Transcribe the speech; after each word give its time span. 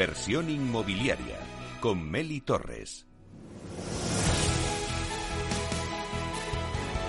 Inversión 0.00 0.48
inmobiliaria 0.48 1.36
con 1.78 2.10
Meli 2.10 2.40
Torres. 2.40 3.06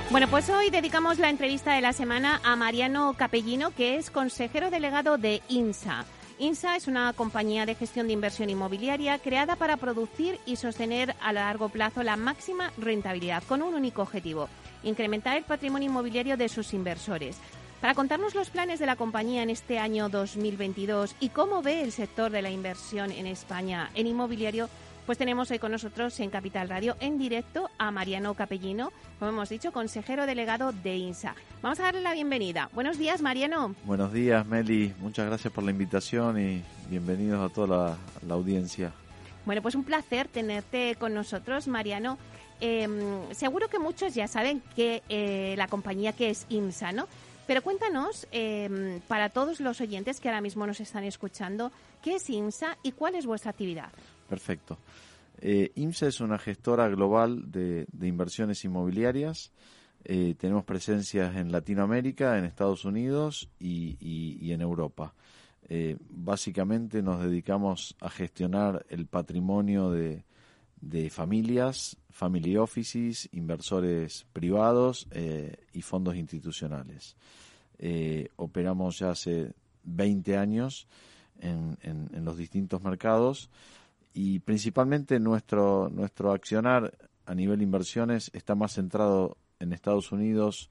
Bueno, 0.09 0.27
pues 0.27 0.49
hoy 0.49 0.69
dedicamos 0.69 1.17
la 1.17 1.29
entrevista 1.29 1.73
de 1.73 1.79
la 1.79 1.93
semana 1.93 2.41
a 2.43 2.57
Mariano 2.57 3.15
Capellino, 3.17 3.71
que 3.71 3.95
es 3.95 4.11
consejero 4.11 4.69
delegado 4.69 5.17
de 5.17 5.41
INSA. 5.47 6.03
INSA 6.37 6.75
es 6.75 6.87
una 6.87 7.13
compañía 7.13 7.65
de 7.65 7.75
gestión 7.75 8.07
de 8.07 8.13
inversión 8.13 8.49
inmobiliaria 8.49 9.19
creada 9.19 9.55
para 9.55 9.77
producir 9.77 10.37
y 10.45 10.57
sostener 10.57 11.15
a 11.21 11.31
largo 11.31 11.69
plazo 11.69 12.03
la 12.03 12.17
máxima 12.17 12.73
rentabilidad 12.77 13.41
con 13.43 13.61
un 13.61 13.73
único 13.73 14.01
objetivo, 14.01 14.49
incrementar 14.83 15.37
el 15.37 15.45
patrimonio 15.45 15.87
inmobiliario 15.87 16.35
de 16.35 16.49
sus 16.49 16.73
inversores. 16.73 17.37
Para 17.81 17.95
contarnos 17.95 18.35
los 18.35 18.51
planes 18.51 18.79
de 18.79 18.85
la 18.85 18.95
compañía 18.95 19.41
en 19.41 19.49
este 19.49 19.79
año 19.79 20.07
2022 20.07 21.15
y 21.19 21.29
cómo 21.29 21.63
ve 21.63 21.81
el 21.81 21.91
sector 21.91 22.31
de 22.31 22.43
la 22.43 22.51
inversión 22.51 23.11
en 23.11 23.25
España 23.25 23.89
en 23.95 24.05
inmobiliario, 24.05 24.69
pues 25.07 25.17
tenemos 25.17 25.49
hoy 25.49 25.57
con 25.57 25.71
nosotros 25.71 26.19
en 26.19 26.29
Capital 26.29 26.69
Radio 26.69 26.95
en 26.99 27.17
directo 27.17 27.71
a 27.79 27.89
Mariano 27.89 28.35
Capellino, 28.35 28.91
como 29.17 29.31
hemos 29.31 29.49
dicho, 29.49 29.71
consejero 29.71 30.27
delegado 30.27 30.73
de 30.73 30.95
INSA. 30.95 31.33
Vamos 31.63 31.79
a 31.79 31.83
darle 31.85 32.01
la 32.01 32.13
bienvenida. 32.13 32.69
Buenos 32.71 32.99
días, 32.99 33.19
Mariano. 33.23 33.73
Buenos 33.83 34.13
días, 34.13 34.45
Meli. 34.45 34.93
Muchas 34.99 35.25
gracias 35.25 35.51
por 35.51 35.63
la 35.63 35.71
invitación 35.71 36.39
y 36.39 36.61
bienvenidos 36.87 37.49
a 37.49 37.51
toda 37.51 37.97
la, 38.27 38.33
audiencia. 38.35 38.93
Bueno, 39.43 39.63
pues 39.63 39.73
un 39.73 39.85
placer 39.85 40.27
tenerte 40.27 40.95
con 40.99 41.15
nosotros, 41.15 41.67
Mariano. 41.67 42.19
Em, 42.59 43.27
seguro 43.31 43.69
que 43.69 43.79
muchos 43.79 44.13
ya 44.13 44.27
saben 44.27 44.61
que 44.75 45.01
eh, 45.09 45.55
la 45.57 45.67
compañía 45.67 46.13
que 46.13 46.29
es 46.29 46.45
INSA, 46.47 46.91
¿no? 46.91 47.07
Pero 47.47 47.61
cuéntanos, 47.61 48.27
em, 48.31 48.99
para 49.07 49.29
todos 49.29 49.59
los 49.59 49.81
oyentes 49.81 50.19
que 50.19 50.29
ahora 50.29 50.41
mismo 50.41 50.65
nos 50.67 50.79
están 50.79 51.03
escuchando, 51.03 51.71
¿qué 52.01 52.15
es 52.15 52.29
IMSA 52.29 52.77
y 52.83 52.91
cuál 52.91 53.15
es 53.15 53.25
vuestra 53.25 53.51
actividad? 53.51 53.91
Perfecto. 54.29 54.77
Eh, 55.41 55.71
IMSA 55.75 56.07
es 56.07 56.21
una 56.21 56.37
gestora 56.37 56.87
global 56.87 57.51
de, 57.51 57.87
inversiones 58.01 58.63
inmobiliarias. 58.63 59.51
Eh, 60.03 60.35
tenemos 60.37 60.63
presencias 60.63 61.35
en 61.35 61.51
Latinoamérica, 61.51 62.37
en 62.37 62.45
Estados 62.45 62.85
Unidos 62.85 63.49
y, 63.59 64.51
en 64.51 64.61
Europa. 64.61 65.13
Eh, 65.67 65.97
básicamente 66.09 67.01
nos 67.01 67.21
dedicamos 67.23 67.95
a 68.01 68.09
gestionar 68.09 68.85
el 68.89 69.07
patrimonio 69.07 69.89
de, 69.89 70.23
de 70.81 71.09
familias, 71.09 71.95
family 72.09 72.57
offices, 72.57 73.29
inversores 73.31 74.25
privados 74.33 75.07
y 75.73 75.81
fondos 75.81 76.15
institucionales. 76.15 77.15
Eh, 77.83 78.29
operamos 78.35 78.99
ya 78.99 79.09
hace 79.09 79.53
20 79.85 80.37
años 80.37 80.87
en, 81.39 81.79
los 82.23 82.37
distintos 82.37 82.83
mercados 82.83 83.49
y 84.13 84.37
principalmente 84.37 85.19
nuestro, 85.19 85.89
nuestro 85.89 86.31
accionar 86.31 86.95
a 87.25 87.33
nivel 87.33 87.63
inversiones 87.63 88.29
está 88.33 88.53
más 88.53 88.73
centrado 88.73 89.35
en 89.59 89.73
Estados 89.73 90.11
Unidos 90.11 90.69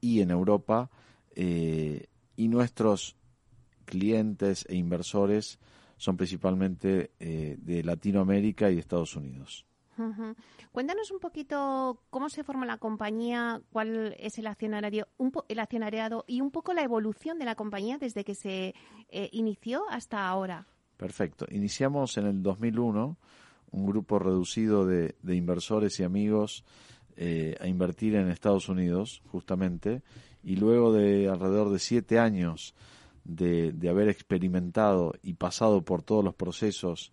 y 0.00 0.20
en 0.20 0.32
Europa 0.32 0.90
eh, 1.36 2.08
y 2.34 2.48
nuestros 2.48 3.14
clientes 3.84 4.66
e 4.68 4.74
inversores 4.74 5.60
son 6.00 6.16
principalmente 6.16 7.10
eh, 7.20 7.58
de 7.60 7.84
Latinoamérica 7.84 8.70
y 8.70 8.78
Estados 8.78 9.16
Unidos. 9.16 9.66
Cuéntanos 10.72 11.10
un 11.10 11.20
poquito 11.20 12.00
cómo 12.08 12.30
se 12.30 12.42
forma 12.42 12.64
la 12.64 12.78
compañía, 12.78 13.60
cuál 13.70 14.16
es 14.18 14.38
el 14.38 14.46
accionariado, 14.46 15.10
el 15.48 15.58
accionariado 15.58 16.24
y 16.26 16.40
un 16.40 16.50
poco 16.50 16.72
la 16.72 16.82
evolución 16.82 17.38
de 17.38 17.44
la 17.44 17.54
compañía 17.54 17.98
desde 17.98 18.24
que 18.24 18.34
se 18.34 18.74
eh, 19.10 19.28
inició 19.32 19.82
hasta 19.90 20.26
ahora. 20.26 20.66
Perfecto. 20.96 21.44
Iniciamos 21.50 22.16
en 22.16 22.28
el 22.28 22.42
2001 22.42 23.18
un 23.72 23.86
grupo 23.86 24.18
reducido 24.18 24.86
de, 24.86 25.14
inversores 25.22 26.00
y 26.00 26.04
amigos 26.04 26.64
eh, 27.18 27.56
a 27.60 27.66
invertir 27.66 28.14
en 28.14 28.30
Estados 28.30 28.70
Unidos, 28.70 29.20
justamente, 29.30 30.00
y 30.42 30.56
luego 30.56 30.94
de 30.94 31.28
alrededor 31.28 31.68
de 31.68 31.78
siete 31.78 32.18
años 32.18 32.74
de, 33.24 33.72
de 33.72 33.88
haber 33.88 34.08
experimentado 34.08 35.14
y 35.22 35.34
pasado 35.34 35.82
por 35.82 36.02
todos 36.02 36.24
los 36.24 36.34
procesos 36.34 37.12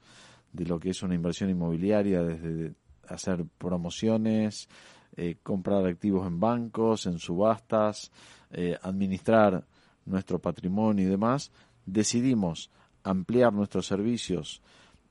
de 0.53 0.66
lo 0.66 0.79
que 0.79 0.90
es 0.90 1.03
una 1.03 1.16
inversión 1.16 1.50
inmobiliaria, 1.50 2.23
desde 2.23 2.73
hacer 3.07 3.45
promociones, 3.57 4.68
eh, 5.16 5.38
comprar 5.41 5.85
activos 5.85 6.28
en 6.28 6.40
bancos, 6.40 7.06
en 7.06 7.19
subastas, 7.19 8.12
eh, 8.51 8.78
administrar 8.81 9.66
nuestro 10.06 10.40
patrimonio 10.40 11.06
y 11.06 11.09
demás, 11.09 11.51
decidimos 11.85 12.69
ampliar 13.03 13.53
nuestros 13.53 13.88
servicios 13.88 14.62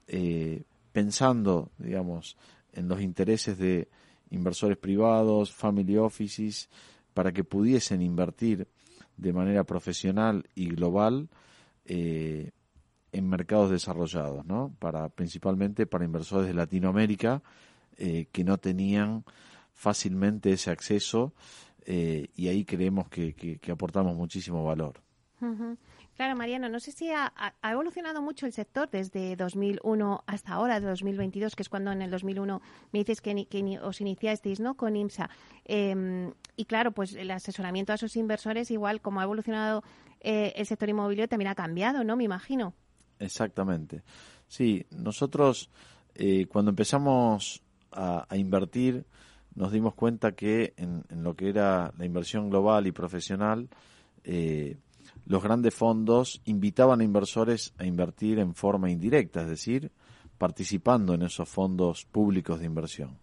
eh, 0.06 0.62
pensando, 0.92 1.70
digamos, 1.78 2.36
en 2.72 2.88
los 2.88 3.00
intereses 3.00 3.58
de 3.58 3.88
inversores 4.30 4.78
privados, 4.78 5.52
family 5.52 5.96
offices, 5.96 6.68
para 7.14 7.32
que 7.32 7.44
pudiesen 7.44 8.02
invertir 8.02 8.68
de 9.16 9.32
manera 9.32 9.64
profesional 9.64 10.48
y 10.54 10.68
global 10.68 11.28
en 13.16 13.28
mercados 13.28 13.70
desarrollados, 13.70 14.44
¿no? 14.44 14.74
Para 14.78 15.08
principalmente 15.08 15.86
para 15.86 16.04
inversores 16.04 16.46
de 16.46 16.54
Latinoamérica 16.54 17.42
eh, 17.96 18.26
que 18.30 18.44
no 18.44 18.58
tenían 18.58 19.24
fácilmente 19.72 20.52
ese 20.52 20.70
acceso 20.70 21.32
eh, 21.86 22.28
y 22.36 22.48
ahí 22.48 22.64
creemos 22.64 23.08
que, 23.08 23.58
aportamos 23.70 24.16
muchísimo 24.16 24.64
valor. 24.64 25.00
Claro, 26.16 26.34
Mariano, 26.34 26.70
no 26.70 26.80
sé 26.80 26.92
si 26.92 27.10
ha, 27.10 27.32
evolucionado 27.62 28.22
mucho 28.22 28.46
el 28.46 28.52
sector 28.52 28.88
desde 28.90 29.36
2001 29.36 30.24
hasta 30.26 30.54
ahora, 30.54 30.80
de 30.80 30.86
2022, 30.86 31.54
que 31.54 31.62
es 31.62 31.68
cuando 31.68 31.92
en 31.92 32.00
el 32.00 32.10
2001 32.10 32.62
me 32.92 32.98
dices 33.00 33.20
que, 33.20 33.78
os 33.82 34.00
iniciasteis 34.00 34.58
¿no? 34.60 34.76
con 34.76 34.96
IMSA. 34.96 35.28
Em, 35.66 36.32
y 36.56 36.64
claro, 36.64 36.92
pues 36.92 37.14
el 37.14 37.30
asesoramiento 37.30 37.92
a 37.92 37.96
esos 37.96 38.16
inversores, 38.16 38.70
igual 38.70 39.02
como 39.02 39.20
ha 39.20 39.24
evolucionado 39.24 39.82
eh, 40.20 40.54
el 40.56 40.64
sector 40.64 40.88
inmobiliario, 40.88 41.28
también 41.28 41.50
ha 41.50 41.54
cambiado, 41.54 42.02
¿no? 42.02 42.16
Me 42.16 42.24
imagino. 42.24 42.72
Exactamente. 43.18 44.02
Sí, 44.48 44.86
nosotros 44.90 45.70
eh, 46.14 46.46
cuando 46.46 46.70
empezamos 46.70 47.62
a, 47.92 48.26
invertir 48.36 49.04
nos 49.54 49.72
dimos 49.72 49.94
cuenta 49.94 50.32
que 50.32 50.74
en, 50.76 51.04
lo 51.10 51.34
que 51.34 51.48
era 51.50 51.92
la 51.98 52.04
inversión 52.04 52.50
global 52.50 52.86
y 52.86 52.92
profesional, 52.92 53.68
eh, 54.24 54.76
los 55.26 55.42
grandes 55.42 55.74
fondos 55.74 56.40
invitaban 56.44 57.00
a 57.00 57.04
inversores 57.04 57.74
a 57.78 57.84
invertir 57.84 58.38
en 58.38 58.54
forma 58.54 58.90
indirecta, 58.90 59.42
es 59.42 59.48
decir, 59.48 59.90
participando 60.38 61.14
en 61.14 61.22
esos 61.22 61.48
fondos 61.48 62.04
públicos 62.04 62.60
de 62.60 62.66
inversión. 62.66 63.18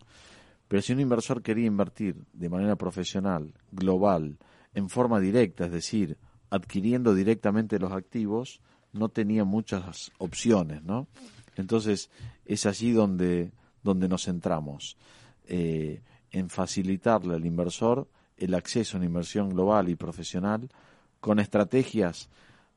Pero 0.68 0.82
si 0.82 0.92
un 0.92 1.00
inversor 1.00 1.42
quería 1.42 1.66
invertir 1.66 2.16
de 2.34 2.50
manera 2.50 2.76
profesional, 2.76 3.54
global, 3.72 4.38
en 4.74 4.90
forma 4.90 5.20
directa, 5.20 5.66
es 5.66 5.72
decir, 5.72 6.18
adquiriendo 6.50 7.16
directamente 7.16 7.80
los 7.80 7.92
activos, 7.92 8.62
no 8.92 9.10
tenía 9.10 9.46
muchas 9.46 10.12
opciones, 10.18 10.84
¿no? 10.84 11.08
Entonces 11.56 12.10
es 12.46 12.66
allí 12.66 12.92
donde, 12.92 13.54
donde 13.82 14.10
nos 14.10 14.26
centramos, 14.26 14.98
eh, 15.46 16.02
en 16.32 16.50
facilitarle 16.50 17.36
al 17.36 17.46
inversor 17.46 18.10
el 18.36 18.56
acceso 18.56 18.98
a 18.98 19.00
una 19.00 19.06
inversión 19.06 19.50
global 19.50 19.90
y 19.90 19.96
profesional 19.96 20.70
con 21.24 21.40
estrategias 21.40 22.28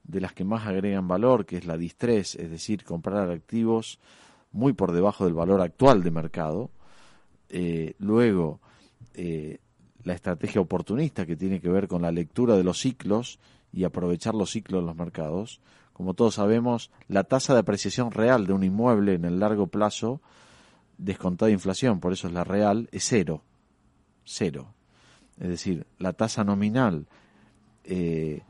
de 0.05 0.21
las 0.21 0.33
que 0.33 0.45
más 0.45 0.69
agregan 0.69 1.09
valor, 1.09 1.47
que 1.47 1.57
es 1.57 1.67
la 1.67 1.77
distress, 1.77 2.37
es 2.37 2.49
decir, 2.49 2.85
comprar 2.85 3.29
activos 3.29 3.99
muy 4.53 4.73
por 4.73 4.93
debajo 4.93 5.25
del 5.25 5.35
valor 5.35 5.61
actual 5.61 6.05
de 6.05 6.13
mercado. 6.13 6.71
Eh, 7.49 7.95
luego, 7.99 8.61
eh, 9.15 9.59
la 10.05 10.15
estrategia 10.15 10.61
oportunista, 10.61 11.27
que 11.27 11.35
tiene 11.35 11.61
que 11.61 11.69
ver 11.69 11.89
con 11.89 12.03
la 12.03 12.13
lectura 12.13 12.57
de 12.57 12.63
los 12.63 12.79
ciclos 12.79 13.41
y 13.73 13.83
aprovechar 13.83 14.37
los 14.37 14.53
ciclos 14.53 14.81
de 14.81 14.87
los 14.87 14.97
mercados. 14.97 15.61
Como 15.93 16.15
todos 16.15 16.37
sabemos, 16.37 16.93
la 17.09 17.25
tasa 17.25 17.53
de 17.53 17.59
apreciación 17.59 18.13
real 18.13 18.47
de 18.47 18.53
un 18.53 18.63
inmueble 18.63 19.15
en 19.15 19.25
el 19.25 19.41
largo 19.41 19.67
plazo, 19.67 20.21
descontada 20.99 21.49
de 21.49 21.55
inflación, 21.55 21.99
por 21.99 22.13
eso 22.13 22.29
es 22.29 22.33
la 22.33 22.45
real, 22.45 22.89
es 22.93 23.07
cero. 23.09 23.43
Cero. 24.25 24.73
Es 25.41 25.49
decir, 25.49 25.85
la 25.99 26.13
tasa 26.13 26.45
nominal 26.45 27.09
eh, 27.87 28.43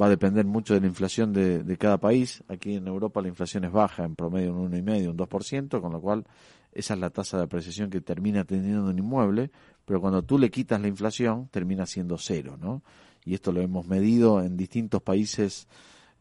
va 0.00 0.06
a 0.06 0.10
depender 0.10 0.44
mucho 0.44 0.74
de 0.74 0.80
la 0.80 0.86
inflación 0.86 1.32
de, 1.32 1.76
cada 1.78 1.98
país. 1.98 2.42
Aquí 2.48 2.74
en 2.74 2.86
Europa 2.86 3.22
la 3.22 3.28
inflación 3.28 3.64
es 3.64 3.72
baja, 3.72 4.04
en 4.04 4.16
promedio 4.16 4.54
un 4.54 4.72
1,5, 4.72 5.10
un 5.10 5.16
2%, 5.16 5.80
con 5.80 5.92
lo 5.92 6.00
cual 6.00 6.24
esa 6.72 6.94
es 6.94 7.00
la 7.00 7.10
tasa 7.10 7.38
de 7.38 7.44
apreciación 7.44 7.90
que 7.90 8.00
termina 8.00 8.44
teniendo 8.44 8.90
un 8.90 8.98
inmueble, 8.98 9.50
pero 9.84 10.00
cuando 10.00 10.22
tú 10.22 10.38
le 10.38 10.50
quitas 10.50 10.80
la 10.80 10.88
inflación 10.88 11.48
termina 11.48 11.86
siendo 11.86 12.18
cero, 12.18 12.56
¿no? 12.60 12.82
Y 13.24 13.34
esto 13.34 13.52
lo 13.52 13.60
hemos 13.60 13.86
medido 13.86 14.42
en 14.42 14.56
distintos 14.56 15.00
países 15.00 15.68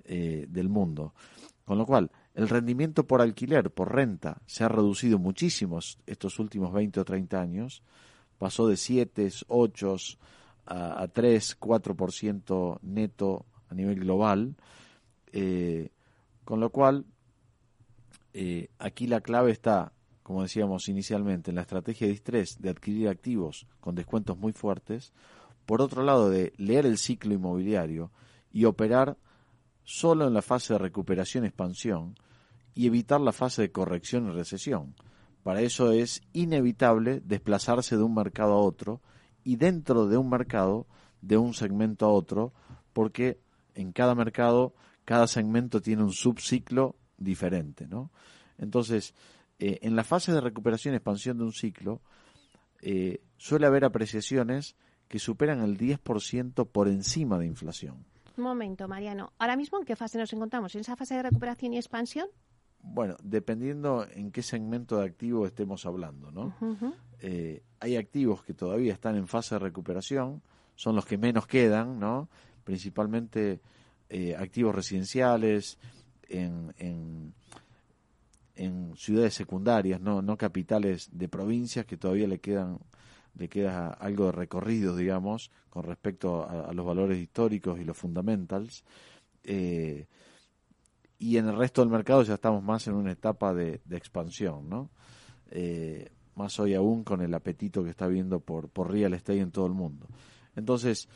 eh, 0.06 0.45
del 0.47 0.69
mundo. 0.69 1.13
Con 1.65 1.77
lo 1.77 1.85
cual, 1.85 2.11
el 2.35 2.49
rendimiento 2.49 3.06
por 3.06 3.21
alquiler, 3.21 3.71
por 3.71 3.94
renta, 3.94 4.41
se 4.45 4.63
ha 4.63 4.67
reducido 4.67 5.17
muchísimo 5.17 5.79
estos 6.06 6.39
últimos 6.39 6.71
20 6.71 6.99
o 6.99 7.06
30 7.06 7.41
años. 7.41 7.83
Pasó 8.38 8.67
de 8.67 8.77
7, 8.77 9.29
8 9.47 9.97
a, 10.65 11.07
3, 11.07 11.60
4% 11.60 12.80
neto 12.81 13.45
a 13.69 13.75
nivel 13.75 14.00
global. 14.00 14.56
Eh, 15.31 15.89
con 16.44 16.60
lo 16.60 16.69
cual, 16.69 17.06
eh, 18.33 18.69
aquí 18.80 19.07
la 19.07 19.21
clave 19.21 19.51
está, 19.51 19.94
como 20.21 20.42
decíamos 20.42 20.89
inicialmente, 20.89 21.51
en 21.51 21.56
la 21.56 21.62
estrategia 21.62 22.07
de 22.07 22.13
distress 22.13 22.62
de 22.62 22.69
adquirir 22.69 23.10
activos 23.10 23.68
con 23.80 23.95
descuentos 23.95 24.38
muy 24.38 24.54
fuertes. 24.54 25.13
Por 25.65 25.81
otro 25.81 26.04
lado, 26.04 26.30
de 26.30 26.54
leer 26.57 26.86
el 26.86 26.98
ciclo 26.98 27.33
inmobiliario 27.33 28.12
y 28.51 28.66
operar 28.66 29.18
solo 29.83 30.27
en 30.27 30.33
la 30.33 30.42
fase 30.42 30.74
de 30.74 30.80
recuperación-expansión 30.80 32.16
y 32.75 32.88
evitar 32.88 33.21
la 33.21 33.31
fase 33.31 33.63
de 33.63 33.71
corrección 33.71 34.27
y 34.27 34.31
recesión. 34.31 34.95
Para 35.44 35.62
eso 35.62 35.92
es 35.92 36.21
inevitable 36.31 37.21
desplazarse 37.24 37.98
de 37.98 38.04
un 38.04 38.16
mercado 38.16 38.54
a 38.54 38.62
otro 38.62 39.01
y 39.44 39.56
dentro 39.57 40.07
de 40.07 40.18
un 40.18 40.30
mercado, 40.30 40.88
de 41.22 41.38
un 41.38 41.54
segmento 41.54 42.06
a 42.06 42.10
otro, 42.10 42.54
porque 42.94 43.40
en 43.75 43.92
cada 43.92 44.16
mercado, 44.16 44.74
cada 45.06 45.28
segmento 45.28 45.81
tiene 45.81 46.04
un 46.04 46.12
subciclo 46.12 46.95
diferente, 47.18 47.88
¿no? 47.88 48.12
Entonces, 48.57 49.13
eh, 49.60 49.80
en 49.81 49.95
la 49.95 50.04
fase 50.04 50.31
de 50.31 50.42
recuperación 50.42 50.94
y 50.94 50.98
expansión 50.98 51.38
de 51.38 51.44
un 51.44 51.54
ciclo, 51.54 52.01
eh, 52.81 53.22
suele 53.38 53.66
haber 53.66 53.86
apreciaciones 53.86 54.75
que 55.07 55.19
superan 55.19 55.62
el 55.62 55.78
10% 55.78 56.66
por 56.66 56.88
encima 56.88 57.38
de 57.38 57.45
inflación. 57.45 58.06
Un 58.36 58.44
momento, 58.44 58.88
Mariano. 58.88 59.31
¿Ahora 59.38 59.56
mismo 59.56 59.78
en 59.78 59.86
qué 59.86 59.95
fase 59.95 60.18
nos 60.18 60.34
encontramos? 60.34 60.74
¿En 60.75 60.81
esa 60.81 60.95
fase 60.95 61.16
de 61.16 61.24
recuperación 61.24 61.74
y 61.74 61.78
expansión? 61.78 62.28
Bueno, 62.83 63.15
dependiendo 63.24 64.06
en 64.12 64.31
qué 64.31 64.44
segmento 64.44 64.97
de 64.97 65.06
activo 65.06 65.47
estemos 65.47 65.85
hablando, 65.85 66.31
¿no? 66.31 66.53
Eh, 67.19 67.63
hay 67.80 67.95
activos 67.95 68.44
que 68.44 68.53
todavía 68.53 68.94
están 68.94 69.15
en 69.15 69.27
fase 69.27 69.56
de 69.56 69.59
recuperación, 69.59 70.41
son 70.75 70.95
los 70.95 71.06
que 71.06 71.18
menos 71.18 71.47
quedan, 71.47 72.00
¿no? 72.00 72.30
Principalmente 72.63 73.62
activos 74.38 74.75
residenciales, 74.75 75.80
en, 76.30 77.33
en, 78.56 78.94
ciudades 78.95 79.33
secundarias, 79.33 80.00
no, 80.00 80.21
no 80.21 80.38
capitales 80.38 81.09
de 81.12 81.27
provincias 81.27 81.85
que 81.85 81.97
todavía 81.97 82.27
le 82.27 82.39
quedan 82.39 82.80
le 83.35 83.50
queda 83.50 83.89
algo 83.89 84.27
de 84.27 84.31
recorrido, 84.33 84.95
digamos, 84.95 85.50
con 85.69 85.83
respecto 85.85 86.47
a, 86.47 86.71
los 86.71 86.85
valores 86.85 87.18
históricos 87.18 87.80
y 87.80 87.83
los 87.83 87.97
fundamentals. 87.97 88.83
Eh, 89.44 90.06
y 91.23 91.37
en 91.37 91.47
el 91.47 91.57
resto 91.57 91.81
del 91.81 91.89
mercado 91.89 92.23
ya 92.23 92.35
estamos 92.35 92.63
más 92.63 92.87
en 92.87 92.95
una 92.95 93.11
etapa 93.11 93.53
de, 93.53 93.81
expansión, 93.91 94.69
¿no? 94.69 94.89
Eh, 95.51 96.11
más 96.35 96.59
hoy 96.59 96.73
aún 96.73 97.03
con 97.03 97.21
el 97.21 97.33
apetito 97.33 97.83
que 97.83 97.91
está 97.91 98.07
viendo 98.07 98.39
por, 98.39 98.69
por 98.69 98.91
real 98.91 99.13
estate 99.13 99.39
en 99.39 99.51
todo 99.51 99.67
el 99.67 99.73
mundo. 99.73 100.07
Entonces, 100.55 101.07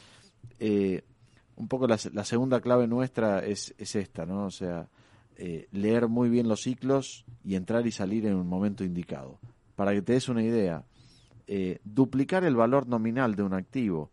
eh, 0.59 1.03
un 1.55 1.67
poco 1.67 1.87
la, 1.87 1.97
la, 2.13 2.23
segunda 2.23 2.61
clave 2.61 2.87
nuestra 2.87 3.39
es, 3.39 3.73
es 3.77 3.95
esta, 3.95 4.25
¿no? 4.25 4.45
O 4.45 4.51
sea, 4.51 4.87
eh, 5.39 5.67
leer 5.71 6.07
muy 6.07 6.29
bien 6.29 6.47
los 6.47 6.61
ciclos 6.61 7.23
y 7.43 7.55
entrar 7.55 7.85
y 7.85 7.91
salir 7.91 8.25
en 8.25 8.35
un 8.35 8.47
momento 8.47 8.83
indicado. 8.83 9.39
Para 9.75 9.93
que 9.93 10.01
te 10.01 10.13
des 10.13 10.29
una 10.29 10.41
idea, 10.41 10.83
eh, 11.45 11.79
duplicar 11.83 12.43
el 12.43 12.55
valor 12.55 12.87
nominal 12.87 13.35
de 13.35 13.43
un 13.43 13.53
activo 13.53 14.09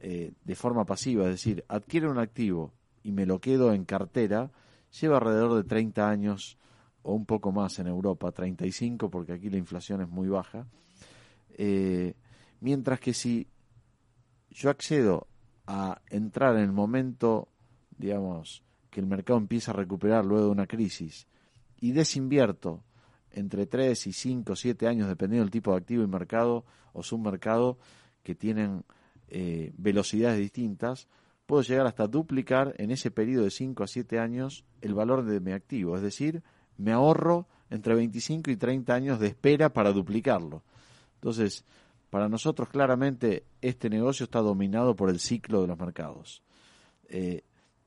eh, 0.00 0.32
de 0.44 0.54
forma 0.54 0.84
pasiva, 0.84 1.24
es 1.24 1.30
decir, 1.30 1.64
adquiere 1.66 2.08
un 2.08 2.18
activo 2.18 2.72
y 3.02 3.10
me 3.10 3.26
lo 3.26 3.40
quedo 3.40 3.72
en 3.72 3.84
cartera, 3.84 4.52
lleva 5.00 5.18
alrededor 5.18 5.62
de 5.62 5.64
30 5.68 6.08
años 6.08 6.58
o 7.02 7.14
un 7.14 7.26
poco 7.26 7.52
más 7.52 7.78
en 7.78 7.86
Europa, 7.86 8.30
35 8.30 9.10
porque 9.10 9.32
aquí 9.32 9.50
la 9.50 9.58
inflación 9.58 10.02
es 10.02 10.08
muy 10.08 10.28
baja. 10.28 10.66
mientras 12.60 13.00
que 13.00 13.12
si 13.14 13.46
yo 14.50 14.70
accedo 14.70 15.26
a 15.66 16.00
entrar 16.10 16.56
en 16.56 16.62
el 16.62 16.72
momento, 16.72 17.48
digamos, 17.96 18.62
que 18.90 19.00
el 19.00 19.06
mercado 19.06 19.38
empieza 19.38 19.70
a 19.70 19.74
recuperar 19.74 20.24
luego 20.24 20.46
de 20.46 20.50
una 20.50 20.66
crisis 20.66 21.26
y 21.80 21.92
desinvierto 21.92 22.84
entre 23.30 23.66
3 23.66 24.06
y 24.06 24.12
5, 24.12 24.54
7 24.54 24.86
años, 24.86 25.08
dependiendo 25.08 25.44
del 25.44 25.50
tipo 25.50 25.70
de 25.72 25.78
activo 25.78 26.04
y 26.04 26.06
mercado 26.06 26.64
o 26.92 27.02
submercado 27.02 27.78
que 28.22 28.34
tienen 28.34 28.84
eh, 29.28 29.72
velocidades 29.76 30.38
distintas, 30.38 31.08
puedo 31.52 31.64
llegar 31.64 31.86
hasta 31.86 32.06
duplicar 32.08 32.74
en 32.78 32.90
ese 32.90 33.10
periodo 33.10 33.44
de 33.44 33.50
5 33.50 33.84
a 33.84 33.86
7 33.86 34.18
años 34.18 34.64
el 34.80 34.94
valor 34.94 35.22
de 35.22 35.38
mi 35.38 35.52
activo. 35.52 35.94
Es 35.96 36.02
decir, 36.02 36.42
me 36.78 36.92
ahorro 36.92 37.46
entre 37.68 37.94
25 37.94 38.50
y 38.50 38.56
30 38.56 38.94
años 38.94 39.20
de 39.20 39.26
espera 39.26 39.70
para 39.70 39.92
duplicarlo. 39.92 40.62
Entonces, 41.16 41.66
para 42.08 42.30
nosotros 42.30 42.70
claramente 42.70 43.44
este 43.60 43.90
negocio 43.90 44.24
está 44.24 44.38
dominado 44.38 44.96
por 44.96 45.10
el 45.10 45.20
ciclo 45.20 45.60
de 45.60 45.66
los 45.66 45.78
mercados. 45.78 46.42
Eh, 47.10 47.42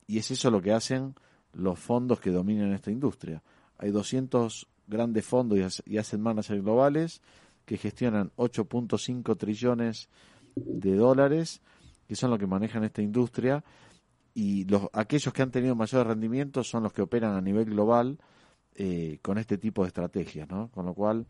y 0.06 0.20
es 0.20 0.30
eso 0.30 0.52
lo 0.52 0.62
que 0.62 0.72
hacen 0.72 1.16
los 1.52 1.80
fondos 1.80 2.20
que 2.20 2.30
dominan 2.30 2.72
esta 2.72 2.92
industria. 2.92 3.42
Hay 3.80 3.90
200 3.90 4.68
grandes 4.86 5.26
fondos 5.26 5.82
y 5.88 5.98
hacen 5.98 6.22
managers 6.22 6.62
globales 6.62 7.20
que 7.66 7.78
gestionan 7.78 8.32
8.5 8.38 9.36
trillones 9.36 10.08
de 10.56 10.96
dólares, 10.96 11.64
que 12.08 12.16
son 12.16 12.30
los 12.30 12.40
que 12.40 12.48
manejan 12.48 12.84
esta 12.84 13.02
industria, 13.02 13.64
y 14.34 14.66
los, 14.66 14.90
aquellos 14.94 15.34
que 15.34 15.42
han 15.42 15.52
tenido 15.52 15.76
mayor 15.76 16.08
rendimiento 16.08 16.64
son 16.64 16.84
los 16.84 16.94
que 16.94 17.02
operan 17.02 17.36
a 17.36 17.42
nivel 17.42 17.66
global 17.66 18.20
eh, 18.76 19.20
con 19.22 19.38
este 19.38 19.58
tipo 19.58 19.84
de 19.84 19.88
estrategias, 19.88 20.50
¿no? 20.50 20.70
Con 20.72 20.86
lo 20.86 20.94
cual, 20.94 21.26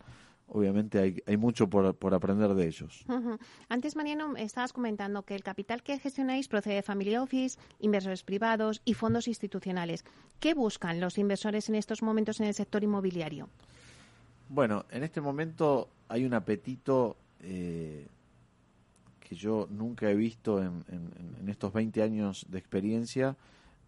obviamente 0.48 1.00
hay, 1.00 1.22
hay 1.28 1.38
mucho 1.38 1.70
por, 1.70 1.96
por 1.96 2.16
aprender 2.16 2.56
de 2.56 2.68
ellos. 2.68 3.06
Antes, 3.70 3.96
Mariano, 3.96 4.36
estabas 4.38 4.74
comentando 4.74 5.22
que 5.22 5.36
el 5.36 5.44
capital 5.44 5.84
que 5.84 6.00
gestionáis 6.00 6.48
procede 6.48 6.76
de 6.76 6.82
Family 6.82 7.16
Office, 7.16 7.60
inversores 7.80 8.24
privados 8.24 8.82
y 8.86 8.96
fondos 8.96 9.28
institucionales. 9.28 10.04
¿Qué 10.40 10.56
buscan 10.56 11.00
los 11.00 11.20
inversores 11.20 11.70
en 11.70 11.76
estos 11.76 12.02
momentos 12.02 12.40
en 12.40 12.48
el 12.48 12.56
sector 12.56 12.84
inmobiliario? 12.84 13.50
Bueno, 14.50 14.86
en 14.90 15.04
este 15.04 15.22
momento 15.22 15.90
hay 16.08 16.26
un 16.26 16.34
apetito 16.34 17.18
eh, 17.42 18.08
que 19.28 19.36
yo 19.36 19.68
nunca 19.72 20.10
he 20.10 20.16
visto 20.16 20.62
en, 20.62 20.84
en, 20.88 21.50
estos 21.50 21.74
20 21.74 22.04
años 22.04 22.46
de 22.48 22.60
experiencia 22.60 23.36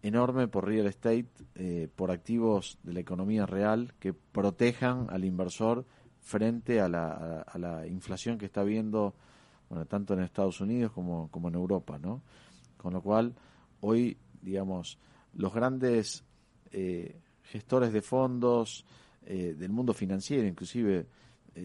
enorme 0.02 0.48
por 0.48 0.66
real 0.66 0.88
estate, 0.88 1.26
eh, 1.54 1.88
por 1.94 2.10
activos 2.10 2.76
de 2.82 2.92
la 2.92 3.00
economía 3.00 3.46
real 3.46 3.94
que 4.00 4.12
protejan 4.12 5.06
al 5.10 5.24
inversor 5.24 5.84
frente 6.20 6.80
a 6.80 6.88
la, 6.88 7.42
a, 7.42 7.58
la 7.58 7.86
inflación 7.86 8.36
que 8.36 8.46
está 8.46 8.64
viendo 8.64 9.14
bueno, 9.68 9.86
tanto 9.86 10.14
en 10.14 10.20
Estados 10.20 10.60
Unidos 10.60 10.90
como, 10.90 11.30
en 11.32 11.54
Europa, 11.54 11.98
¿no? 11.98 12.22
Con 12.76 12.92
lo 12.92 13.00
cual, 13.00 13.32
hoy, 13.80 14.16
digamos, 14.42 14.98
los 15.34 15.54
grandes 15.54 16.24
eh, 16.72 17.20
gestores 17.44 17.92
de 17.92 18.02
fondos 18.02 18.84
eh, 19.24 19.54
del 19.56 19.70
mundo 19.70 19.94
financiero, 19.94 20.48
inclusive 20.48 21.06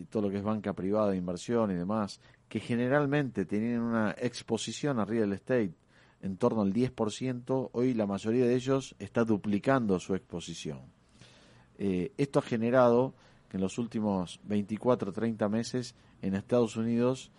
todo 0.10 0.24
lo 0.24 0.30
que 0.32 0.38
es 0.38 0.44
banca 0.44 0.74
privada 0.74 1.16
inversión 1.16 1.70
y 1.70 1.76
demás, 1.76 2.20
que 2.54 2.60
generalmente 2.60 3.46
tienen 3.46 3.80
una 3.80 4.12
exposición 4.12 5.00
a 5.00 5.06
real 5.06 5.34
estate 5.34 5.74
en 6.22 6.38
torno 6.38 6.62
al 6.62 6.72
10%, 6.72 7.72
hoy 7.74 7.96
la 7.96 8.06
mayoría 8.06 8.46
de 8.46 8.54
ellos 8.54 8.94
está 9.00 9.24
duplicando 9.24 10.00
su 10.00 10.14
exposición. 10.14 10.82
esto 11.80 12.38
ha 12.38 12.44
generado 12.44 13.16
en 13.52 13.60
los 13.60 13.80
últimos 13.80 14.40
24 14.44 15.10
o 15.10 15.14
30 15.14 15.50
meses 15.50 15.96
en 16.22 16.36
Estados 16.36 16.78
Unidos 16.78 17.32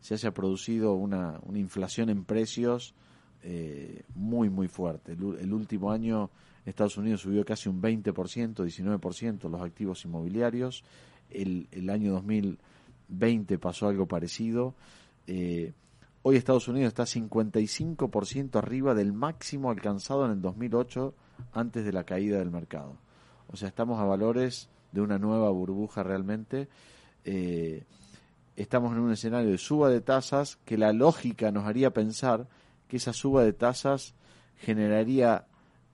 se 0.00 0.14
haya 0.14 0.34
producido 0.34 0.94
una, 0.94 1.38
una 1.44 1.60
inflación 1.60 2.10
en 2.10 2.24
precios 2.24 2.96
eh, 3.44 4.02
muy, 4.16 4.50
muy 4.50 4.66
fuerte. 4.66 5.12
El, 5.12 5.52
último 5.52 5.92
año 5.92 6.28
Estados 6.64 6.96
Unidos 6.96 7.20
subió 7.20 7.44
casi 7.44 7.68
un 7.68 7.80
20%, 7.80 8.12
19% 8.12 9.48
los 9.48 9.60
activos 9.60 10.04
inmobiliarios. 10.04 10.82
El, 11.30 11.68
el 11.70 11.88
año 11.88 12.14
2020 13.08 13.58
pasó 13.58 13.88
algo 13.88 14.06
parecido. 14.06 14.74
Eh, 15.26 15.72
hoy 16.22 16.36
Estados 16.36 16.68
Unidos 16.68 16.88
está 16.88 17.04
55% 17.04 18.56
arriba 18.56 18.94
del 18.94 19.12
máximo 19.12 19.70
alcanzado 19.70 20.24
en 20.26 20.32
el 20.32 20.42
2008 20.42 21.14
antes 21.52 21.84
de 21.84 21.92
la 21.92 22.04
caída 22.04 22.38
del 22.38 22.50
mercado. 22.50 22.96
O 23.48 23.56
sea, 23.56 23.68
estamos 23.68 24.00
a 24.00 24.04
valores 24.04 24.68
de 24.92 25.00
una 25.00 25.18
nueva 25.18 25.50
burbuja 25.50 26.02
realmente. 26.02 26.68
Eh, 27.24 27.84
estamos 28.56 28.92
en 28.92 29.00
un 29.00 29.12
escenario 29.12 29.50
de 29.50 29.58
suba 29.58 29.90
de 29.90 30.00
tasas 30.00 30.56
que 30.64 30.78
la 30.78 30.92
lógica 30.92 31.50
nos 31.50 31.66
haría 31.66 31.92
pensar 31.92 32.48
que 32.88 32.96
esa 32.96 33.12
suba 33.12 33.44
de 33.44 33.52
tasas 33.52 34.14
generaría 34.56 35.46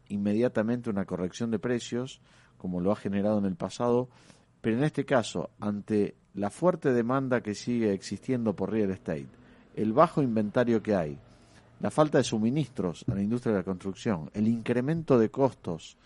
inmediatamente 0.09 0.91
una 0.91 1.05
corrección 1.05 1.51
de 1.51 1.59
precios, 1.59 2.21
como 2.59 2.81
lo 2.81 2.93
ha 2.93 2.97
generado 2.97 3.39
en 3.39 3.47
el 3.47 3.57
pasado, 3.57 4.09
pero 4.63 4.79
en 4.79 4.85
este 4.85 5.05
caso, 5.05 5.51
ante 5.61 6.15
la 6.35 6.49
fuerte 6.49 6.93
demanda 6.93 7.43
que 7.43 7.55
sigue 7.55 7.93
existiendo 7.93 8.55
por 8.55 8.71
real 8.71 8.93
estate, 8.93 9.27
el 9.75 9.93
bajo 9.93 10.23
inventario 10.23 10.83
que 10.83 10.95
hay, 10.95 11.19
la 11.81 11.91
falta 11.91 12.19
de 12.19 12.25
suministros 12.25 13.05
a 13.09 13.15
la 13.15 13.23
industria 13.23 13.53
de 13.53 13.59
la 13.59 13.65
construcción, 13.65 14.31
el 14.33 14.47
incremento 14.47 15.19
de 15.19 15.31
costos 15.31 15.97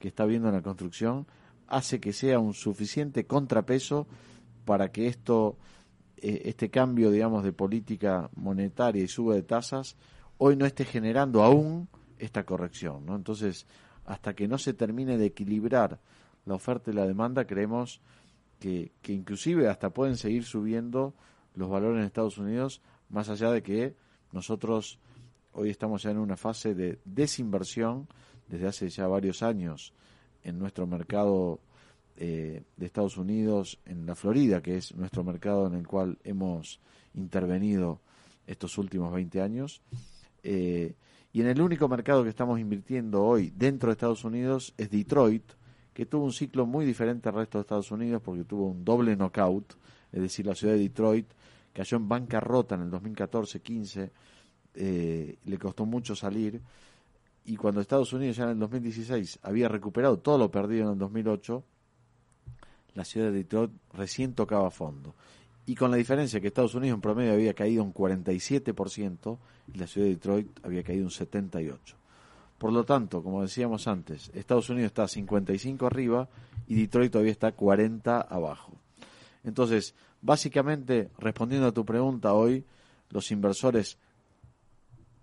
que 0.00 0.08
está 0.08 0.24
habiendo 0.24 0.48
en 0.48 0.56
la 0.56 0.62
construcción, 0.62 1.26
hace 1.68 2.00
que 2.00 2.12
sea 2.12 2.40
un 2.40 2.52
suficiente 2.52 3.26
contrapeso 3.26 4.08
para 4.64 4.90
que 4.90 5.06
esto, 5.06 5.56
eh, 6.16 6.42
este 6.46 6.68
cambio, 6.68 7.12
digamos, 7.12 7.44
de 7.44 7.52
política 7.52 8.28
monetaria 8.34 9.04
y 9.04 9.08
suba 9.08 9.36
de 9.36 9.42
tasas, 9.42 9.96
hoy 10.38 10.56
no 10.56 10.66
esté 10.66 10.84
generando 10.84 11.44
aún 11.44 11.88
esta 12.18 12.44
corrección, 12.44 13.06
¿no? 13.06 13.14
Entonces, 13.14 13.66
hasta 14.04 14.34
que 14.34 14.48
no 14.48 14.58
se 14.58 14.74
termine 14.74 15.16
de 15.16 15.26
equilibrar 15.26 16.00
la 16.50 16.56
oferta 16.56 16.90
y 16.90 16.94
la 16.94 17.06
demanda, 17.06 17.46
creemos 17.46 18.00
que, 18.58 18.92
que 19.02 19.12
inclusive 19.12 19.68
hasta 19.68 19.90
pueden 19.90 20.16
seguir 20.16 20.44
subiendo 20.44 21.14
los 21.54 21.70
valores 21.70 22.00
en 22.00 22.06
Estados 22.06 22.38
Unidos, 22.38 22.82
más 23.08 23.28
allá 23.28 23.50
de 23.50 23.62
que 23.62 23.94
nosotros 24.32 24.98
hoy 25.52 25.70
estamos 25.70 26.02
ya 26.02 26.10
en 26.10 26.18
una 26.18 26.36
fase 26.36 26.74
de 26.74 26.98
desinversión 27.04 28.08
desde 28.48 28.66
hace 28.66 28.88
ya 28.88 29.06
varios 29.06 29.42
años 29.42 29.92
en 30.42 30.58
nuestro 30.58 30.86
mercado 30.86 31.60
eh, 32.16 32.64
de 32.76 32.86
Estados 32.86 33.16
Unidos, 33.16 33.78
en 33.84 34.06
la 34.06 34.14
Florida, 34.14 34.60
que 34.60 34.76
es 34.76 34.94
nuestro 34.94 35.24
mercado 35.24 35.66
en 35.66 35.74
el 35.74 35.86
cual 35.86 36.18
hemos 36.24 36.80
intervenido 37.14 38.00
estos 38.46 38.76
últimos 38.78 39.12
20 39.12 39.40
años. 39.40 39.82
Eh, 40.42 40.94
y 41.32 41.40
en 41.40 41.46
el 41.46 41.60
único 41.60 41.88
mercado 41.88 42.24
que 42.24 42.30
estamos 42.30 42.58
invirtiendo 42.58 43.22
hoy 43.22 43.52
dentro 43.56 43.88
de 43.88 43.92
Estados 43.92 44.24
Unidos 44.24 44.74
es 44.76 44.90
Detroit, 44.90 45.44
que 46.00 46.06
tuvo 46.06 46.24
un 46.24 46.32
ciclo 46.32 46.64
muy 46.64 46.86
diferente 46.86 47.28
al 47.28 47.34
resto 47.34 47.58
de 47.58 47.60
Estados 47.60 47.90
Unidos 47.90 48.22
porque 48.24 48.44
tuvo 48.44 48.68
un 48.68 48.82
doble 48.82 49.14
knockout, 49.16 49.74
es 50.10 50.22
decir, 50.22 50.46
la 50.46 50.54
ciudad 50.54 50.72
de 50.72 50.80
Detroit 50.80 51.26
cayó 51.74 51.98
en 51.98 52.08
bancarrota 52.08 52.74
en 52.74 52.80
el 52.80 52.90
2014-15, 52.90 54.10
eh, 54.76 55.36
le 55.44 55.58
costó 55.58 55.84
mucho 55.84 56.16
salir, 56.16 56.58
y 57.44 57.54
cuando 57.54 57.82
Estados 57.82 58.14
Unidos 58.14 58.38
ya 58.38 58.44
en 58.44 58.50
el 58.52 58.58
2016 58.60 59.40
había 59.42 59.68
recuperado 59.68 60.18
todo 60.20 60.38
lo 60.38 60.50
perdido 60.50 60.86
en 60.86 60.92
el 60.94 60.98
2008, 61.00 61.64
la 62.94 63.04
ciudad 63.04 63.26
de 63.26 63.32
Detroit 63.32 63.70
recién 63.92 64.32
tocaba 64.32 64.70
fondo. 64.70 65.14
Y 65.66 65.74
con 65.74 65.90
la 65.90 65.98
diferencia 65.98 66.40
que 66.40 66.46
Estados 66.46 66.74
Unidos 66.74 66.94
en 66.94 67.02
promedio 67.02 67.34
había 67.34 67.52
caído 67.52 67.84
un 67.84 67.92
47% 67.92 69.38
y 69.74 69.76
la 69.76 69.86
ciudad 69.86 70.06
de 70.06 70.14
Detroit 70.14 70.48
había 70.64 70.82
caído 70.82 71.04
un 71.04 71.10
78%. 71.10 71.99
Por 72.60 72.74
lo 72.74 72.84
tanto, 72.84 73.22
como 73.22 73.40
decíamos 73.40 73.88
antes, 73.88 74.30
Estados 74.34 74.68
Unidos 74.68 74.88
está 74.88 75.08
55 75.08 75.86
arriba 75.86 76.28
y 76.66 76.74
Detroit 76.74 77.10
todavía 77.10 77.32
está 77.32 77.52
40 77.52 78.20
abajo. 78.20 78.74
Entonces, 79.44 79.94
básicamente, 80.20 81.08
respondiendo 81.16 81.68
a 81.68 81.72
tu 81.72 81.86
pregunta 81.86 82.34
hoy, 82.34 82.66
los 83.08 83.30
inversores 83.30 83.96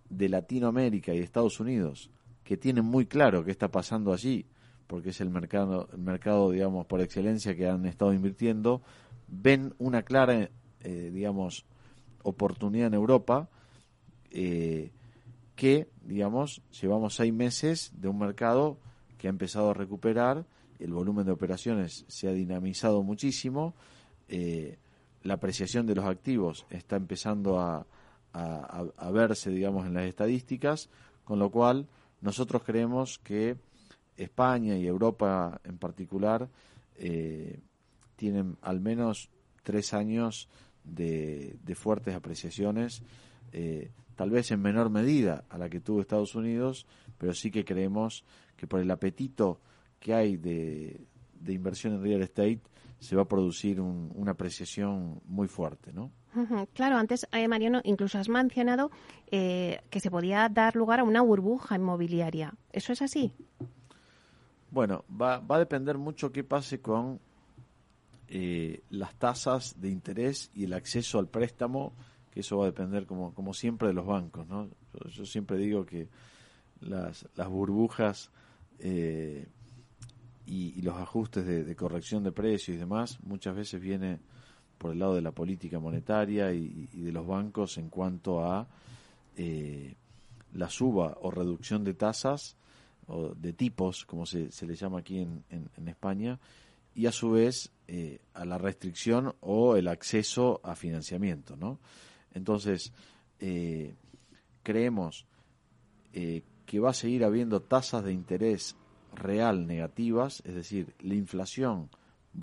de 0.10 0.30
Latinoamérica 0.30 1.14
y 1.14 1.20
Estados 1.20 1.60
Unidos, 1.60 2.10
que 2.44 2.58
tienen 2.58 2.86
muy 2.86 3.06
claro 3.06 3.46
qué 3.46 3.52
está 3.52 3.68
pasando 3.68 4.14
allí, 4.14 4.48
porque 4.88 5.10
es 5.10 5.22
el 5.22 5.30
mercado, 5.30 5.90
el 5.94 6.00
mercado, 6.00 6.50
digamos, 6.50 6.88
por 6.88 7.02
excelencia 7.02 7.56
que 7.56 7.70
han 7.70 7.86
estado 7.86 8.14
invirtiendo, 8.14 8.82
ven 9.28 9.76
una 9.78 10.02
clara, 10.02 10.50
eh, 10.82 11.12
digamos, 11.14 11.66
oportunidad 12.24 12.88
en 12.88 12.96
Europa, 12.96 13.48
eh, 14.32 14.90
que, 15.58 15.90
digamos, 16.06 16.62
llevamos 16.80 17.16
seis 17.16 17.34
meses 17.34 17.92
de 17.96 18.08
un 18.08 18.20
mercado 18.20 18.78
que 19.18 19.28
ha 19.28 19.32
empezado 19.32 19.72
a 19.72 19.74
recuperar, 19.74 20.46
el 20.80 20.94
volumen 20.94 21.26
de 21.26 21.32
operaciones 21.32 22.06
se 22.08 22.30
ha 22.30 22.32
dinamizado 22.32 23.02
muchísimo, 23.02 23.74
eh, 24.30 24.78
la 25.24 25.34
apreciación 25.34 25.88
de 25.88 25.96
los 25.96 26.06
activos 26.06 26.68
está 26.70 26.96
empezando 26.96 27.60
a, 27.60 27.88
a, 28.34 29.12
verse, 29.12 29.50
digamos, 29.50 29.88
en 29.88 29.96
las 29.96 30.06
estadísticas, 30.06 30.90
con 31.24 31.40
lo 31.40 31.50
cual 31.50 31.88
nosotros 32.22 32.62
creemos 32.64 33.18
que 33.18 33.58
España 34.16 34.78
y 34.78 34.86
Europa 34.86 35.60
en 35.64 35.80
particular 35.80 36.48
eh, 36.98 37.60
tienen 38.16 38.58
al 38.62 38.80
menos 38.80 39.32
tres 39.64 39.96
años 39.96 40.50
de, 40.84 41.58
fuertes 41.76 42.14
apreciaciones, 42.14 43.02
eh, 43.54 43.90
tal 44.18 44.32
vez 44.32 44.52
en 44.52 44.62
menor 44.62 44.90
medida 44.90 45.46
a 45.48 45.58
la 45.58 45.70
que 45.70 45.80
tuvo 45.80 46.02
Estados 46.02 46.36
Unidos, 46.36 46.86
pero 47.18 47.34
sí 47.34 47.52
que 47.52 47.64
creemos 47.64 48.26
que 48.58 48.68
por 48.68 48.82
el 48.82 48.92
apetito 48.92 49.62
que 50.00 50.14
hay 50.14 50.36
de, 50.36 51.00
de 51.40 51.54
inversión 51.54 51.94
en 51.94 52.04
real 52.04 52.22
estate 52.22 52.60
se 53.00 53.16
va 53.16 53.22
a 53.22 53.28
producir 53.28 53.80
una 53.80 54.32
apreciación 54.32 55.22
muy 55.26 55.48
fuerte, 55.48 55.94
¿no? 55.94 56.12
Claro, 56.74 56.98
antes, 56.98 57.28
eh, 57.32 57.48
Mariano, 57.48 57.82
incluso 57.84 58.20
has 58.20 58.30
mencionado 58.30 58.92
eh, 59.32 59.82
que 59.90 60.00
se 60.00 60.12
podía 60.12 60.50
dar 60.50 60.76
lugar 60.76 61.00
a 61.00 61.04
una 61.04 61.22
burbuja 61.22 61.76
inmobiliaria. 61.76 62.54
¿Eso 62.72 62.94
es 62.94 63.02
así? 63.02 63.32
Bueno, 64.70 65.06
va, 65.10 65.40
va 65.40 65.56
a 65.56 65.60
depender 65.60 65.98
mucho 65.98 66.32
qué 66.32 66.44
pase 66.44 66.80
con 66.80 67.20
eh, 68.30 68.82
las 68.90 69.16
tasas 69.16 69.80
de 69.80 69.90
interés 69.90 70.52
y 70.54 70.66
el 70.66 70.74
acceso 70.74 71.18
al 71.18 71.28
préstamo, 71.28 71.94
que 72.38 72.42
eso 72.42 72.60
va 72.60 72.66
a 72.66 72.68
depender, 72.68 73.08
como, 73.08 73.34
como 73.34 73.52
siempre, 73.52 73.88
de 73.88 73.96
los 73.96 74.06
bancos. 74.06 74.48
¿no? 74.48 74.70
Yo, 75.10 75.26
siempre 75.26 75.58
digo 75.58 75.88
que 75.88 76.08
las, 76.82 77.28
las 77.36 77.50
burbujas 77.50 78.30
eh, 78.78 79.48
y, 80.46 80.80
los 80.84 80.98
ajustes 80.98 81.48
de, 81.48 81.76
corrección 81.76 82.24
de 82.24 82.32
precios 82.32 82.76
y 82.76 82.80
demás 82.80 83.18
muchas 83.24 83.56
veces 83.56 83.82
viene 83.82 84.20
por 84.78 84.92
el 84.92 85.00
lado 85.00 85.16
de 85.16 85.24
la 85.24 85.32
política 85.32 85.80
monetaria 85.80 86.54
y, 86.54 86.86
de 86.94 87.12
los 87.12 87.26
bancos 87.26 87.80
en 87.80 87.90
cuanto 87.90 88.46
a 88.46 88.68
eh, 89.36 89.96
la 90.54 90.70
suba 90.70 91.18
o 91.22 91.32
reducción 91.32 91.84
de 91.84 91.96
tasas 91.96 92.56
o 93.08 93.34
de 93.34 93.52
tipos, 93.54 94.06
como 94.06 94.28
se, 94.28 94.52
se 94.52 94.68
le 94.68 94.76
llama 94.76 95.00
aquí 95.00 95.22
en, 95.22 95.44
en, 95.50 95.88
España, 95.88 96.38
y 96.94 97.08
a 97.08 97.12
su 97.12 97.32
vez 97.32 97.72
eh, 97.88 98.20
a 98.36 98.46
la 98.46 98.60
restricción 98.60 99.34
o 99.40 99.76
el 99.76 99.88
acceso 99.88 100.62
a 100.64 100.76
financiamiento, 100.76 101.58
¿no? 101.58 101.80
Entonces, 102.38 102.94
eh, 103.40 103.96
creemos 104.64 105.26
que 106.14 106.80
va 106.80 106.90
a 106.90 106.94
seguir 106.94 107.24
habiendo 107.24 107.62
tasas 107.62 108.04
de 108.04 108.12
interés 108.12 108.76
real 109.14 109.68
negativas, 109.68 110.42
es 110.46 110.56
decir, 110.56 110.96
la 111.00 111.14
inflación 111.14 111.90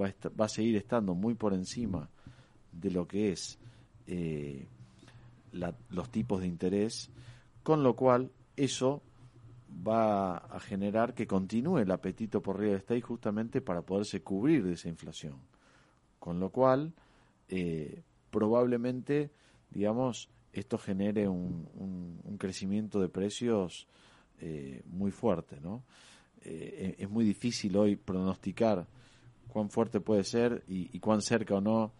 va 0.00 0.12
a, 0.44 0.48
seguir 0.48 0.76
estando 0.76 1.14
muy 1.14 1.34
por 1.34 1.54
encima 1.54 2.08
de 2.72 2.90
lo 2.90 3.06
que 3.06 3.32
es 3.32 3.58
eh, 4.06 4.66
los 5.52 6.10
tipos 6.10 6.40
de 6.40 6.46
interés, 6.46 7.10
con 7.62 7.82
lo 7.82 7.94
cual 7.94 8.30
eso 8.56 9.02
va 9.86 10.36
a 10.36 10.60
generar 10.60 11.14
que 11.14 11.26
continúe 11.26 11.78
el 11.78 11.90
apetito 11.90 12.42
por 12.42 12.58
real 12.58 12.76
estate 12.76 13.00
justamente 13.00 13.60
para 13.60 13.82
poderse 13.82 14.22
cubrir 14.22 14.64
de 14.64 14.74
esa 14.74 14.88
inflación. 14.88 15.34
Con 16.18 16.40
lo 16.40 16.50
cual, 16.50 16.92
eh, 17.48 18.02
probablemente, 18.30 19.30
digamos, 19.74 20.30
esto 20.52 20.78
genere 20.78 21.28
un, 21.28 21.64
crecimiento 22.38 23.00
de 23.00 23.08
precios 23.08 23.86
eh, 24.40 24.82
muy 24.86 25.10
fuerte, 25.10 25.58
¿no? 25.62 25.82
Eh, 26.42 26.96
es 26.98 27.08
muy 27.08 27.24
difícil 27.24 27.76
hoy 27.76 27.96
pronosticar 27.96 28.86
cuán 29.48 29.70
fuerte 29.70 30.00
puede 30.00 30.24
ser 30.24 30.62
y, 30.68 30.98
cuán 30.98 31.22
cerca 31.22 31.54
o 31.54 31.60
no 31.60 31.92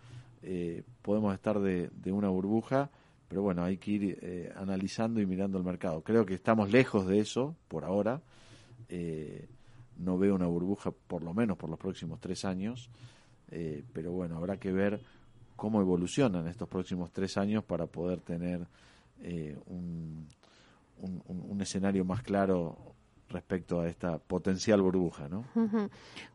eh, 0.43 0.83
podemos 1.03 1.33
estar 1.33 1.61
de, 1.61 1.91
una 2.13 2.29
burbuja, 2.29 2.91
pero 3.29 3.43
bueno, 3.43 3.65
hay 3.65 3.79
que 3.79 3.91
ir 3.93 4.53
analizando 4.57 5.21
y 5.21 5.27
mirando 5.27 5.57
el 5.57 5.65
mercado. 5.65 6.03
Creo 6.03 6.27
que 6.27 6.35
estamos 6.35 6.71
lejos 6.71 7.07
de 7.07 7.21
eso 7.21 7.57
por 7.69 7.85
ahora. 7.85 8.21
no 9.97 10.19
veo 10.19 10.35
una 10.35 10.47
burbuja 10.47 10.91
por 10.91 11.23
lo 11.23 11.33
menos 11.33 11.57
por 11.57 11.71
los 11.71 11.79
próximos 11.79 12.21
tres 12.21 12.45
años, 12.45 12.91
pero 13.93 14.13
bueno, 14.13 14.37
habrá 14.37 14.59
que 14.59 14.73
ver 14.73 15.01
cómo 15.57 15.81
evolucionan 15.81 16.49
estos 16.49 16.69
próximos 16.69 17.11
tres 17.13 17.37
años 17.37 17.65
para 17.65 17.87
poder 17.87 18.21
tener 18.21 18.67
un, 19.67 20.27
un, 20.99 21.61
escenario 21.61 22.05
más 22.05 22.23
claro 22.23 22.77
respecto 23.29 23.81
a 23.81 23.89
esta 23.89 24.19
potencial 24.19 24.81
burbuja, 24.83 25.29
¿no? 25.29 25.45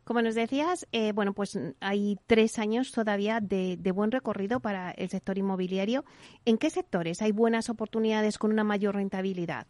Como 0.03 0.21
nos 0.21 0.35
decías, 0.35 0.87
eh, 0.91 1.11
bueno, 1.13 1.33
pues 1.33 1.57
hay 1.79 2.17
tres 2.27 2.59
años 2.59 2.91
todavía 2.91 3.39
de, 3.39 3.77
buen 3.93 4.11
recorrido 4.11 4.59
para 4.59 4.91
el 4.91 5.09
sector 5.09 5.37
inmobiliario. 5.37 6.03
¿En 6.45 6.57
qué 6.57 6.69
sectores 6.69 7.21
hay 7.21 7.31
buenas 7.31 7.69
oportunidades 7.69 8.37
con 8.37 8.51
una 8.51 8.63
mayor 8.63 8.95
rentabilidad? 8.95 9.67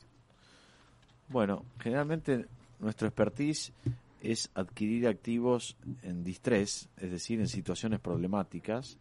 Bueno, 1.27 1.63
generalmente 1.79 2.45
nuestro 2.79 3.07
expertise 3.07 3.73
es 4.21 4.49
adquirir 4.55 5.07
activos 5.07 5.77
en 6.01 6.23
distrés, 6.23 6.89
es 6.97 7.11
decir, 7.11 7.39
en 7.39 7.47
situaciones 7.47 7.99
problemáticas, 7.99 8.97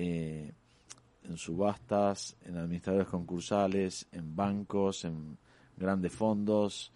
eh, 0.00 0.52
en 1.24 1.36
subastas, 1.36 2.36
en 2.44 2.56
administradores 2.56 3.08
concursales, 3.08 4.06
en 4.12 4.36
bancos, 4.36 5.04
en 5.04 5.36
grandes 5.76 6.12
fondos, 6.12 6.92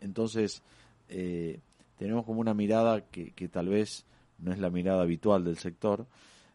entonces, 0.00 0.62
eh, 1.08 1.58
tenemos 1.98 2.24
como 2.24 2.40
una 2.40 2.54
mirada 2.54 3.00
que, 3.08 3.48
tal 3.48 3.70
vez 3.70 4.06
no 4.38 4.52
es 4.52 4.60
la 4.60 4.70
mirada 4.70 5.02
habitual 5.02 5.42
del 5.42 5.58
sector. 5.58 6.06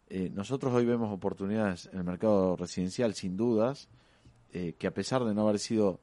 Eh, 0.07 0.31
nosotros 0.33 0.73
hoy 0.73 0.85
vemos 0.85 1.11
oportunidades 1.11 1.89
en 1.91 1.97
el 1.97 2.05
mercado 2.05 2.55
residencial, 2.55 3.13
sin 3.13 3.35
dudas, 3.35 3.89
que 4.51 4.87
a 4.87 4.93
pesar 4.93 5.25
de 5.25 5.35
no 5.35 5.47
haber 5.47 5.59
sido 5.59 5.99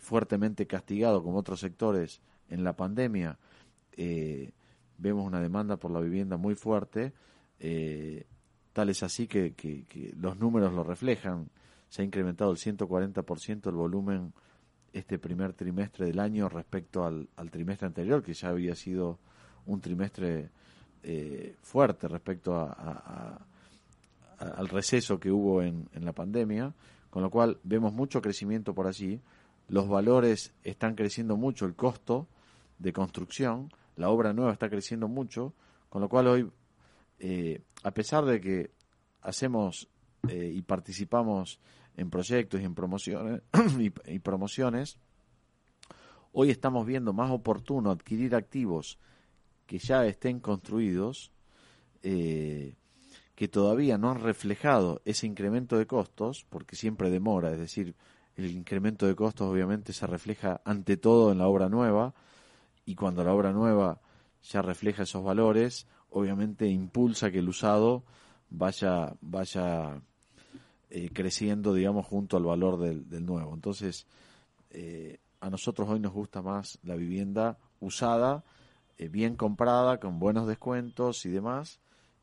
fuertemente 0.00 0.68
castigado 0.68 1.24
como 1.24 1.38
otros 1.38 1.58
sectores 1.58 2.20
en 2.50 2.62
la 2.62 2.76
pandemia, 2.76 3.36
vemos 3.96 5.26
una 5.26 5.40
demanda 5.40 5.76
por 5.76 5.90
la 5.90 5.98
vivienda 5.98 6.36
muy 6.36 6.54
fuerte. 6.54 7.12
Tal 8.78 8.90
es 8.90 9.02
así 9.02 9.26
que, 9.26 9.82
los 10.20 10.38
números 10.38 10.72
lo 10.72 10.84
reflejan. 10.84 11.50
Se 11.88 12.02
ha 12.02 12.04
incrementado 12.04 12.52
el 12.52 12.58
140% 12.58 13.66
el 13.66 13.74
volumen 13.74 14.32
este 14.92 15.18
primer 15.18 15.52
trimestre 15.52 16.06
del 16.06 16.20
año 16.20 16.48
respecto 16.48 17.04
al, 17.04 17.28
trimestre 17.50 17.88
anterior, 17.88 18.22
que 18.22 18.34
ya 18.34 18.50
había 18.50 18.76
sido 18.76 19.18
un 19.66 19.80
trimestre 19.80 20.50
eh, 21.02 21.56
fuerte 21.60 22.06
respecto 22.06 22.54
al 24.38 24.68
receso 24.68 25.18
que 25.18 25.32
hubo 25.32 25.60
en, 25.60 25.88
en 25.92 26.04
la 26.04 26.12
pandemia, 26.12 26.72
con 27.10 27.24
lo 27.24 27.30
cual 27.30 27.58
vemos 27.64 27.92
mucho 27.92 28.22
crecimiento 28.22 28.74
por 28.74 28.86
allí, 28.86 29.20
los 29.66 29.88
valores 29.88 30.52
están 30.62 30.94
creciendo 30.94 31.36
mucho, 31.36 31.66
el 31.66 31.74
costo 31.74 32.28
de 32.78 32.92
construcción, 32.92 33.72
la 33.96 34.08
obra 34.08 34.32
nueva 34.32 34.52
está 34.52 34.70
creciendo 34.70 35.08
mucho, 35.08 35.52
con 35.88 36.00
lo 36.00 36.08
cual 36.08 36.28
hoy, 36.28 36.48
eh, 37.18 37.60
a 37.82 37.90
pesar 37.92 38.24
de 38.24 38.40
que 38.40 38.70
hacemos 39.20 39.88
eh, 40.28 40.52
y 40.54 40.62
participamos 40.62 41.60
en 41.96 42.10
proyectos 42.10 42.60
y 42.60 42.64
en 42.64 42.74
promociones, 42.74 43.42
y, 44.06 44.18
promociones, 44.20 44.98
hoy 46.32 46.50
estamos 46.50 46.86
viendo 46.86 47.12
más 47.12 47.30
oportuno 47.30 47.90
adquirir 47.90 48.34
activos 48.34 48.98
que 49.66 49.78
ya 49.78 50.06
estén 50.06 50.40
construidos, 50.40 51.32
eh, 52.02 52.74
que 53.34 53.48
todavía 53.48 53.98
no 53.98 54.10
han 54.10 54.20
reflejado 54.20 55.02
ese 55.04 55.26
incremento 55.26 55.76
de 55.76 55.86
costos, 55.86 56.46
porque 56.48 56.76
siempre 56.76 57.10
demora, 57.10 57.52
es 57.52 57.58
decir, 57.58 57.94
el 58.36 58.50
incremento 58.50 59.06
de 59.06 59.16
costos 59.16 59.48
obviamente 59.48 59.92
se 59.92 60.06
refleja 60.06 60.60
ante 60.64 60.96
todo 60.96 61.32
en 61.32 61.38
la 61.38 61.48
obra 61.48 61.68
nueva, 61.68 62.14
y 62.84 62.94
cuando 62.94 63.22
la 63.24 63.34
obra 63.34 63.52
nueva 63.52 64.00
ya 64.42 64.62
refleja 64.62 65.02
esos 65.02 65.22
valores, 65.22 65.86
obviamente 66.10 66.66
impulsa 66.66 67.30
que 67.30 67.38
el 67.38 67.48
usado 67.48 68.02
vaya, 68.50 69.14
vaya 69.20 70.00
eh, 70.90 71.10
creciendo, 71.12 71.74
digamos, 71.74 72.06
junto 72.06 72.36
al 72.36 72.44
valor 72.44 72.78
del, 72.78 73.08
del 73.08 73.26
nuevo. 73.26 73.54
Entonces, 73.54 74.06
eh, 74.70 75.18
a 75.40 75.50
nosotros 75.50 75.88
hoy 75.88 76.00
nos 76.00 76.12
gusta 76.12 76.42
más 76.42 76.78
la 76.82 76.96
vivienda 76.96 77.58
usada, 77.80 78.44
eh, 78.96 79.08
bien 79.08 79.36
comprada, 79.36 79.98
con 79.98 80.18
buenos 80.18 80.46
descuentos 80.46 81.24
y 81.26 81.30
demás, 81.30 81.80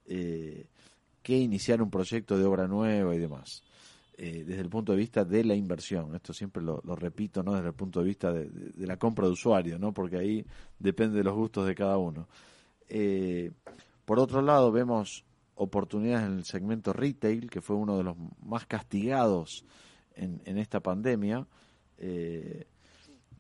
que 0.08 1.38
iniciar 1.38 1.82
un 1.82 1.90
proyecto 1.90 2.38
de 2.38 2.46
obra 2.46 2.68
nueva 2.68 3.16
y 3.16 3.18
demás. 3.18 3.64
desde 4.16 4.62
el 4.62 4.70
punto 4.70 4.92
de 4.92 5.00
vista 5.00 5.26
de 5.26 5.44
la 5.44 5.56
inversión, 5.56 6.14
esto 6.14 6.32
siempre 6.32 6.62
lo, 6.62 6.80
repito, 6.96 7.42
¿no? 7.42 7.54
Desde 7.54 7.70
el 7.70 7.74
punto 7.74 8.02
de 8.02 8.06
vista 8.06 8.32
de, 8.32 8.46
de, 8.50 8.86
la 8.86 8.98
compra 8.98 9.26
de 9.26 9.34
usuario, 9.34 9.80
¿no? 9.80 9.94
Porque 9.94 10.18
ahí 10.18 10.46
depende 10.78 11.18
de 11.18 11.24
los 11.24 11.34
gustos 11.34 11.66
de 11.66 11.74
cada 11.74 11.98
uno. 11.98 12.28
Por 14.06 14.20
otro 14.20 14.42
lado, 14.42 14.72
vemos 14.72 15.26
oportunidades 15.56 16.28
en 16.28 16.38
el 16.38 16.46
segmento 16.46 16.94
retail, 16.94 17.50
que 17.50 17.62
fue 17.62 17.76
uno 17.76 17.98
de 17.98 18.04
los 18.04 18.16
más 18.44 18.66
castigados 18.66 19.66
en, 20.16 20.42
en 20.46 20.58
esta 20.58 20.80
pandemia. 20.82 21.48
Eh, 21.98 22.68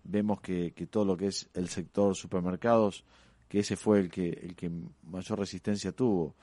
vemos 0.03 0.41
que, 0.41 0.71
que, 0.73 0.87
todo 0.87 1.05
lo 1.05 1.17
que 1.17 1.27
es 1.27 1.49
el 1.53 1.69
sector 1.69 2.15
supermercados, 2.15 3.03
que 3.47 3.59
ese 3.59 3.75
fue 3.75 3.99
el 3.99 4.09
que, 4.09 4.29
el 4.29 4.55
que 4.55 4.71
mayor 5.03 5.39
resistencia 5.39 5.91
tuvo 5.91 6.35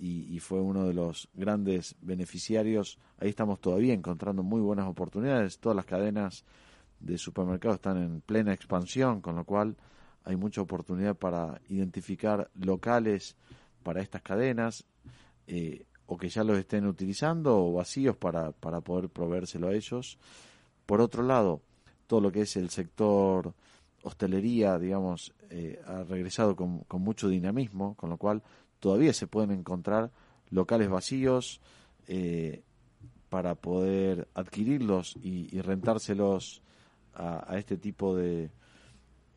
y, 0.00 0.38
fue 0.38 0.60
uno 0.60 0.86
de 0.86 0.94
los 0.94 1.28
grandes 1.34 1.94
beneficiarios, 2.00 2.98
ahí 3.18 3.28
estamos 3.28 3.60
todavía 3.60 3.92
encontrando 3.92 4.42
muy 4.42 4.62
buenas 4.62 4.88
oportunidades. 4.88 5.58
Todas 5.58 5.76
las 5.76 5.84
cadenas 5.84 6.44
de 7.00 7.18
supermercados 7.18 7.76
están 7.76 7.98
en 7.98 8.20
plena 8.22 8.54
expansión, 8.54 9.20
con 9.20 9.36
lo 9.36 9.44
cual 9.44 9.76
hay 10.24 10.36
mucha 10.36 10.60
oportunidad 10.60 11.16
para 11.16 11.60
identificar 11.68 12.50
locales 12.54 13.36
para 13.82 14.02
estas 14.02 14.22
cadenas 14.22 14.84
eh, 15.46 15.84
o 16.06 16.16
que 16.16 16.28
ya 16.28 16.44
los 16.44 16.58
estén 16.58 16.86
utilizando 16.86 17.56
o 17.56 17.72
vacíos 17.72 18.16
para, 18.16 18.52
para 18.52 18.80
poder 18.80 19.08
proveérselo 19.08 19.68
a 19.68 19.74
ellos. 19.74 20.18
Por 20.86 21.00
otro 21.00 21.22
lado, 21.22 21.62
todo 22.06 22.20
lo 22.20 22.32
que 22.32 22.42
es 22.42 22.56
el 22.56 22.70
sector 22.70 23.54
hostelería, 24.02 24.78
digamos, 24.78 25.32
eh, 25.50 25.80
ha 25.86 26.02
regresado 26.02 26.56
con, 26.56 26.80
con, 26.80 27.02
mucho 27.02 27.28
dinamismo, 27.28 27.94
con 27.94 28.10
lo 28.10 28.16
cual 28.16 28.42
todavía 28.80 29.12
se 29.12 29.26
pueden 29.26 29.52
encontrar 29.52 30.10
locales 30.50 30.88
vacíos 30.88 31.60
eh, 32.08 32.62
para 33.28 33.54
poder 33.54 34.26
adquirirlos 34.34 35.16
y, 35.22 35.54
y 35.56 35.60
rentárselos 35.60 36.62
a, 37.14 37.52
a, 37.52 37.58
este 37.58 37.76
tipo 37.76 38.16
de, 38.16 38.50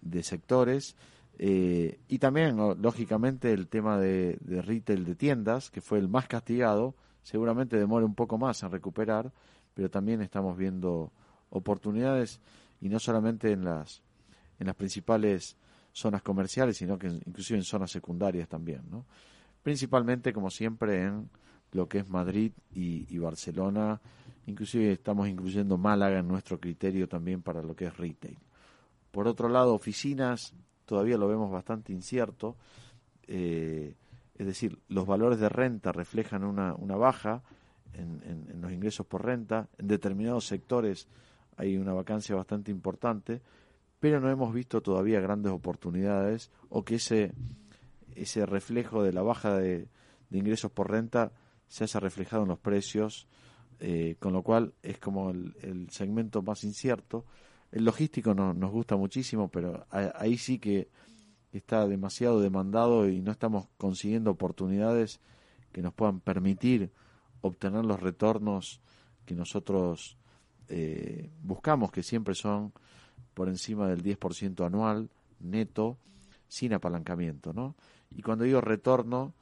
de 0.03 0.23
sectores. 0.23 0.95
Eh, 1.39 1.99
y 2.07 2.19
también, 2.19 2.57
lógicamente, 2.81 3.51
el 3.51 3.67
tema 3.67 3.97
de, 3.97 4.37
retail 4.45 5.05
de 5.05 5.15
tiendas, 5.15 5.71
que 5.71 5.81
fue 5.81 5.99
el 5.99 6.07
más 6.07 6.27
castigado, 6.27 6.95
seguramente 7.23 7.77
demora 7.77 8.05
un 8.05 8.15
poco 8.15 8.37
más 8.37 8.61
en 8.63 8.71
recuperar, 8.71 9.31
pero 9.73 9.89
también 9.89 10.21
estamos 10.21 10.57
viendo 10.57 11.11
oportunidades 11.49 12.39
y 12.81 12.89
no 12.89 12.99
solamente 12.99 13.51
en 13.51 13.63
las, 13.63 14.01
en 14.59 14.67
las 14.67 14.75
principales 14.75 15.57
zonas 15.91 16.21
comerciales, 16.21 16.77
sino 16.77 16.97
que 16.97 17.07
inclusive 17.07 17.57
en 17.57 17.63
zonas 17.63 17.91
secundarias 17.91 18.47
también, 18.47 18.81
¿no? 18.89 19.05
Principalmente, 19.61 20.33
como 20.33 20.49
siempre, 20.49 21.03
en 21.03 21.29
lo 21.71 21.87
que 21.87 21.99
es 21.99 22.09
Madrid 22.09 22.51
y, 22.73 23.07
y 23.09 23.17
Barcelona, 23.17 24.01
inclusive 24.45 24.91
estamos 24.91 25.29
incluyendo 25.29 25.77
Málaga 25.77 26.19
en 26.19 26.27
nuestro 26.27 26.59
criterio 26.59 27.07
también 27.07 27.41
para 27.41 27.61
lo 27.61 27.75
que 27.75 27.85
es 27.85 27.95
retail. 27.95 28.37
Por 29.13 29.27
otro 29.27 29.47
lado, 29.47 29.75
oficinas 29.75 30.55
todavía 30.87 31.19
lo 31.19 31.27
vemos 31.27 31.51
bastante 31.51 31.93
incierto. 31.93 32.57
Eh, 33.27 33.93
es 34.33 34.45
decir, 34.47 34.79
los 34.87 35.05
valores 35.05 35.39
de 35.39 35.49
renta 35.49 35.91
reflejan 35.91 36.43
una, 36.43 36.73
una 36.73 36.95
baja 36.95 37.43
en, 37.93 38.23
en, 38.49 38.59
los 38.59 38.71
ingresos 38.71 39.05
por 39.05 39.23
renta. 39.23 39.69
En 39.77 39.87
determinados 39.87 40.47
sectores 40.47 41.07
hay 41.57 41.77
una 41.77 41.93
vacancia 41.93 42.35
bastante 42.35 42.71
importante, 42.71 43.43
pero 43.99 44.19
no 44.19 44.31
hemos 44.31 44.51
visto 44.51 44.81
todavía 44.81 45.19
grandes 45.19 45.51
oportunidades 45.51 46.49
o 46.69 46.83
que 46.83 46.95
ese, 46.95 47.33
ese 48.15 48.47
reflejo 48.47 49.03
de 49.03 49.13
la 49.13 49.21
baja 49.21 49.55
de, 49.55 49.89
de 50.31 50.37
ingresos 50.39 50.71
por 50.71 50.89
renta 50.89 51.31
se 51.67 51.83
haya 51.83 51.99
reflejado 51.99 52.41
en 52.41 52.49
los 52.49 52.57
precios, 52.57 53.27
eh, 53.79 54.15
con 54.17 54.33
lo 54.33 54.41
cual 54.41 54.73
es 54.81 54.97
como 54.97 55.29
el, 55.29 55.55
el 55.61 55.91
segmento 55.91 56.41
más 56.41 56.63
incierto 56.63 57.25
el 57.73 57.85
logístico 57.85 58.35
no, 58.35 58.53
nos 58.53 58.71
gusta 58.71 58.95
muchísimo, 58.95 59.49
pero 59.49 59.87
ahí 59.89 60.37
sí 60.37 60.59
que 60.59 60.89
está 61.51 61.87
demasiado 61.87 62.39
demandado 62.39 63.09
y 63.09 63.19
no 63.21 63.31
estamos 63.31 63.67
consiguiendo 63.77 64.29
oportunidades 64.29 65.19
que 65.71 65.81
nos 65.81 65.91
puedan 65.91 66.19
permitir 66.19 66.91
obtener 67.41 67.83
los 67.83 67.99
retornos 67.99 68.79
que 69.25 69.33
nosotros 69.33 70.17
eh, 70.67 71.31
buscamos, 71.41 71.91
que 71.91 72.03
siempre 72.03 72.35
son 72.35 72.73
por 73.33 73.49
encima 73.49 73.87
del 73.87 74.03
10% 74.03 74.65
anual 74.65 75.09
neto, 75.39 75.97
sin 76.47 76.73
apalancamiento. 76.73 77.53
¿no? 77.53 77.75
Y 78.11 78.21
cuando 78.21 78.43
digo 78.43 78.61
retorno, 78.61 79.33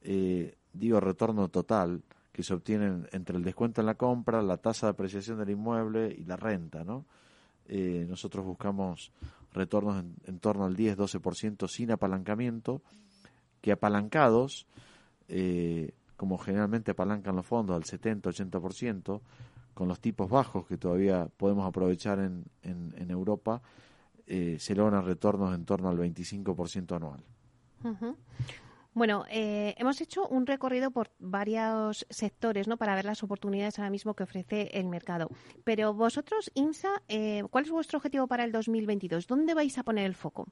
eh, 0.00 0.54
digo 0.72 1.00
retorno 1.00 1.48
total, 1.48 2.04
que 2.30 2.44
se 2.44 2.54
obtiene 2.54 3.08
entre 3.10 3.36
el 3.36 3.42
descuento 3.42 3.80
en 3.80 3.88
la 3.88 3.96
compra, 3.96 4.42
la 4.42 4.58
tasa 4.58 4.86
de 4.86 4.92
apreciación 4.92 5.38
del 5.38 5.50
inmueble 5.50 6.14
y 6.16 6.24
la 6.24 6.36
renta. 6.36 6.84
¿no? 6.84 7.04
Eh, 7.72 8.04
nosotros 8.08 8.44
buscamos 8.44 9.12
retornos 9.52 10.04
en, 10.26 10.40
torno 10.40 10.64
al 10.64 10.76
10-12% 10.76 11.68
sin 11.68 11.92
apalancamiento, 11.92 12.82
que 13.60 13.70
apalancados, 13.70 14.66
eh, 15.28 15.92
como 16.16 16.36
generalmente 16.36 16.90
apalancan 16.90 17.36
los 17.36 17.46
fondos 17.46 17.76
al 17.76 17.84
70-80%, 17.84 19.20
con 19.72 19.86
los 19.86 20.00
tipos 20.00 20.28
bajos 20.28 20.66
que 20.66 20.78
todavía 20.78 21.28
podemos 21.36 21.64
aprovechar 21.64 22.18
en, 22.18 22.44
en, 22.62 23.10
Europa, 23.10 23.62
eh, 24.26 24.56
se 24.58 24.74
logran 24.74 25.06
retornos 25.06 25.54
en 25.54 25.64
torno 25.64 25.88
al 25.88 25.96
25% 25.96 26.96
anual. 26.96 27.22
Bueno, 28.92 29.24
eh, 29.30 29.74
hemos 29.78 30.00
hecho 30.00 30.26
un 30.26 30.46
recorrido 30.46 30.90
por 30.90 31.10
varios 31.20 32.06
sectores 32.10 32.66
¿no? 32.66 32.76
para 32.76 32.96
ver 32.96 33.04
las 33.04 33.22
oportunidades 33.22 33.78
ahora 33.78 33.90
mismo 33.90 34.14
que 34.14 34.24
ofrece 34.24 34.68
el 34.72 34.88
mercado. 34.88 35.30
Pero 35.62 35.94
vosotros, 35.94 36.50
INSA, 36.54 37.02
eh, 37.08 37.44
¿cuál 37.50 37.64
es 37.64 37.70
vuestro 37.70 37.98
objetivo 37.98 38.26
para 38.26 38.44
el 38.44 38.50
2022? 38.50 39.28
¿Dónde 39.28 39.54
vais 39.54 39.78
a 39.78 39.84
poner 39.84 40.06
el 40.06 40.16
foco? 40.16 40.48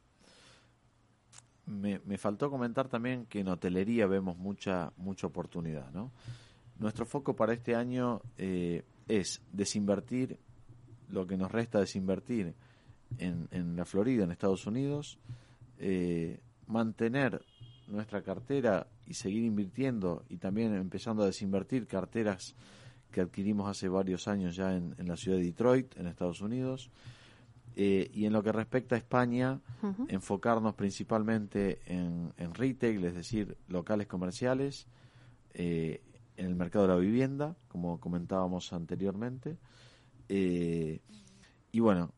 Me, 1.66 1.98
faltó 2.16 2.48
comentar 2.48 2.88
también 2.88 3.26
que 3.26 3.40
en 3.40 3.48
hotelería 3.48 4.06
vemos 4.06 4.38
mucha, 4.38 4.92
mucha 4.96 5.26
oportunidad. 5.26 5.90
¿no? 5.90 6.12
Nuestro 6.78 7.06
foco 7.06 7.34
para 7.34 7.52
este 7.52 7.74
año 7.74 8.22
eh, 8.38 8.84
es 9.08 9.42
desinvertir 9.52 10.38
lo 11.10 11.26
que 11.26 11.36
nos 11.36 11.50
resta 11.50 11.80
desinvertir 11.80 12.54
en, 13.18 13.48
en 13.50 13.76
la 13.76 13.84
Florida, 13.84 14.24
en 14.24 14.30
Estados 14.30 14.66
Unidos, 14.66 15.18
mantener 16.66 17.40
nuestra 17.88 18.22
cartera 18.22 18.86
y 19.06 19.14
seguir 19.14 19.44
invirtiendo 19.44 20.24
y 20.28 20.36
también 20.36 20.74
empezando 20.74 21.22
a 21.22 21.26
desinvertir 21.26 21.86
carteras 21.86 22.54
que 23.10 23.20
adquirimos 23.20 23.68
hace 23.68 23.88
varios 23.88 24.28
años 24.28 24.54
ya 24.54 24.74
en, 24.76 24.94
la 24.98 25.16
ciudad 25.16 25.38
de 25.38 25.44
Detroit, 25.44 25.96
en 25.96 26.06
Estados 26.06 26.40
Unidos. 26.40 26.90
Eh, 27.80 28.10
y 28.12 28.26
en 28.26 28.32
lo 28.32 28.42
que 28.42 28.50
respecta 28.50 28.96
a 28.96 28.98
España, 28.98 29.60
enfocarnos 30.08 30.74
principalmente 30.74 31.80
en, 31.86 32.32
retail, 32.54 33.04
es 33.04 33.14
decir, 33.14 33.56
locales 33.68 34.08
comerciales, 34.08 34.88
eh, 35.54 36.02
en 36.36 36.46
el 36.46 36.56
mercado 36.56 36.86
de 36.86 36.94
la 36.94 37.00
vivienda, 37.00 37.56
como 37.68 38.00
comentábamos 38.00 38.72
anteriormente. 38.72 39.58
Eh, 40.28 41.00
y 41.70 41.80
bueno, 41.80 42.12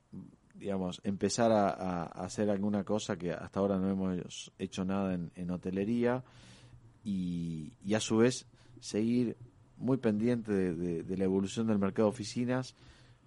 digamos, 0.60 1.00
empezar 1.04 1.50
a, 1.52 2.02
hacer 2.04 2.50
alguna 2.50 2.84
cosa 2.84 3.16
que 3.16 3.32
hasta 3.32 3.60
ahora 3.60 3.78
no 3.78 3.88
hemos 3.88 4.52
hecho 4.58 4.84
nada 4.84 5.14
en, 5.14 5.50
hotelería 5.50 6.22
y, 7.02 7.72
a 7.94 7.98
su 7.98 8.18
vez 8.18 8.46
seguir 8.78 9.38
muy 9.78 9.96
pendiente 9.96 10.52
de, 10.52 11.16
la 11.16 11.24
evolución 11.24 11.66
del 11.66 11.78
mercado 11.78 12.08
de 12.08 12.14
oficinas, 12.14 12.74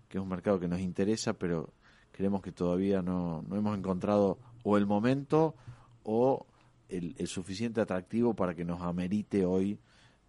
que 0.07 0.19
es 0.19 0.23
un 0.23 0.29
mercado 0.29 0.59
que 0.59 0.67
nos 0.67 0.79
interesa, 0.79 1.33
pero 1.33 1.73
creemos 2.11 2.43
que 2.43 2.51
todavía 2.51 3.01
no, 3.01 3.43
no 3.47 3.55
hemos 3.55 3.75
encontrado 3.75 4.37
o 4.63 4.77
el 4.77 4.85
momento 4.85 5.55
o 6.03 6.45
el, 6.89 7.27
suficiente 7.27 7.81
atractivo 7.81 8.35
para 8.35 8.53
que 8.53 8.63
nos 8.63 8.81
amerite 8.81 9.43
hoy 9.43 9.79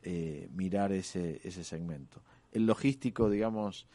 eh, 0.03 0.49
mirar 0.55 0.91
ese, 0.93 1.39
ese 1.45 1.65
segmento. 1.65 2.23
El 2.51 2.65
logístico, 2.65 3.29
digamos, 3.29 3.87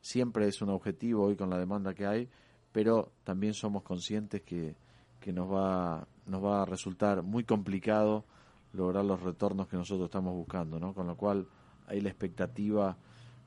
siempre 0.00 0.46
es 0.46 0.62
un 0.62 0.68
objetivo 0.68 1.24
hoy 1.24 1.34
con 1.34 1.50
la 1.50 1.58
demanda 1.58 1.92
que 1.92 2.06
hay, 2.06 2.28
pero 2.72 3.12
también 3.24 3.54
somos 3.54 3.82
conscientes 3.82 4.42
que, 4.42 4.74
que 5.20 5.32
nos, 5.32 5.50
va, 5.50 6.06
nos 6.26 6.42
va 6.42 6.62
a 6.62 6.64
resultar 6.64 7.22
muy 7.22 7.44
complicado 7.44 8.24
lograr 8.72 9.04
los 9.04 9.20
retornos 9.20 9.68
que 9.68 9.76
nosotros 9.76 10.06
estamos 10.06 10.34
buscando, 10.34 10.80
¿no? 10.80 10.94
Con 10.94 11.06
lo 11.06 11.16
cual 11.16 11.46
ahí 11.86 12.00
la 12.00 12.08
expectativa 12.08 12.96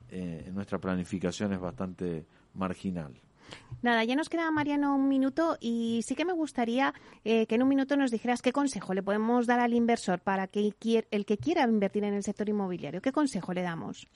eh, 0.08 0.44
en 0.46 0.54
nuestra 0.54 0.78
planificación 0.78 1.52
es 1.52 1.60
bastante 1.60 2.24
marginal. 2.54 3.20
Nada, 3.82 4.04
ya 4.04 4.16
nos 4.16 4.28
queda, 4.28 4.50
Mariano, 4.50 4.96
un 4.96 5.08
minuto 5.08 5.56
y 5.60 6.00
sí 6.04 6.14
que 6.14 6.24
me 6.24 6.32
gustaría 6.32 6.94
eh, 7.24 7.46
que 7.46 7.54
en 7.54 7.62
un 7.62 7.68
minuto 7.68 7.96
nos 7.96 8.10
dijeras 8.10 8.42
qué 8.42 8.52
consejo 8.52 8.94
le 8.94 9.02
podemos 9.02 9.46
dar 9.46 9.60
al 9.60 9.74
inversor 9.74 10.20
para 10.20 10.48
que 10.48 10.72
el 11.10 11.24
que 11.26 11.38
quiera 11.38 11.62
invertir 11.64 12.04
en 12.04 12.14
el 12.14 12.22
sector 12.22 12.48
inmobiliario. 12.48 13.00
¿Qué 13.00 13.12
consejo 13.12 13.52
le 13.52 13.62
damos? 13.62 14.06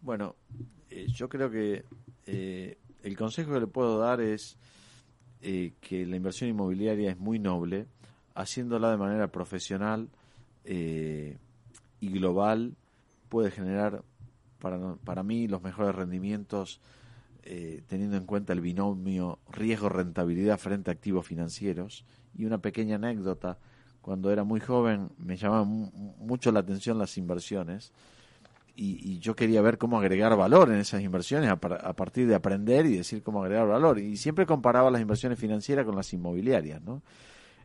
Bueno, 0.00 0.34
eh, 0.90 1.06
yo 1.08 1.28
creo 1.28 1.50
que 1.50 1.84
eh, 2.26 2.78
el 3.02 3.16
consejo 3.16 3.52
que 3.52 3.60
le 3.60 3.66
puedo 3.66 3.98
dar 3.98 4.20
es 4.20 4.56
que 5.40 6.06
la 6.06 6.14
inversión 6.14 6.50
inmobiliaria 6.50 7.10
es 7.10 7.18
muy 7.18 7.40
noble, 7.40 7.86
haciéndola 8.34 8.92
de 8.92 8.96
manera 8.96 9.32
profesional 9.32 10.08
y 10.64 11.36
global 12.00 12.76
puede 13.28 13.50
generar 13.50 14.04
para, 14.60 14.94
para 15.04 15.22
mí 15.22 15.48
los 15.48 15.62
mejores 15.62 15.94
rendimientos 15.94 16.80
eh, 17.44 17.82
teniendo 17.88 18.16
en 18.16 18.24
cuenta 18.24 18.52
el 18.52 18.60
binomio 18.60 19.40
riesgo-rentabilidad 19.50 20.58
frente 20.58 20.90
a 20.90 20.94
activos 20.94 21.26
financieros. 21.26 22.04
Y 22.36 22.44
una 22.44 22.58
pequeña 22.58 22.96
anécdota, 22.96 23.58
cuando 24.00 24.30
era 24.30 24.44
muy 24.44 24.60
joven 24.60 25.10
me 25.18 25.36
llamaban 25.36 25.90
mucho 26.18 26.52
la 26.52 26.60
atención 26.60 26.98
las 26.98 27.18
inversiones 27.18 27.92
y, 28.74 29.18
yo 29.18 29.36
quería 29.36 29.62
ver 29.62 29.78
cómo 29.78 29.98
agregar 29.98 30.36
valor 30.36 30.70
en 30.70 30.78
esas 30.78 31.02
inversiones 31.02 31.50
a, 31.50 31.56
partir 31.56 32.26
de 32.26 32.34
aprender 32.34 32.86
y 32.86 32.96
decir 32.96 33.22
cómo 33.22 33.42
agregar 33.42 33.68
valor. 33.68 33.98
Y 33.98 34.16
siempre 34.16 34.46
comparaba 34.46 34.90
las 34.90 35.00
inversiones 35.00 35.38
financieras 35.38 35.84
con 35.84 35.94
las 35.94 36.12
inmobiliarias. 36.12 36.82
¿no? 36.82 37.02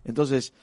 Entonces, 0.03 0.53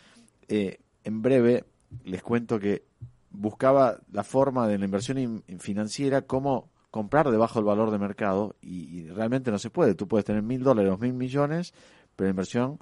eh, 0.48 0.78
en 1.02 1.22
breve 1.22 1.64
les 2.04 2.22
cuento 2.22 2.58
que 2.58 2.84
buscaba 3.30 3.98
la 4.12 4.24
forma 4.24 4.68
de 4.68 4.78
la 4.78 4.84
inversión 4.84 5.42
financiera 5.58 6.22
como 6.22 6.70
comprar 6.90 7.30
debajo 7.30 7.58
del 7.58 7.64
valor 7.64 7.90
de 7.90 7.98
mercado 7.98 8.54
y, 8.60 9.08
realmente 9.08 9.50
no 9.50 9.58
se 9.58 9.70
puede. 9.70 9.94
Tú 9.94 10.06
puedes 10.06 10.24
tener 10.24 10.42
mil 10.42 10.62
dólares 10.62 10.92
o 10.92 10.98
mil 10.98 11.12
millones, 11.12 11.74
pero 12.14 12.28
la 12.28 12.30
inversión 12.30 12.78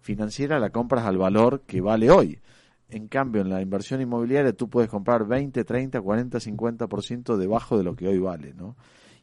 financiera 0.00 0.60
la 0.60 0.70
compras 0.70 1.04
al 1.04 1.18
valor 1.18 1.62
que 1.62 1.80
vale 1.80 2.10
hoy. 2.10 2.40
En 2.88 3.08
cambio, 3.08 3.42
en 3.42 3.50
la 3.50 3.60
inversión 3.60 4.00
inmobiliaria 4.00 4.52
tú 4.52 4.68
puedes 4.68 4.88
comprar 4.88 5.26
20, 5.26 5.64
30, 5.64 6.00
40, 6.00 6.38
50% 6.38 7.36
debajo 7.36 7.76
de 7.76 7.84
lo 7.84 7.96
que 7.96 8.06
hoy 8.06 8.18
vale. 8.18 8.54
¿no? 8.54 8.76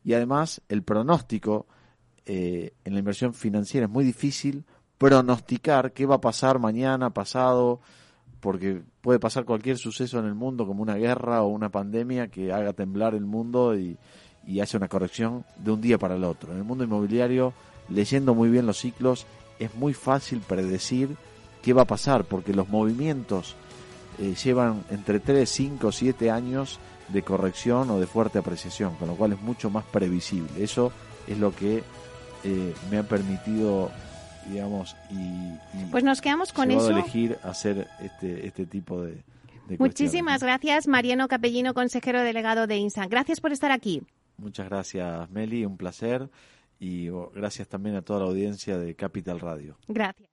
Y 0.03 0.13
además, 0.13 0.61
el 0.67 0.83
pronóstico 0.83 1.65
eh, 2.25 2.73
en 2.83 2.93
la 2.93 2.99
inversión 2.99 3.33
financiera 3.33 3.85
es 3.85 3.91
muy 3.91 4.03
difícil 4.03 4.65
pronosticar 4.97 5.93
qué 5.93 6.05
va 6.05 6.15
a 6.15 6.21
pasar 6.21 6.59
mañana, 6.59 7.11
pasado, 7.11 7.79
porque 8.39 8.83
puede 9.01 9.19
pasar 9.19 9.45
cualquier 9.45 9.77
suceso 9.77 10.19
en 10.19 10.25
el 10.25 10.35
mundo, 10.35 10.67
como 10.67 10.81
una 10.81 10.95
guerra 10.95 11.41
o 11.43 11.47
una 11.47 11.69
pandemia 11.69 12.27
que 12.27 12.51
haga 12.51 12.73
temblar 12.73 13.15
el 13.15 13.25
mundo 13.25 13.77
y, 13.77 13.97
y 14.45 14.59
hace 14.59 14.77
una 14.77 14.89
corrección 14.89 15.45
de 15.57 15.71
un 15.71 15.81
día 15.81 15.97
para 15.97 16.15
el 16.15 16.23
otro. 16.25 16.51
En 16.51 16.57
el 16.57 16.63
mundo 16.63 16.83
inmobiliario, 16.83 17.53
leyendo 17.89 18.35
muy 18.35 18.49
bien 18.49 18.65
los 18.65 18.79
ciclos, 18.79 19.25
es 19.59 19.73
muy 19.75 19.93
fácil 19.93 20.41
predecir 20.41 21.15
qué 21.63 21.73
va 21.73 21.83
a 21.83 21.87
pasar, 21.87 22.25
porque 22.25 22.53
los 22.53 22.69
movimientos 22.69 23.55
eh, 24.19 24.35
llevan 24.43 24.83
entre 24.91 25.19
3, 25.19 25.49
5, 25.49 25.91
7 25.91 26.29
años 26.29 26.79
de 27.07 27.23
corrección 27.23 27.89
o 27.89 27.99
de 27.99 28.05
fuerte 28.05 28.37
apreciación, 28.37 28.95
con 28.95 29.07
lo 29.07 29.15
cual 29.15 29.33
es 29.33 29.41
mucho 29.41 29.69
más 29.71 29.83
previsible. 29.85 30.63
Eso 30.63 30.91
es 31.25 31.39
lo 31.39 31.55
que 31.55 31.83
eh, 32.43 32.73
me 32.91 32.97
ha 32.99 33.03
permitido 33.03 33.91
digamos 34.47 34.97
y, 35.09 35.87
pues 35.89 36.03
nos 36.03 36.19
quedamos 36.19 36.51
con 36.51 36.69
eso 36.69 36.89
elegir 36.89 37.37
hacer 37.43 37.87
este 38.01 38.45
este 38.45 38.65
tipo 38.65 39.01
de, 39.01 39.23
de 39.69 39.77
muchísimas 39.79 40.43
gracias 40.43 40.85
Mariano 40.85 41.29
Capellino 41.29 41.73
consejero 41.73 42.19
delegado 42.19 42.67
de 42.67 42.75
INSA 42.75 43.07
gracias 43.07 43.39
por 43.39 43.53
estar 43.53 43.71
aquí 43.71 44.03
Muchas 44.37 44.67
gracias, 44.67 45.29
Meli, 45.29 45.65
un 45.65 45.77
placer. 45.77 46.29
Y 46.79 47.09
oh, 47.09 47.31
gracias 47.33 47.67
también 47.67 47.95
a 47.95 48.01
toda 48.01 48.19
la 48.19 48.25
audiencia 48.25 48.77
de 48.77 48.95
Capital 48.95 49.39
Radio. 49.39 49.77
Gracias. 49.87 50.32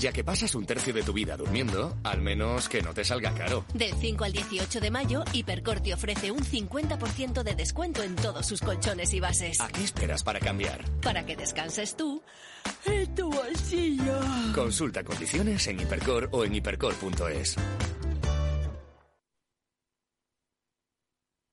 Ya 0.00 0.12
que 0.12 0.24
pasas 0.24 0.54
un 0.54 0.64
tercio 0.64 0.94
de 0.94 1.02
tu 1.02 1.12
vida 1.12 1.36
durmiendo, 1.36 1.94
al 2.04 2.22
menos 2.22 2.70
que 2.70 2.80
no 2.80 2.94
te 2.94 3.04
salga 3.04 3.34
caro. 3.34 3.66
Del 3.74 3.92
5 3.92 4.24
al 4.24 4.32
18 4.32 4.80
de 4.80 4.90
mayo, 4.90 5.24
Hipercor 5.34 5.80
te 5.80 5.92
ofrece 5.92 6.30
un 6.30 6.40
50% 6.40 7.42
de 7.42 7.54
descuento 7.54 8.02
en 8.02 8.16
todos 8.16 8.46
sus 8.46 8.62
colchones 8.62 9.12
y 9.12 9.20
bases. 9.20 9.60
¿A 9.60 9.68
qué 9.68 9.84
esperas 9.84 10.22
para 10.22 10.40
cambiar? 10.40 10.82
Para 11.02 11.26
que 11.26 11.36
descanses 11.36 11.98
tú 11.98 12.22
en 12.86 13.14
tu 13.14 13.30
bolsillo. 13.30 14.20
Consulta 14.54 15.04
condiciones 15.04 15.66
en 15.66 15.80
Hipercor 15.80 16.30
o 16.32 16.46
en 16.46 16.54
hipercor.es. 16.54 17.56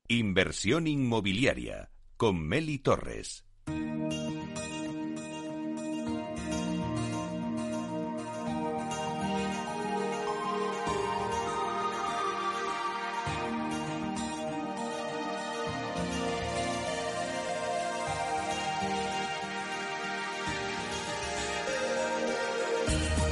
Inversión 0.08 0.86
inmobiliaria 0.86 1.90
con 2.16 2.40
Meli 2.40 2.78
Torres. 2.78 3.44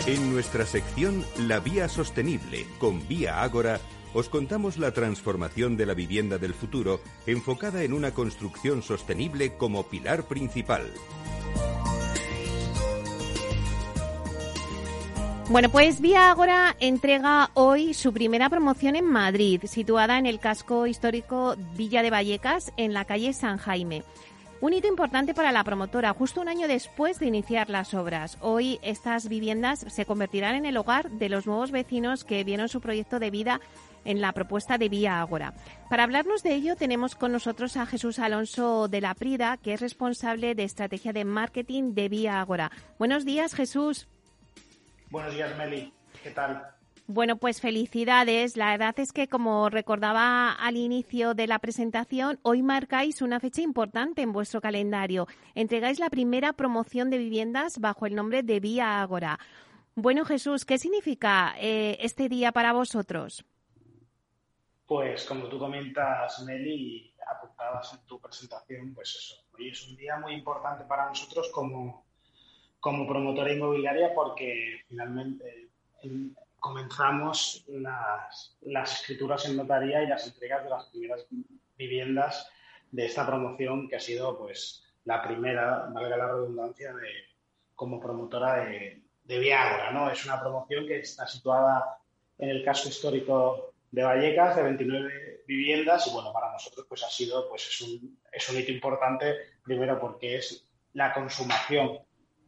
En 0.07 0.33
nuestra 0.33 0.65
sección 0.67 1.25
La 1.37 1.59
Vía 1.59 1.89
Sostenible 1.89 2.65
con 2.79 3.09
Vía 3.09 3.43
Ágora, 3.43 3.81
os 4.15 4.29
contamos 4.29 4.79
la 4.79 4.93
transformación 4.93 5.77
de 5.77 5.85
la 5.85 5.95
vivienda 5.95 6.39
del 6.39 6.55
futuro 6.55 7.01
enfocada 7.27 7.83
en 7.83 7.93
una 7.93 8.13
construcción 8.13 8.85
sostenible 8.85 9.57
como 9.57 9.83
pilar 9.83 10.29
principal. 10.29 10.93
Bueno, 15.49 15.71
pues 15.71 16.01
Vía 16.01 16.31
Ágora 16.31 16.77
entrega 16.79 17.51
hoy 17.55 17.93
su 17.93 18.13
primera 18.13 18.49
promoción 18.49 18.95
en 18.95 19.07
Madrid, 19.07 19.63
situada 19.65 20.19
en 20.19 20.27
el 20.27 20.39
casco 20.39 20.87
histórico 20.87 21.57
Villa 21.77 22.05
de 22.05 22.11
Vallecas, 22.11 22.73
en 22.77 22.95
la 22.95 23.07
calle 23.07 23.33
San 23.33 23.57
Jaime. 23.59 24.05
Un 24.59 24.73
hito 24.73 24.89
importante 24.89 25.35
para 25.35 25.53
la 25.53 25.65
promotora, 25.65 26.15
justo 26.15 26.41
un 26.41 26.49
año 26.49 26.67
después 26.67 27.19
de 27.19 27.27
iniciar 27.27 27.69
las 27.69 27.93
obras. 27.93 28.39
Hoy 28.41 28.79
estas 28.83 29.29
viviendas 29.29 29.81
se 29.81 30.07
convertirán 30.07 30.55
en 30.55 30.65
el 30.65 30.79
hogar 30.79 31.11
de 31.11 31.29
los 31.29 31.47
nuevos 31.47 31.71
vecinos 31.71 32.25
que 32.25 32.43
vieron 32.43 32.71
su 32.71 32.81
proyecto 32.81 33.19
de 33.19 33.31
vida 33.31 33.61
en 34.07 34.23
la 34.23 34.33
propuesta 34.33 34.79
de 34.79 34.89
Vía 34.89 35.21
Ágora. 35.21 35.53
Para 35.91 36.05
hablarnos 36.05 36.43
de 36.43 36.55
ello 36.55 36.75
tenemos 36.75 37.17
con 37.17 37.33
nosotros 37.33 37.77
a 37.77 37.85
Jesús 37.85 38.19
Alonso 38.19 38.89
de 38.89 39.03
la 39.03 39.15
Prida, 39.15 39.59
que 39.59 39.75
es 39.75 39.81
responsable 39.81 40.55
de 40.55 40.65
estrategia 40.65 41.13
de 41.13 41.27
marketing 41.27 41.93
de 41.93 42.09
Vía 42.09 42.41
Ágora. 42.41 42.71
Buenos 42.99 43.27
días, 43.27 43.55
Jesús. 43.55 44.09
Buenos 45.11 45.35
días, 45.35 45.55
Meli. 45.59 45.93
¿Qué 46.23 46.31
tal? 46.31 46.76
Bueno, 47.09 47.37
pues 47.37 47.61
felicidades. 47.61 48.57
La 48.57 48.73
verdad 48.73 48.99
es 48.99 49.13
que, 49.13 49.29
como 49.29 49.71
recordaba 49.71 50.51
al 50.51 50.77
inicio 50.77 51.35
de 51.35 51.47
la 51.47 51.61
presentación, 51.61 52.41
hoy 52.43 52.65
marcáis 52.65 53.23
una 53.23 53.39
fecha 53.39 53.63
importante 53.63 54.23
en 54.23 54.33
vuestro 54.33 54.61
calendario. 54.61 55.29
Entregáis 55.55 56.01
la 56.01 56.11
primera 56.11 56.53
promoción 56.53 57.09
de 57.09 57.19
viviendas 57.19 57.79
bajo 57.79 58.07
el 58.07 58.17
nombre 58.17 58.43
de 58.43 58.59
Vía 58.59 59.01
Ágora. 59.01 59.39
Bueno, 59.95 60.25
Jesús, 60.25 60.65
¿qué 60.65 60.79
significa 60.79 61.55
eh, 61.61 61.97
este 62.01 62.29
día 62.29 62.51
para 62.51 62.73
vosotros? 62.73 63.45
Pues 64.85 65.25
como 65.27 65.47
tú 65.47 65.61
comentas, 65.61 66.43
Meli, 66.45 67.15
apuntabas 67.31 67.95
en 67.95 68.05
tu 68.07 68.21
presentación, 68.21 68.93
pues 68.95 69.15
eso. 69.15 69.45
Hoy 69.57 69.69
es 69.69 69.89
un 69.89 69.97
día 69.97 70.19
muy 70.19 70.35
importante 70.35 70.85
para 70.85 71.07
nosotros 71.07 71.51
como, 71.55 72.05
como 72.81 73.07
promotora 73.07 73.53
inmobiliaria 73.53 74.13
porque 74.13 74.81
finalmente 74.89 75.71
comenzamos 76.59 77.65
las, 77.69 78.57
las, 78.63 79.01
escrituras 79.01 79.47
en 79.47 79.57
notaría 79.57 80.03
y 80.03 80.09
las 80.09 80.27
entregas 80.27 80.65
de 80.65 80.71
las 80.71 80.87
primeras 80.87 81.27
viviendas 81.77 82.51
de 82.91 83.07
esta 83.07 83.27
promoción 83.27 83.89
que 83.89 83.97
ha 83.97 84.01
sido 84.01 84.39
pues 84.39 84.83
la 85.05 85.23
primera, 85.23 85.89
valga 85.93 86.17
la 86.17 86.29
redundancia, 86.29 86.93
de, 86.95 87.09
como 87.75 88.01
promotora 88.01 88.65
de, 88.65 89.03
de 89.25 89.39
Viagra, 89.39 89.93
¿no? 89.93 90.11
Es 90.11 90.25
una 90.25 90.41
promoción 90.41 90.87
que 90.87 91.01
está 91.01 91.27
situada 91.27 91.99
en 92.39 92.51
el 92.51 92.65
casco 92.65 92.89
histórico 92.89 93.75
de 93.91 94.03
Vallecas, 94.03 94.57
de 94.57 94.63
29 94.63 95.45
viviendas, 95.47 96.07
y 96.07 96.11
bueno, 96.13 96.33
para 96.33 96.53
nosotros 96.53 96.87
pues 96.89 97.03
ha 97.05 97.09
sido, 97.09 97.49
pues 97.49 97.69
es 97.69 97.81
un, 97.83 98.19
es 98.33 98.49
un 98.49 98.59
hito 98.59 98.73
importante, 98.73 99.37
primero 99.63 99.99
porque 100.01 100.37
es 100.37 100.67
la 100.95 101.13
consumación 101.13 101.99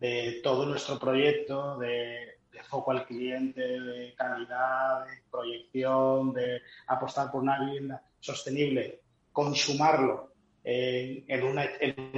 de 0.01 0.41
todo 0.43 0.67
nuestro 0.67 0.99
proyecto 0.99 1.77
de, 1.79 2.38
foco 2.65 2.91
al 2.91 3.07
cliente, 3.07 3.61
de 3.61 4.15
calidad, 4.15 5.07
de 5.07 5.23
proyección, 5.31 6.33
de 6.33 6.63
apostar 6.87 7.31
por 7.31 7.43
una 7.43 7.59
vivienda 7.65 8.03
sostenible, 8.21 9.01
consumarlo 9.33 10.33
en, 10.65 11.43
un, 11.43 11.59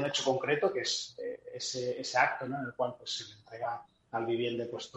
hecho 0.04 0.24
concreto, 0.24 0.72
que 0.72 0.80
es 0.80 1.16
eh, 1.22 1.40
ese, 1.54 2.18
acto 2.18 2.46
en 2.46 2.54
el 2.54 2.74
cual 2.74 2.94
pues, 2.98 3.18
se 3.18 3.24
le 3.24 3.40
entrega 3.40 3.82
al 4.12 4.26
viviente, 4.26 4.66
pues 4.66 4.90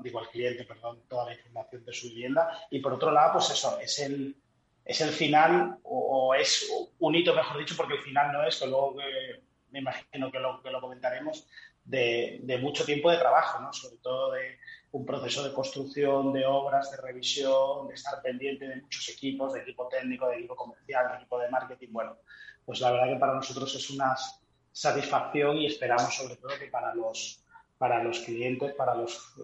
digo 0.00 0.20
al 0.20 0.28
cliente, 0.28 0.64
perdón, 0.64 1.02
toda 1.08 1.26
la 1.26 1.34
información 1.34 1.84
de 1.84 1.92
su 1.92 2.08
vivienda. 2.08 2.66
Y 2.70 2.78
por 2.78 2.92
otro 2.92 3.10
lado, 3.10 3.32
pues 3.34 3.50
eso, 3.50 3.80
es 3.80 3.98
el, 3.98 4.36
es 4.84 5.00
el 5.00 5.10
final 5.10 5.78
o, 5.82 6.34
es 6.34 6.70
un 6.98 7.14
hito, 7.14 7.34
mejor 7.34 7.58
dicho, 7.58 7.74
porque 7.76 7.94
el 7.94 8.02
final 8.02 8.32
no 8.32 8.46
es, 8.46 8.58
que 8.58 8.66
luego 8.66 8.96
me 9.70 9.80
imagino 9.80 10.30
que 10.30 10.38
lo, 10.38 10.80
comentaremos, 10.80 11.48
de, 11.84 12.58
mucho 12.60 12.84
tiempo 12.84 13.10
de 13.10 13.18
trabajo, 13.18 13.60
¿no? 13.60 13.72
sobre 13.72 13.96
todo 13.96 14.32
de 14.32 14.58
un 14.92 15.06
proceso 15.06 15.44
de 15.44 15.52
construcción, 15.52 16.32
de 16.32 16.44
obras, 16.46 16.90
de 16.90 16.96
revisión, 16.96 17.88
de 17.88 17.94
estar 17.94 18.20
pendiente 18.22 18.66
de 18.66 18.76
muchos 18.76 19.08
equipos, 19.08 19.52
de 19.52 19.60
equipo 19.60 19.86
técnico, 19.88 20.28
de 20.28 20.38
equipo 20.38 20.56
comercial, 20.56 21.08
de 21.10 21.16
equipo 21.18 21.38
de 21.38 21.48
marketing. 21.48 21.88
Bueno, 21.90 22.16
pues 22.64 22.80
la 22.80 22.90
verdad 22.90 23.12
que 23.12 23.20
para 23.20 23.34
nosotros 23.34 23.74
es 23.74 23.90
una 23.90 24.16
satisfacción 24.72 25.58
y 25.58 25.66
esperamos 25.66 26.14
sobre 26.14 26.36
todo 26.36 26.58
que 26.58 26.66
para 26.66 26.94
los, 26.94 27.44
para 27.78 28.02
los 28.02 28.20
clientes, 28.20 28.74
para 28.74 28.94
los, 28.94 29.34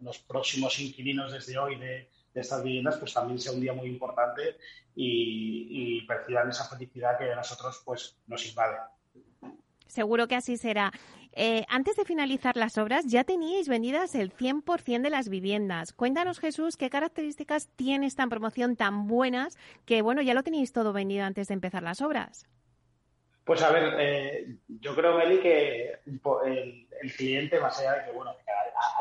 los 0.00 0.18
próximos 0.18 0.78
inquilinos 0.80 1.32
desde 1.32 1.56
hoy 1.56 1.76
de, 1.76 2.10
de, 2.34 2.40
estas 2.40 2.64
viviendas, 2.64 2.96
pues 2.96 3.14
también 3.14 3.38
sea 3.38 3.52
un 3.52 3.60
día 3.60 3.72
muy 3.72 3.88
importante 3.88 4.56
y, 4.94 6.00
y 6.00 6.06
perciban 6.06 6.50
esa 6.50 6.68
felicidad 6.68 7.16
que 7.16 7.32
a 7.32 7.36
nosotros 7.36 7.80
pues, 7.84 8.18
nos 8.26 8.44
invade. 8.46 8.76
Seguro 9.86 10.26
que 10.26 10.34
así 10.34 10.56
será. 10.56 10.92
Eh, 11.38 11.66
antes 11.68 11.96
de 11.96 12.06
finalizar 12.06 12.56
las 12.56 12.78
obras, 12.78 13.04
ya 13.04 13.22
teníais 13.22 13.68
vendidas 13.68 14.14
el 14.14 14.32
100% 14.32 15.02
de 15.02 15.10
las 15.10 15.28
viviendas. 15.28 15.92
Cuéntanos, 15.92 16.40
Jesús, 16.40 16.78
qué 16.78 16.88
características 16.88 17.68
tiene 17.76 18.06
esta 18.06 18.26
promoción 18.26 18.74
tan 18.74 19.06
buenas 19.06 19.58
que, 19.84 20.00
bueno, 20.00 20.22
ya 20.22 20.32
lo 20.32 20.42
teníais 20.42 20.72
todo 20.72 20.94
vendido 20.94 21.26
antes 21.26 21.48
de 21.48 21.54
empezar 21.54 21.82
las 21.82 22.00
obras. 22.00 22.46
Pues 23.44 23.62
a 23.62 23.70
ver, 23.70 23.94
eh, 23.98 24.56
yo 24.66 24.96
creo, 24.96 25.18
Meli, 25.18 25.38
que 25.38 26.00
el, 26.06 27.12
cliente, 27.14 27.60
más 27.60 27.78
allá 27.80 27.98
de 27.98 28.04
que, 28.06 28.12
bueno, 28.12 28.34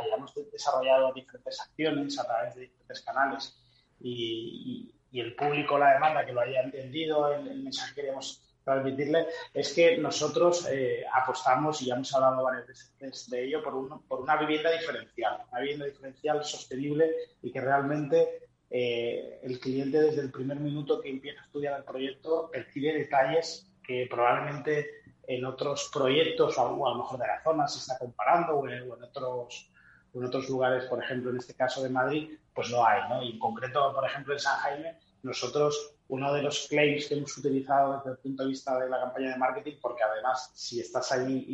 hayamos 0.02 0.34
desarrollado 0.52 1.14
diferentes 1.14 1.62
acciones 1.62 2.20
a 2.20 2.26
través 2.26 2.54
de 2.56 2.62
diferentes 2.64 3.02
canales 3.02 3.58
y, 4.02 4.92
el 5.14 5.34
público, 5.38 5.78
la 5.78 5.94
demanda, 5.94 6.26
que 6.26 6.34
lo 6.34 6.42
haya 6.42 6.64
entendido, 6.64 7.34
el, 7.34 7.48
el 7.48 7.64
mensaje 7.64 7.96
que 7.96 8.02
queremos 8.02 8.46
transmitirle 8.66 9.28
es 9.54 9.74
que 9.74 9.98
nosotros 9.98 10.68
eh, 10.70 11.06
apostamos, 11.14 11.82
y 11.82 11.86
ya 11.86 11.96
hemos 11.96 12.14
hablado 12.14 12.44
varias 12.44 12.68
veces 12.68 13.30
de 13.30 13.46
ello, 13.46 13.64
por, 13.64 14.02
por 14.08 14.22
una 14.22 14.36
vivienda 14.36 14.72
diferencial, 14.72 15.44
una 15.52 15.62
vivienda 15.62 15.86
diferencial 15.86 16.44
sostenible 16.44 17.12
y 17.42 17.52
que 17.52 17.62
realmente 17.62 18.50
eh, 18.70 19.40
el 19.44 19.60
cliente 19.60 20.02
desde 20.02 20.22
el 20.22 20.32
primer 20.32 20.60
minuto 20.60 21.00
que 21.00 21.10
empieza 21.10 21.42
a 21.42 21.46
estudiar 21.46 21.78
el 21.78 21.86
proyecto 21.86 22.50
percibe 22.52 22.94
detalles 22.94 23.72
que 23.84 24.08
probablemente 24.10 25.04
en 25.28 25.46
otros 25.46 25.90
proyectos 25.94 26.58
o 26.58 26.88
a 26.88 26.90
lo 26.90 26.98
mejor 26.98 27.20
de 27.20 27.28
la 27.28 27.44
zona 27.44 27.68
se 27.68 27.80
está 27.80 27.98
comparando 27.98 28.58
o 28.58 28.68
en, 28.68 28.92
otros 28.92 29.72
en 30.14 30.24
otros 30.24 30.50
lugares, 30.50 30.86
por 30.86 31.04
ejemplo, 31.04 31.30
en 31.30 31.38
este 31.38 31.54
caso 31.54 31.84
de 31.84 31.90
Madrid, 31.90 32.38
pues 32.54 32.70
no 32.72 32.86
hay, 32.86 33.02
¿no? 33.10 33.22
Y 33.22 33.32
en 33.32 33.40
concreto, 33.40 33.94
por 33.94 34.06
ejemplo, 34.06 34.34
en 34.34 34.40
San 34.40 34.58
Jaime, 34.60 34.98
nosotros 35.26 35.96
uno 36.08 36.32
de 36.34 36.44
los 36.44 36.68
claims 36.68 37.08
que 37.08 37.16
hemos 37.16 37.36
utilizado 37.38 37.98
desde 37.98 38.12
el 38.12 38.18
punto 38.20 38.44
de 38.44 38.50
vista 38.50 38.80
de 38.80 38.90
la 38.90 39.00
campaña 39.00 39.32
de 39.32 39.38
marketing, 39.38 39.78
porque 39.82 40.04
además 40.04 40.52
si 40.54 40.80
estás 40.80 41.12
ahí 41.12 41.46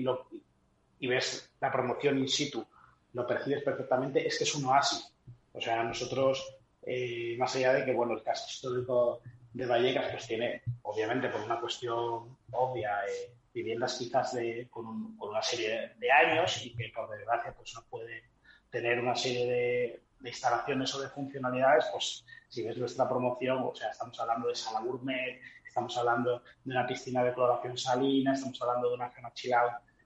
y, 0.99 1.07
ves 1.07 1.49
la 1.61 1.71
promoción 1.71 2.19
in 2.19 2.27
situ, 2.27 2.65
lo 3.13 3.25
percibes 3.25 3.63
perfectamente, 3.63 4.27
es 4.27 4.37
que 4.37 4.43
es 4.43 4.55
un 4.55 4.65
oasis. 4.65 5.13
O 5.53 5.61
sea, 5.61 5.83
nosotros, 5.83 6.57
eh, 6.83 7.35
más 7.39 7.55
allá 7.55 7.73
de 7.73 7.85
que, 7.85 7.93
bueno, 7.93 8.13
el 8.13 8.23
caso 8.23 8.45
histórico 8.47 9.21
de 9.53 9.65
Vallecas, 9.65 10.11
pues 10.11 10.27
tiene, 10.27 10.61
obviamente, 10.83 11.29
por 11.29 11.41
una 11.41 11.59
cuestión 11.59 12.37
obvia, 12.51 12.99
eh, 13.07 13.33
viviendas 13.53 13.97
quizás 13.97 14.33
de, 14.33 14.67
con, 14.69 15.15
una 15.19 15.41
serie 15.41 15.93
de 15.97 16.11
años 16.11 16.63
y 16.65 16.75
que, 16.75 16.91
por 16.93 17.09
desgracia, 17.09 17.53
pues 17.53 17.73
no 17.73 17.83
puede 17.89 18.23
tener 18.69 18.99
una 18.99 19.15
serie 19.15 19.45
de, 19.45 20.01
de 20.21 20.29
instalaciones 20.29 20.93
o 20.95 21.01
de 21.01 21.09
funcionalidades, 21.09 21.85
pues 21.91 22.25
si 22.47 22.63
ves 22.63 22.77
nuestra 22.77 23.07
promoción, 23.07 23.59
o 23.63 23.75
sea, 23.75 23.89
estamos 23.89 24.19
hablando 24.19 24.47
de 24.47 24.55
sala 24.55 24.81
gourmet, 24.81 25.41
estamos 25.65 25.97
hablando 25.97 26.43
de 26.63 26.71
una 26.71 26.85
piscina 26.85 27.23
de 27.23 27.33
cloración 27.33 27.77
salina, 27.77 28.33
estamos 28.33 28.61
hablando 28.61 28.89
de 28.89 28.95
una 28.95 29.11
zona 29.11 29.33
chill 29.33 29.53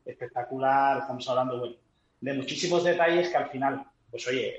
espectacular, 0.06 0.99
estamos 0.99 1.28
hablando 1.28 1.78
de 2.21 2.34
muchísimos 2.34 2.84
detalles 2.84 3.30
que 3.30 3.38
al 3.38 3.49
final, 3.49 3.86
pues 4.10 4.28
oye, 4.28 4.56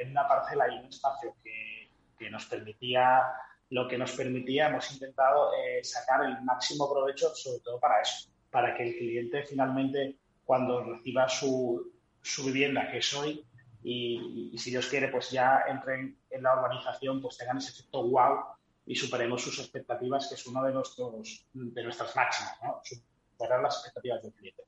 en, 0.00 0.10
una 0.10 0.26
parcela 0.26 0.68
y 0.68 0.78
un 0.78 0.86
espacio 0.86 1.34
que, 1.42 1.88
que, 2.18 2.30
nos 2.30 2.46
permitía 2.46 3.22
lo 3.70 3.88
que 3.88 3.98
nos 3.98 4.12
permitía, 4.12 4.68
hemos 4.68 4.92
intentado 4.92 5.50
eh, 5.54 5.82
sacar 5.82 6.24
el 6.24 6.42
máximo 6.42 6.92
provecho, 6.92 7.34
sobre 7.34 7.60
todo 7.60 7.80
para 7.80 8.00
eso, 8.02 8.28
para 8.50 8.74
que 8.76 8.88
el 8.88 8.96
cliente 8.96 9.44
finalmente, 9.44 10.16
cuando 10.44 10.84
reciba 10.84 11.28
su, 11.28 11.92
su 12.22 12.44
vivienda, 12.44 12.90
que 12.90 12.98
es 12.98 13.14
hoy, 13.14 13.44
y, 13.84 14.56
si 14.56 14.70
Dios 14.70 14.88
quiere, 14.88 15.08
pues 15.08 15.30
ya 15.30 15.64
entren 15.68 16.16
en 16.30 16.42
la 16.42 16.56
urbanización, 16.58 17.20
pues 17.20 17.36
tengan 17.36 17.58
ese 17.58 17.70
efecto 17.72 18.02
wow 18.08 18.38
y 18.86 18.96
superemos 18.96 19.42
sus 19.42 19.58
expectativas, 19.58 20.28
que 20.28 20.34
es 20.34 20.46
uno 20.46 20.64
de, 20.64 20.72
nuestros, 20.72 21.46
de 21.52 21.82
nuestras 21.82 22.16
máximas, 22.16 22.56
¿no? 22.62 22.80
Superar 22.82 23.60
las 23.60 23.74
expectativas 23.76 24.22
del 24.22 24.32
cliente. 24.32 24.62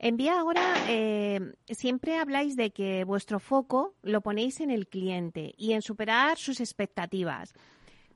En 0.00 0.16
Vía 0.16 0.40
ahora 0.40 0.74
eh, 0.88 1.54
siempre 1.68 2.18
habláis 2.18 2.56
de 2.56 2.70
que 2.70 3.04
vuestro 3.04 3.38
foco 3.38 3.94
lo 4.02 4.20
ponéis 4.20 4.60
en 4.60 4.70
el 4.70 4.88
cliente 4.88 5.54
y 5.56 5.72
en 5.72 5.82
superar 5.82 6.36
sus 6.36 6.60
expectativas. 6.60 7.54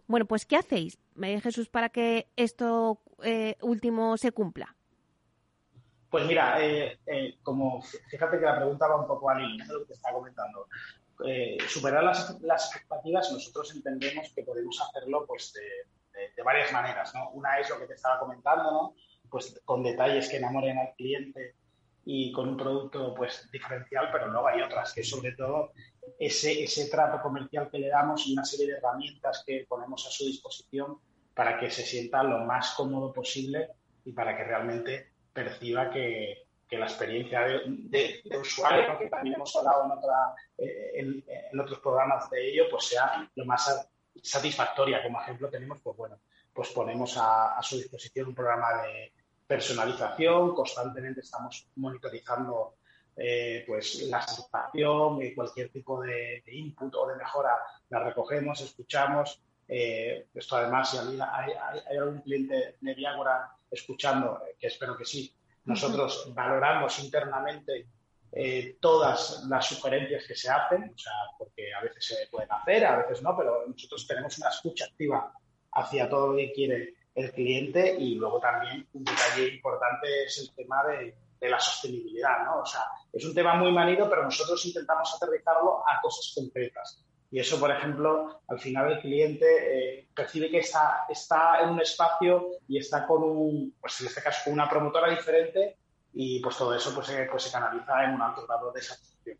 Bueno, 0.07 0.27
pues 0.27 0.44
¿qué 0.44 0.57
hacéis, 0.57 0.98
Jesús, 1.16 1.68
para 1.68 1.88
que 1.88 2.29
esto 2.37 3.01
eh, 3.22 3.57
último 3.62 4.16
se 4.16 4.33
cumpla? 4.33 4.77
Pues 6.12 6.27
mira, 6.27 6.62
eh, 6.62 6.98
eh, 7.07 7.38
como 7.42 7.81
fíjate 7.81 8.38
que 8.38 8.44
la 8.44 8.57
pregunta 8.57 8.87
va 8.87 9.01
un 9.01 9.07
poco 9.07 9.31
al 9.31 9.40
hilo 9.40 9.64
de 9.64 9.72
lo 9.72 9.81
que 9.81 9.87
te 9.87 9.92
estaba 9.94 10.18
comentando. 10.18 10.68
Eh, 11.25 11.57
superar 11.66 12.05
las, 12.05 12.29
expectativas, 12.29 13.33
nosotros 13.33 13.75
entendemos 13.75 14.31
que 14.35 14.42
podemos 14.42 14.79
hacerlo 14.83 15.25
pues, 15.27 15.55
de, 15.55 16.42
varias 16.42 16.70
maneras. 16.70 17.14
¿no? 17.14 17.31
Una 17.31 17.59
es 17.59 17.70
lo 17.70 17.79
que 17.79 17.87
te 17.87 17.94
estaba 17.94 18.18
comentando, 18.18 18.70
¿no? 18.70 18.94
pues, 19.31 19.59
con 19.64 19.83
detalles 19.83 20.29
que 20.29 20.37
enamoren 20.37 20.77
al 20.77 20.92
cliente 20.98 21.55
y 22.05 22.31
con 22.31 22.51
un 22.51 22.57
producto 22.59 23.14
pues, 23.14 23.48
diferencial, 23.51 24.11
pero 24.12 24.27
luego 24.27 24.48
hay 24.48 24.61
otras 24.61 24.92
que 24.92 25.03
sobre 25.03 25.33
todo 25.33 25.72
ese 26.18 26.90
trato 26.90 27.22
comercial 27.22 27.70
que 27.70 27.79
le 27.79 27.88
damos 27.88 28.27
y 28.27 28.35
una 28.35 28.44
serie 28.44 28.66
de 28.66 28.79
herramientas 28.79 29.44
que 29.46 29.64
ponemos 29.66 30.07
a 30.07 30.11
su 30.11 30.27
disposición 30.27 30.98
para 31.33 31.59
que 31.59 31.70
se 31.70 31.87
sienta 31.87 32.22
lo 32.22 32.40
más 32.40 32.75
cómodo 32.75 33.14
posible 33.14 33.70
y 34.05 34.12
para 34.12 34.37
que 34.37 34.44
realmente 34.44 35.12
perciba 35.33 35.90
que, 35.90 36.47
la 36.71 36.87
experiencia 36.87 37.42
de, 37.42 38.23
usuario, 38.40 38.99
que 38.99 39.09
también 39.09 39.35
hemos 39.35 39.55
hablado 39.57 39.85
en, 39.85 39.90
otra, 39.90 40.35
eh, 40.57 41.23
en, 41.53 41.61
otros 41.61 41.81
programas 41.81 42.31
de 42.31 42.49
ello, 42.49 42.64
pues 42.71 42.87
sea 42.87 43.29
lo 43.35 43.45
más 43.45 43.90
satisfactoria. 44.23 45.03
Como 45.03 45.21
ejemplo 45.21 45.51
tenemos, 45.51 45.81
pues 45.83 45.95
bueno, 45.99 46.18
pues 46.53 46.71
ponemos 46.71 47.14
a, 47.18 47.59
su 47.61 47.77
disposición 47.77 48.29
un 48.29 48.35
programa 48.35 48.83
de 48.83 49.12
personalización, 49.47 50.55
constantemente 50.55 51.21
estamos 51.21 51.68
monitorizando 51.77 52.77
eh, 53.16 53.64
pues 53.66 54.03
la 54.09 54.23
satisfacción 54.23 55.23
y 55.23 55.35
cualquier 55.35 55.68
tipo 55.71 56.01
de, 56.01 56.42
input 56.47 56.95
o 56.95 57.07
de 57.07 57.16
mejora 57.16 57.53
la 57.90 58.03
recogemos, 58.03 58.61
escuchamos. 58.61 59.42
Eh, 59.75 60.27
esto 60.35 60.57
además, 60.57 60.91
si 60.91 60.99
hay, 60.99 61.19
hay, 61.89 61.97
algún 61.97 62.21
cliente 62.21 62.77
de 62.79 62.95
Viagora 62.95 63.57
escuchando, 63.71 64.43
eh, 64.47 64.55
que 64.61 64.67
espero 64.67 64.95
que 64.99 65.07
sí, 65.07 65.35
nosotros 65.65 66.31
valoramos 66.35 66.99
internamente 66.99 67.87
eh, 68.31 68.77
todas 68.79 69.47
las 69.49 69.67
sugerencias 69.67 70.27
que 70.29 70.37
se 70.37 70.51
hacen, 70.51 70.93
o 70.95 70.99
sea, 70.99 71.15
porque 71.39 71.73
a 71.73 71.81
veces 71.81 72.05
se 72.05 72.27
pueden 72.31 72.53
hacer, 72.53 72.85
a 72.85 72.99
veces 72.99 73.23
no, 73.23 73.35
pero 73.35 73.67
nosotros 73.67 74.07
tenemos 74.07 74.37
una 74.37 74.51
escucha 74.51 74.85
activa 74.85 75.33
hacia 75.73 76.07
todo 76.07 76.33
lo 76.33 76.37
que 76.37 76.53
quiere 76.53 76.95
el 77.15 77.33
cliente 77.33 77.97
y 77.99 78.17
luego 78.17 78.41
también 78.41 78.87
un 78.93 79.05
detalle 79.05 79.55
importante 79.55 80.25
es 80.25 80.39
el 80.39 80.55
tema 80.55 80.85
de, 80.85 81.15
de 81.41 81.49
la 81.49 81.59
sostenibilidad, 81.59 82.45
¿no? 82.45 82.61
O 82.61 82.67
sea, 82.67 82.83
es 83.11 83.25
un 83.25 83.35
tema 83.35 83.55
muy 83.55 83.73
manido, 83.73 84.07
pero 84.11 84.23
nosotros 84.23 84.67
intentamos 84.67 85.15
aterrizarlo 85.15 85.83
a 85.89 85.99
cosas 86.03 86.31
concretas. 86.35 87.03
Y 87.33 87.40
eso, 87.40 87.59
por 87.59 87.71
ejemplo, 87.71 88.42
al 88.47 88.61
final 88.61 88.92
el 88.92 89.01
cliente 89.01 89.47
eh, 89.47 90.09
percibe 90.14 90.51
que 90.51 90.59
está, 90.59 91.07
está 91.09 91.62
en 91.62 91.71
un 91.71 91.81
espacio 91.81 92.51
y 92.68 92.77
está 92.77 93.07
con 93.07 93.23
un, 93.23 93.75
pues 93.81 94.03
en 94.03 94.09
este 94.09 94.23
caso, 94.23 94.42
con 94.45 94.53
una 94.53 94.68
promotora 94.68 95.09
diferente 95.09 95.79
y 96.12 96.40
pues 96.40 96.59
todo 96.59 96.75
eso 96.75 96.95
pues, 96.95 97.07
se, 97.07 97.25
pues, 97.25 97.45
se 97.45 97.51
canaliza 97.51 98.05
en 98.05 98.11
un 98.16 98.21
alto 98.21 98.47
grado 98.47 98.71
de 98.71 98.83
satisfacción. 98.83 99.38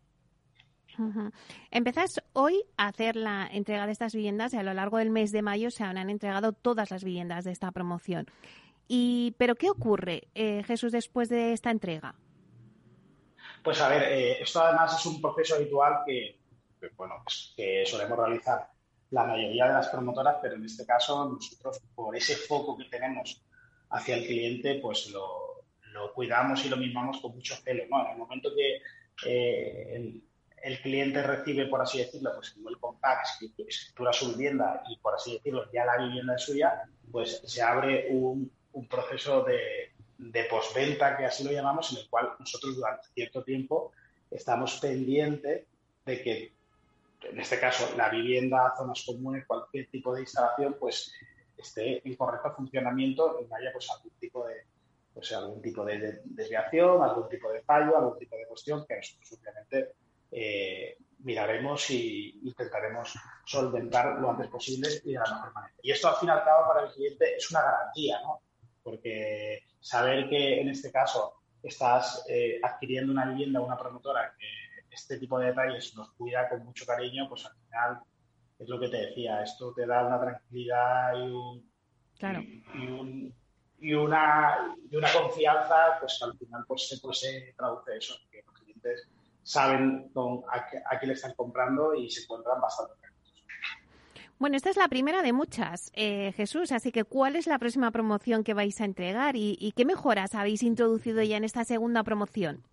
Empezás 1.69 2.19
hoy 2.33 2.63
a 2.77 2.87
hacer 2.87 3.15
la 3.15 3.47
entrega 3.51 3.85
de 3.85 3.91
estas 3.91 4.15
viviendas 4.15 4.55
y 4.55 4.57
a 4.57 4.63
lo 4.63 4.73
largo 4.73 4.97
del 4.97 5.11
mes 5.11 5.31
de 5.31 5.43
mayo 5.43 5.69
se 5.69 5.83
habrán 5.83 6.09
entregado 6.09 6.51
todas 6.51 6.89
las 6.89 7.03
viviendas 7.03 7.45
de 7.45 7.51
esta 7.51 7.71
promoción. 7.71 8.25
Y, 8.87 9.35
¿Pero 9.37 9.53
qué 9.53 9.69
ocurre, 9.69 10.29
eh, 10.33 10.63
Jesús, 10.63 10.91
después 10.91 11.29
de 11.29 11.53
esta 11.53 11.69
entrega? 11.69 12.15
Pues 13.63 13.79
a 13.81 13.87
ver, 13.87 14.03
eh, 14.03 14.41
esto 14.41 14.61
además 14.61 14.99
es 14.99 15.05
un 15.05 15.21
proceso 15.21 15.55
habitual 15.55 15.99
que, 16.05 16.42
bueno, 16.95 17.21
pues, 17.23 17.53
que 17.55 17.85
solemos 17.85 18.17
realizar 18.17 18.67
la 19.13 19.25
mayoría 19.25 19.67
de 19.67 19.73
las 19.73 19.89
promotoras, 19.89 20.37
pero 20.41 20.55
en 20.55 20.65
este 20.65 20.85
caso 20.85 21.29
nosotros, 21.29 21.79
por 21.93 22.15
ese 22.15 22.35
foco 22.35 22.75
que 22.75 22.85
tenemos 22.85 23.43
hacia 23.91 24.15
el 24.15 24.25
cliente, 24.25 24.79
pues 24.81 25.11
lo, 25.11 25.63
cuidamos 26.15 26.65
y 26.65 26.69
lo 26.69 26.77
mimamos 26.77 27.21
con 27.21 27.35
mucho 27.35 27.55
celo. 27.57 27.83
En 27.83 28.11
el 28.11 28.17
momento 28.17 28.49
que 28.55 28.81
eh, 29.27 30.19
el, 30.63 30.81
cliente 30.81 31.21
recibe, 31.21 31.67
por 31.67 31.81
así 31.81 31.99
decirlo, 31.99 32.31
pues 32.35 32.55
el 32.67 32.79
compact, 32.79 33.27
escritura 33.67 34.11
su 34.11 34.31
vivienda 34.31 34.81
y, 34.89 34.97
por 34.97 35.13
así 35.13 35.33
decirlo, 35.33 35.71
ya 35.71 35.85
la 35.85 35.97
vivienda 35.97 36.35
es 36.35 36.41
suya, 36.41 36.81
pues 37.11 37.43
se 37.45 37.61
abre 37.61 38.07
un, 38.09 38.51
proceso 38.89 39.43
de, 39.43 39.91
de 40.17 40.43
postventa, 40.45 41.15
que 41.15 41.25
así 41.25 41.43
lo 41.43 41.51
llamamos, 41.51 41.91
en 41.91 41.99
el 41.99 42.09
cual 42.09 42.31
nosotros 42.39 42.75
durante 42.75 43.07
cierto 43.13 43.43
tiempo 43.43 43.91
estamos 44.31 44.79
pendientes 44.79 45.67
de 46.05 46.23
que 46.23 46.53
en 47.23 47.39
este 47.39 47.59
caso 47.59 47.95
la 47.97 48.09
vivienda, 48.09 48.73
zonas 48.77 49.03
comunes, 49.05 49.45
cualquier 49.45 49.89
tipo 49.89 50.13
de 50.13 50.21
instalación, 50.21 50.75
pues 50.79 51.13
esté 51.57 52.07
en 52.07 52.15
correcto 52.15 52.53
funcionamiento 52.55 53.39
y 53.41 53.47
no 53.47 53.55
haya 53.55 53.71
pues 53.71 53.89
algún 53.91 54.11
tipo 54.19 54.45
de 54.47 54.65
pues, 55.13 55.31
algún 55.31 55.61
tipo 55.61 55.85
de 55.85 56.21
desviación, 56.25 57.01
algún 57.01 57.29
tipo 57.29 57.51
de 57.51 57.61
fallo, 57.61 57.97
algún 57.97 58.17
tipo 58.17 58.35
de 58.35 58.47
cuestión 58.47 58.85
que 58.85 58.97
nosotros 58.97 59.39
obviamente 59.39 59.93
eh, 60.31 60.97
miraremos 61.19 61.89
y 61.91 62.41
intentaremos 62.43 63.13
solventar 63.45 64.19
lo 64.19 64.31
antes 64.31 64.47
posible 64.47 64.89
y 65.03 65.13
de 65.13 65.19
la 65.19 65.35
mejor 65.35 65.53
manera. 65.53 65.75
Y 65.81 65.91
esto 65.91 66.09
al 66.09 66.15
fin 66.15 66.29
y 66.29 66.31
al 66.31 66.43
cabo 66.43 66.67
para 66.67 66.87
el 66.87 66.93
cliente 66.93 67.35
es 67.35 67.49
una 67.51 67.61
garantía, 67.61 68.19
¿no? 68.21 68.41
Porque 68.81 69.63
saber 69.79 70.27
que 70.27 70.59
en 70.61 70.69
este 70.69 70.91
caso 70.91 71.35
estás 71.61 72.25
eh, 72.27 72.59
adquiriendo 72.61 73.11
una 73.11 73.25
vivienda 73.25 73.61
una 73.61 73.77
promotora 73.77 74.33
que 74.37 74.45
este 74.93 75.17
tipo 75.17 75.39
de 75.39 75.47
detalles 75.47 75.95
nos 75.95 76.11
cuida 76.13 76.47
con 76.49 76.63
mucho 76.63 76.85
cariño, 76.85 77.27
pues 77.27 77.45
al 77.45 77.53
final 77.65 77.99
es 78.59 78.69
lo 78.69 78.79
que 78.79 78.89
te 78.89 78.97
decía, 78.97 79.41
esto 79.43 79.73
te 79.73 79.85
da 79.85 80.05
una 80.05 80.19
tranquilidad 80.19 81.13
y, 81.17 81.63
y, 83.79 83.93
una, 83.93 84.75
y 84.89 84.95
una 84.95 85.11
confianza, 85.11 85.97
pues 85.99 86.21
al 86.21 86.37
final 86.37 86.63
pues, 86.67 86.87
se, 86.87 86.99
pues, 86.99 87.19
se 87.19 87.53
traduce 87.57 87.97
eso, 87.97 88.15
que 88.31 88.43
los 88.45 88.55
clientes 88.59 89.09
saben 89.41 90.09
con, 90.13 90.41
a, 90.49 90.99
qué, 90.99 91.07
le 91.07 91.13
están 91.13 91.33
comprando 91.35 91.93
y 91.95 92.09
se 92.09 92.23
encuentran 92.23 92.61
bastante. 92.61 92.93
Bueno, 94.39 94.57
esta 94.57 94.69
es 94.69 94.77
la 94.77 94.87
primera 94.89 95.21
de 95.21 95.31
muchas, 95.31 95.91
eh, 95.93 96.33
Jesús. 96.33 96.71
Así 96.71 96.91
que, 96.91 97.05
¿cuál 97.05 97.35
es 97.35 97.47
la 97.47 97.59
próxima 97.59 97.91
promoción 97.91 98.43
que 98.43 98.53
vais 98.53 98.79
a 98.81 98.85
entregar 98.85 99.35
y 99.37 99.73
qué 99.75 99.85
mejoras 99.85 100.35
habéis 100.35 100.63
introducido 100.63 101.23
ya 101.23 101.37
en 101.37 101.45
esta 101.45 101.63
segunda 101.63 102.03
promoción? 102.03 102.63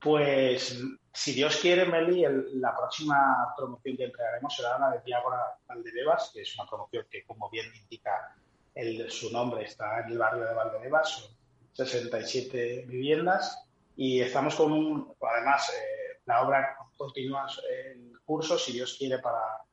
Pues, 0.00 0.82
si 1.12 1.32
Dios 1.32 1.56
quiere, 1.56 1.86
Meli, 1.86 2.24
la 2.54 2.76
próxima 2.76 3.52
promoción 3.56 3.96
que 3.96 4.04
entregaremos 4.04 4.54
será 4.54 4.78
la 4.78 4.90
de 4.90 5.00
Diágora 5.04 5.58
Valdebebas, 5.66 6.30
que 6.32 6.42
es 6.42 6.56
una 6.56 6.68
promoción 6.68 7.04
que, 7.10 7.24
como 7.24 7.50
bien 7.50 7.66
indica 7.74 8.36
el, 8.74 9.10
su 9.10 9.32
nombre, 9.32 9.64
está 9.64 10.00
en 10.00 10.12
el 10.12 10.18
barrio 10.18 10.44
de 10.44 10.54
Valdebebas, 10.54 11.10
son 11.10 11.86
67 11.86 12.84
viviendas 12.86 13.66
y 13.96 14.20
estamos 14.20 14.54
con 14.54 14.72
un, 14.72 15.14
además, 15.20 15.70
eh, 15.70 16.20
la 16.26 16.42
obra 16.46 16.76
continúa 16.96 17.46
en 17.68 18.12
curso, 18.24 18.56
si 18.56 18.72
Dios 18.72 18.96
quiere, 18.96 19.18
para, 19.18 19.64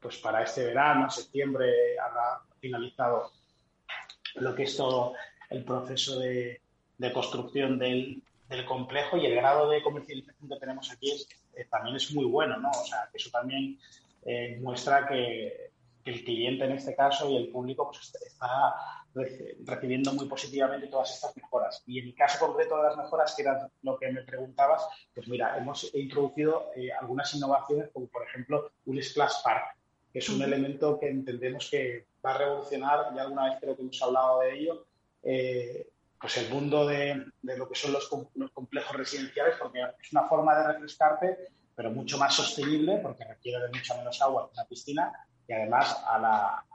pues 0.00 0.18
para 0.18 0.44
este 0.44 0.64
verano, 0.66 1.10
septiembre, 1.10 1.98
habrá 1.98 2.40
finalizado 2.60 3.32
lo 4.36 4.54
que 4.54 4.62
es 4.62 4.76
todo 4.76 5.14
el 5.50 5.64
proceso 5.64 6.20
de 6.20 6.60
construcción 7.12 7.78
del, 7.78 8.22
del 8.54 8.64
complejo 8.64 9.16
y 9.16 9.26
el 9.26 9.34
grado 9.34 9.68
de 9.68 9.82
comercialización 9.82 10.48
que 10.48 10.56
tenemos 10.56 10.90
aquí 10.90 11.10
es, 11.10 11.28
eh, 11.54 11.66
también 11.70 11.96
es 11.96 12.12
muy 12.12 12.24
bueno, 12.24 12.58
¿no? 12.58 12.70
O 12.70 12.84
sea, 12.84 13.08
que 13.10 13.18
eso 13.18 13.30
también 13.30 13.78
eh, 14.24 14.58
muestra 14.60 15.06
que, 15.06 15.72
el 16.04 16.22
cliente 16.22 16.66
en 16.66 16.72
este 16.72 16.94
caso 16.94 17.30
y 17.30 17.36
el 17.38 17.48
público 17.48 17.90
pues, 17.90 18.14
está 18.26 18.74
recibiendo 19.64 20.12
muy 20.12 20.28
positivamente 20.28 20.88
todas 20.88 21.14
estas 21.14 21.34
mejoras. 21.34 21.82
Y 21.86 21.98
en 21.98 22.04
mi 22.04 22.12
caso 22.12 22.44
concreto 22.44 22.76
de 22.76 22.82
las 22.82 22.96
mejoras, 22.98 23.34
que 23.34 23.40
era 23.40 23.70
lo 23.80 23.98
que 23.98 24.12
me 24.12 24.22
preguntabas, 24.22 24.86
pues 25.14 25.26
mira, 25.28 25.56
hemos 25.56 25.94
introducido 25.94 26.72
eh, 26.76 26.92
algunas 26.92 27.32
innovaciones, 27.34 27.88
como 27.90 28.06
por 28.08 28.22
ejemplo 28.24 28.70
un 28.84 29.02
Splash 29.02 29.42
Park, 29.42 29.78
que 30.12 30.18
es 30.18 30.28
un 30.28 30.42
elemento 30.42 30.98
que 31.00 31.08
entendemos 31.08 31.70
que 31.70 32.04
va 32.22 32.34
a 32.34 32.38
revolucionar, 32.38 33.14
ya 33.16 33.22
alguna 33.22 33.48
vez 33.48 33.58
creo 33.62 33.74
que 33.74 33.80
hemos 33.80 34.02
hablado 34.02 34.40
de 34.40 34.58
ello, 34.58 34.86
pues 36.24 36.38
el 36.38 36.48
mundo 36.48 36.86
de, 36.86 37.22
lo 37.42 37.68
que 37.68 37.74
son 37.74 37.92
los, 37.92 38.08
complejos 38.08 38.96
residenciales, 38.96 39.56
porque 39.60 39.82
es 40.00 40.10
una 40.10 40.26
forma 40.26 40.56
de 40.56 40.72
refrescarte, 40.72 41.36
pero 41.76 41.90
mucho 41.90 42.16
más 42.16 42.34
sostenible, 42.34 42.96
porque 43.02 43.24
requiere 43.24 43.62
de 43.62 43.68
mucha 43.68 43.94
menos 43.98 44.22
agua 44.22 44.46
que 44.46 44.54
una 44.54 44.64
piscina, 44.64 45.12
y 45.46 45.52
además 45.52 46.02
a 46.08 46.18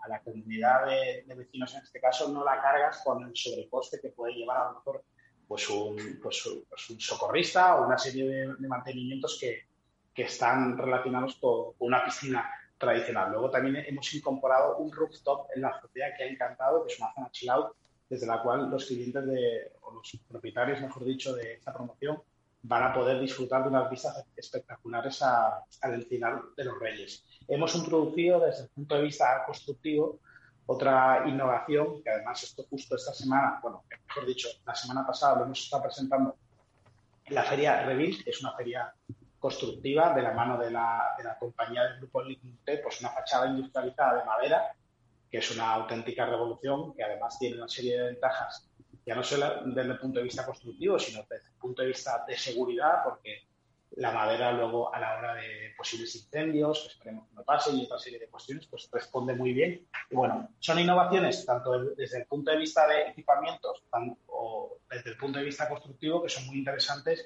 la, 0.07 0.21
comunidad 0.23 0.85
de, 0.85 1.33
vecinos 1.35 1.73
en 1.73 1.81
este 1.81 1.99
caso 1.99 2.29
no 2.29 2.45
la 2.45 2.61
cargas 2.61 3.01
con 3.03 3.23
el 3.23 3.35
sobrecoste 3.35 3.99
que 3.99 4.09
puede 4.09 4.35
llevar 4.35 4.57
a 4.57 4.65
lo 4.65 4.73
mejor 4.75 5.03
pues 5.47 5.67
un, 5.67 6.19
pues, 6.21 6.47
pues 6.69 6.89
un 6.91 6.99
socorrista 6.99 7.77
o 7.77 7.87
una 7.87 7.97
serie 7.97 8.29
de, 8.29 8.67
mantenimientos 8.67 9.39
que, 9.41 9.67
están 10.15 10.77
relacionados 10.77 11.37
con 11.37 11.73
una 11.79 12.03
piscina 12.03 12.51
tradicional. 12.77 13.31
Luego 13.31 13.49
también 13.49 13.77
hemos 13.87 14.13
incorporado 14.13 14.75
un 14.75 14.91
rooftop 14.91 15.47
en 15.55 15.61
la 15.61 15.69
azotea 15.69 16.13
que 16.13 16.23
ha 16.25 16.27
encantado, 16.27 16.85
que 16.85 16.91
es 16.91 16.99
una 16.99 17.13
zona 17.13 17.31
chill 17.31 17.49
out 17.49 17.73
desde 18.09 18.25
la 18.25 18.41
cual 18.41 18.69
los 18.69 18.85
clientes 18.85 19.25
de, 19.25 19.73
o 19.81 19.93
los 19.93 20.19
propietarios, 20.27 20.81
mejor 20.81 21.05
dicho, 21.05 21.35
de 21.35 21.53
esta 21.53 21.71
promoción 21.73 22.21
van 22.61 22.83
a 22.83 22.93
poder 22.93 23.19
disfrutar 23.21 23.63
de 23.63 23.69
unas 23.69 23.89
vistas 23.89 24.25
espectaculares 24.35 25.21
al 25.21 25.93
Encinar 25.93 26.41
de 26.57 26.63
los 26.65 26.79
Reyes. 26.79 27.23
Hemos 27.47 27.73
introducido 27.75 28.39
desde 28.39 28.63
el 28.63 28.69
punto 28.69 28.95
de 28.95 29.03
vista 29.03 29.43
constructivo 29.45 30.19
Otra 30.71 31.23
innovación, 31.27 32.03
que 32.03 32.11
además 32.11 32.43
esto 32.43 32.63
justo 32.69 32.95
esta 32.95 33.11
semana, 33.11 33.59
bueno, 33.59 33.83
mejor 34.07 34.27
dicho, 34.27 34.49
la 34.67 34.75
semana 34.75 35.03
pasada 35.03 35.39
lo 35.39 35.45
hemos 35.45 35.63
estado 35.63 35.81
presentando 35.81 36.37
en 37.25 37.33
la 37.33 37.41
feria 37.41 37.81
Revil, 37.87 38.23
que 38.23 38.29
es 38.29 38.39
una 38.41 38.53
feria 38.55 38.93
constructiva 39.39 40.13
de 40.13 40.21
la 40.21 40.31
mano 40.31 40.59
de 40.59 40.69
la, 40.69 41.15
de 41.17 41.23
la 41.23 41.39
compañía 41.39 41.85
del 41.85 41.97
grupo 41.97 42.21
Lignite, 42.21 42.77
pues 42.83 42.99
una 42.99 43.09
fachada 43.09 43.47
industrializada 43.47 44.19
de 44.19 44.25
madera, 44.25 44.75
que 45.29 45.37
es 45.37 45.51
una 45.51 45.73
auténtica 45.73 46.25
revolución, 46.25 46.93
que 46.95 47.03
además 47.03 47.37
tiene 47.37 47.57
una 47.57 47.67
serie 47.67 47.97
de 47.97 48.07
ventajas, 48.07 48.69
ya 49.05 49.15
no 49.15 49.23
solo 49.23 49.63
desde 49.65 49.91
el 49.91 49.99
punto 49.99 50.19
de 50.19 50.23
vista 50.23 50.45
constructivo, 50.45 50.99
sino 50.99 51.25
desde 51.29 51.47
el 51.47 51.57
punto 51.59 51.81
de 51.81 51.87
vista 51.87 52.23
de 52.27 52.37
seguridad, 52.37 53.03
porque 53.03 53.47
la 53.95 54.11
madera 54.11 54.51
luego 54.51 54.93
a 54.93 54.99
la 54.99 55.17
hora 55.17 55.35
de 55.35 55.73
posibles 55.75 56.15
incendios, 56.15 56.81
que 56.83 56.87
esperemos 56.89 57.27
que 57.27 57.35
no 57.35 57.43
pase, 57.43 57.71
y 57.71 57.83
otra 57.85 57.97
serie 57.97 58.19
de 58.19 58.27
cuestiones, 58.27 58.67
pues 58.67 58.87
responde 58.91 59.33
muy 59.33 59.53
bien. 59.53 59.87
Y 60.09 60.15
bueno, 60.15 60.49
son 60.59 60.79
innovaciones 60.79 61.45
tanto 61.45 61.95
desde 61.95 62.19
el 62.19 62.25
punto 62.27 62.51
de 62.51 62.57
vista 62.57 62.87
de 62.87 63.09
equipamientos 63.09 63.83
o 64.27 64.77
desde 64.89 65.11
el 65.11 65.17
punto 65.17 65.39
de 65.39 65.45
vista 65.45 65.67
constructivo 65.67 66.21
que 66.23 66.29
son 66.29 66.45
muy 66.45 66.57
interesantes 66.57 67.25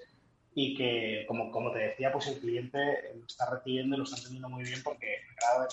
y 0.55 0.75
que, 0.75 1.25
como, 1.27 1.51
como 1.51 1.71
te 1.71 1.79
decía, 1.79 2.11
pues 2.11 2.27
el 2.27 2.39
cliente 2.39 3.13
lo 3.15 3.25
está 3.25 3.49
recibiendo 3.49 3.95
y 3.95 3.99
lo 3.99 4.03
está 4.03 4.17
entendiendo 4.17 4.49
muy 4.49 4.63
bien 4.63 4.81
porque 4.83 5.15
el 5.15 5.35
grado 5.35 5.61
de 5.63 5.67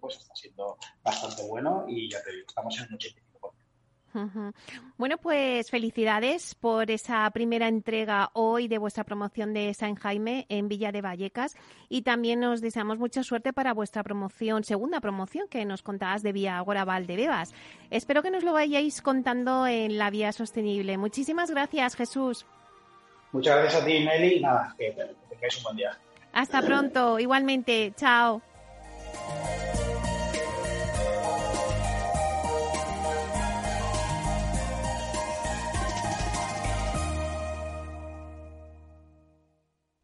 pues 0.00 0.16
está 0.16 0.34
siendo 0.34 0.78
bastante 1.02 1.42
bueno 1.44 1.84
y 1.88 2.10
ya 2.10 2.22
te 2.22 2.32
digo, 2.32 2.46
estamos 2.48 2.76
en 2.78 2.92
un 2.92 2.98
85%. 2.98 3.24
Bueno, 4.96 5.18
pues 5.18 5.70
felicidades 5.70 6.54
por 6.54 6.90
esa 6.90 7.28
primera 7.30 7.66
entrega 7.66 8.30
hoy 8.34 8.68
de 8.68 8.78
vuestra 8.78 9.02
promoción 9.02 9.52
de 9.52 9.74
San 9.74 9.96
Jaime 9.96 10.46
en 10.48 10.68
Villa 10.68 10.92
de 10.92 11.02
Vallecas 11.02 11.56
y 11.88 12.02
también 12.02 12.38
nos 12.40 12.60
deseamos 12.60 12.98
mucha 12.98 13.24
suerte 13.24 13.52
para 13.52 13.74
vuestra 13.74 14.04
promoción, 14.04 14.62
segunda 14.62 15.00
promoción 15.00 15.48
que 15.48 15.64
nos 15.64 15.82
contabas 15.82 16.22
de 16.22 16.32
Vía 16.32 16.58
Agora 16.58 16.84
Valdebebas. 16.84 17.52
Espero 17.90 18.22
que 18.22 18.30
nos 18.30 18.44
lo 18.44 18.52
vayáis 18.52 19.02
contando 19.02 19.66
en 19.66 19.98
la 19.98 20.10
Vía 20.10 20.32
Sostenible. 20.32 20.96
Muchísimas 20.96 21.50
gracias, 21.50 21.96
Jesús. 21.96 22.46
Muchas 23.32 23.56
gracias 23.56 23.82
a 23.82 23.84
ti, 23.84 24.04
Meli. 24.04 24.40
Nada, 24.40 24.74
que, 24.78 24.92
tengáis 25.28 25.56
un 25.58 25.62
buen 25.64 25.76
día. 25.76 25.98
Hasta 26.32 26.62
pronto, 26.62 27.18
igualmente. 27.18 27.92
Chao. 27.96 28.40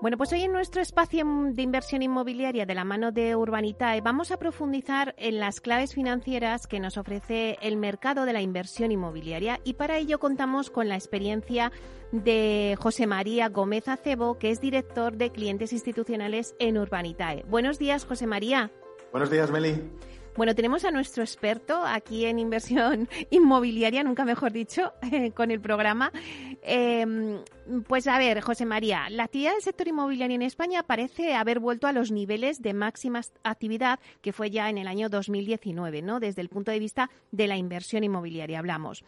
Bueno, 0.00 0.16
pues 0.16 0.32
hoy 0.32 0.44
en 0.44 0.52
nuestro 0.52 0.80
espacio 0.80 1.26
de 1.52 1.60
inversión 1.60 2.00
inmobiliaria 2.00 2.64
de 2.64 2.74
la 2.74 2.84
mano 2.84 3.12
de 3.12 3.36
Urbanitae 3.36 4.00
vamos 4.00 4.30
a 4.30 4.38
profundizar 4.38 5.14
en 5.18 5.38
las 5.38 5.60
claves 5.60 5.92
financieras 5.92 6.66
que 6.66 6.80
nos 6.80 6.96
ofrece 6.96 7.58
el 7.60 7.76
mercado 7.76 8.24
de 8.24 8.32
la 8.32 8.40
inversión 8.40 8.92
inmobiliaria 8.92 9.60
y 9.62 9.74
para 9.74 9.98
ello 9.98 10.18
contamos 10.18 10.70
con 10.70 10.88
la 10.88 10.94
experiencia 10.94 11.70
de 12.12 12.78
José 12.80 13.06
María 13.06 13.50
Gómez 13.50 13.88
Acebo, 13.88 14.38
que 14.38 14.50
es 14.50 14.62
director 14.62 15.18
de 15.18 15.32
clientes 15.32 15.70
institucionales 15.74 16.54
en 16.58 16.78
Urbanitae. 16.78 17.44
Buenos 17.46 17.78
días, 17.78 18.06
José 18.06 18.26
María. 18.26 18.70
Buenos 19.12 19.30
días, 19.30 19.50
Meli. 19.50 19.82
Bueno, 20.36 20.54
tenemos 20.54 20.84
a 20.84 20.90
nuestro 20.90 21.22
experto 21.22 21.84
aquí 21.84 22.24
en 22.24 22.38
inversión 22.38 23.08
inmobiliaria, 23.30 24.04
nunca 24.04 24.24
mejor 24.24 24.52
dicho, 24.52 24.92
con 25.34 25.50
el 25.50 25.60
programa. 25.60 26.12
Em, 26.62 27.40
pues 27.86 28.06
a 28.06 28.16
ver, 28.16 28.40
José 28.40 28.64
María, 28.64 29.10
la 29.10 29.24
actividad 29.24 29.52
del 29.52 29.62
sector 29.62 29.88
inmobiliario 29.88 30.36
en 30.36 30.42
España 30.42 30.82
parece 30.84 31.34
haber 31.34 31.58
vuelto 31.58 31.86
a 31.86 31.92
los 31.92 32.12
niveles 32.12 32.62
de 32.62 32.74
máxima 32.74 33.20
actividad 33.42 33.98
que 34.22 34.32
fue 34.32 34.50
ya 34.50 34.70
en 34.70 34.78
el 34.78 34.86
año 34.86 35.08
2019, 35.08 36.02
¿no? 36.02 36.20
Desde 36.20 36.42
el 36.42 36.48
punto 36.48 36.70
de 36.70 36.78
vista 36.78 37.10
de 37.32 37.48
la 37.48 37.56
inversión 37.56 38.04
inmobiliaria 38.04 38.60
hablamos. 38.60 39.04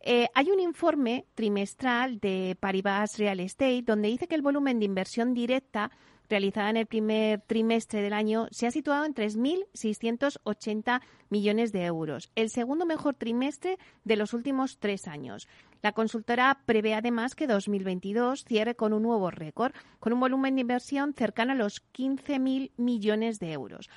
Eh, 0.00 0.28
hay 0.34 0.50
un 0.50 0.60
informe 0.60 1.24
trimestral 1.34 2.18
de 2.20 2.58
Paribas 2.60 3.16
Real 3.18 3.40
Estate 3.40 3.82
donde 3.82 4.08
dice 4.08 4.26
que 4.26 4.34
el 4.34 4.42
volumen 4.42 4.78
de 4.78 4.84
inversión 4.84 5.32
directa 5.32 5.90
realizada 6.28 6.70
en 6.70 6.76
el 6.76 6.86
primer 6.86 7.40
trimestre 7.42 8.02
del 8.02 8.12
año 8.12 8.48
se 8.50 8.66
ha 8.66 8.70
situado 8.70 9.04
en 9.04 9.14
3.680 9.14 11.00
millones 11.30 11.72
de 11.72 11.84
euros, 11.84 12.30
el 12.34 12.50
segundo 12.50 12.86
mejor 12.86 13.14
trimestre 13.14 13.78
de 14.04 14.16
los 14.16 14.34
últimos 14.34 14.78
tres 14.78 15.08
años. 15.08 15.48
La 15.82 15.92
consultora 15.92 16.60
prevé 16.64 16.94
además 16.94 17.34
que 17.34 17.46
2022 17.46 18.44
cierre 18.44 18.74
con 18.74 18.92
un 18.92 19.02
nuevo 19.02 19.30
récord, 19.30 19.72
con 20.00 20.12
un 20.12 20.20
volumen 20.20 20.54
de 20.54 20.62
inversión 20.62 21.12
cercano 21.14 21.52
a 21.52 21.56
los 21.56 21.82
15.000 21.92 22.70
millones 22.76 23.38
de 23.38 23.52
euros. 23.52 23.90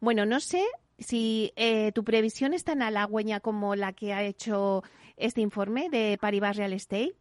Bueno, 0.00 0.26
no 0.26 0.40
sé 0.40 0.62
si 0.98 1.52
eh, 1.56 1.92
tu 1.92 2.04
previsión 2.04 2.54
es 2.54 2.64
tan 2.64 2.82
halagüeña 2.82 3.40
como 3.40 3.76
la 3.76 3.92
que 3.92 4.12
ha 4.12 4.22
hecho 4.22 4.82
este 5.16 5.40
informe 5.40 5.88
de 5.90 6.18
Paribas 6.20 6.56
Real 6.56 6.72
Estate. 6.72 7.14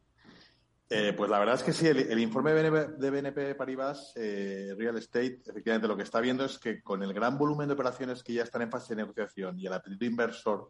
Eh, 0.94 1.14
pues 1.14 1.30
la 1.30 1.39
verdad 1.39 1.56
es 1.56 1.64
que 1.64 1.72
sí, 1.72 1.88
el, 1.88 2.20
informe 2.20 2.52
de 2.52 3.10
BNP 3.10 3.56
Paribas 3.56 4.12
eh, 4.18 4.76
Real 4.78 4.98
Estate, 4.98 5.39
efectivamente 5.48 5.88
lo 5.88 5.96
que 5.96 6.04
está 6.04 6.20
viendo 6.20 6.44
es 6.44 6.60
que 6.60 6.84
con 6.84 7.02
el 7.02 7.14
gran 7.14 7.38
volumen 7.38 7.70
de 7.70 7.76
operaciones 7.76 8.22
que 8.22 8.34
ya 8.34 8.44
están 8.44 8.64
en 8.64 8.70
fase 8.70 8.94
de 8.94 9.04
negociación 9.04 9.58
y 9.58 9.66
el 9.66 9.72
apetito 9.72 10.04
inversor 10.04 10.70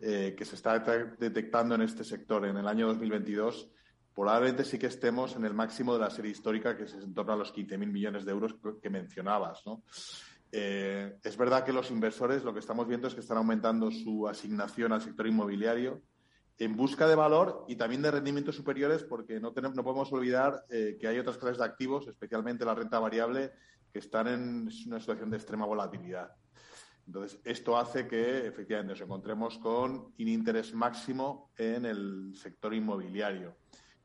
eh, 0.00 0.34
que 0.34 0.46
se 0.46 0.54
está 0.54 0.78
detectando 0.78 1.74
en 1.74 1.82
este 1.82 2.04
sector 2.04 2.46
en 2.46 2.56
el 2.56 2.66
año 2.66 2.86
2022, 2.86 3.70
probablemente 4.14 4.64
sí 4.64 4.78
que 4.78 4.86
estemos 4.86 5.36
en 5.36 5.44
el 5.44 5.52
máximo 5.52 5.92
de 5.92 6.00
la 6.00 6.08
serie 6.08 6.30
histórica, 6.30 6.74
que 6.74 6.84
es 6.84 6.94
en 6.94 7.12
torno 7.12 7.34
a 7.34 7.36
los 7.36 7.54
15.000 7.54 7.86
millones 7.86 8.24
de 8.24 8.32
euros 8.32 8.54
que 8.82 8.88
mencionabas. 8.88 9.62
es 10.50 11.36
verdad 11.36 11.64
que 11.66 11.74
los 11.74 11.90
inversores 11.90 12.44
lo 12.44 12.54
que 12.54 12.60
estamos 12.60 12.88
viendo 12.88 13.08
es 13.08 13.14
que 13.14 13.20
están 13.20 13.36
aumentando 13.36 13.90
su 13.90 14.26
asignación 14.26 14.94
al 14.94 15.02
sector 15.02 15.26
inmobiliario 15.26 16.00
en 16.60 16.76
busca 16.76 17.08
de 17.08 17.14
valor 17.14 17.64
y 17.68 17.76
también 17.76 18.02
de 18.02 18.10
rendimientos 18.10 18.54
superiores, 18.54 19.02
porque 19.02 19.40
no, 19.40 19.54
podemos 19.54 20.12
olvidar 20.12 20.66
eh, 20.68 20.98
que 21.00 21.08
hay 21.08 21.18
otras 21.18 21.38
clases 21.38 21.56
de 21.58 21.64
activos, 21.64 22.06
especialmente 22.06 22.66
la 22.66 22.74
renta 22.74 22.98
variable, 22.98 23.50
que 23.90 23.98
están 23.98 24.28
en 24.28 24.68
una 24.86 25.00
situación 25.00 25.30
de 25.30 25.38
extrema 25.38 25.64
volatilidad. 25.64 26.36
Entonces, 27.06 27.40
esto 27.44 27.78
hace 27.78 28.06
que 28.06 28.46
efectivamente 28.46 28.92
nos 28.92 29.00
encontremos 29.00 29.58
con 29.58 30.12
un 30.18 30.28
interés 30.28 30.74
máximo 30.74 31.50
en 31.56 31.86
el 31.86 32.32
sector 32.34 32.74
inmobiliario. 32.74 33.56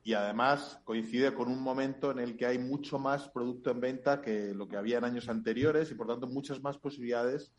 Y 0.02 0.14
además 0.14 0.80
coincide 0.86 1.34
con 1.34 1.50
un 1.50 1.62
momento 1.62 2.12
en 2.12 2.20
el 2.20 2.38
que 2.38 2.46
hay 2.46 2.58
mucho 2.58 2.98
más 2.98 3.28
producto 3.28 3.70
en 3.70 3.82
venta 3.82 4.22
que 4.22 4.54
lo 4.54 4.70
que 4.70 4.78
había 4.78 5.00
en 5.00 5.04
años 5.04 5.28
anteriores 5.28 5.92
y, 5.92 5.96
por 5.96 6.08
tanto, 6.08 6.26
muchas 6.26 6.62
más 6.62 6.78
posibilidades 6.78 7.52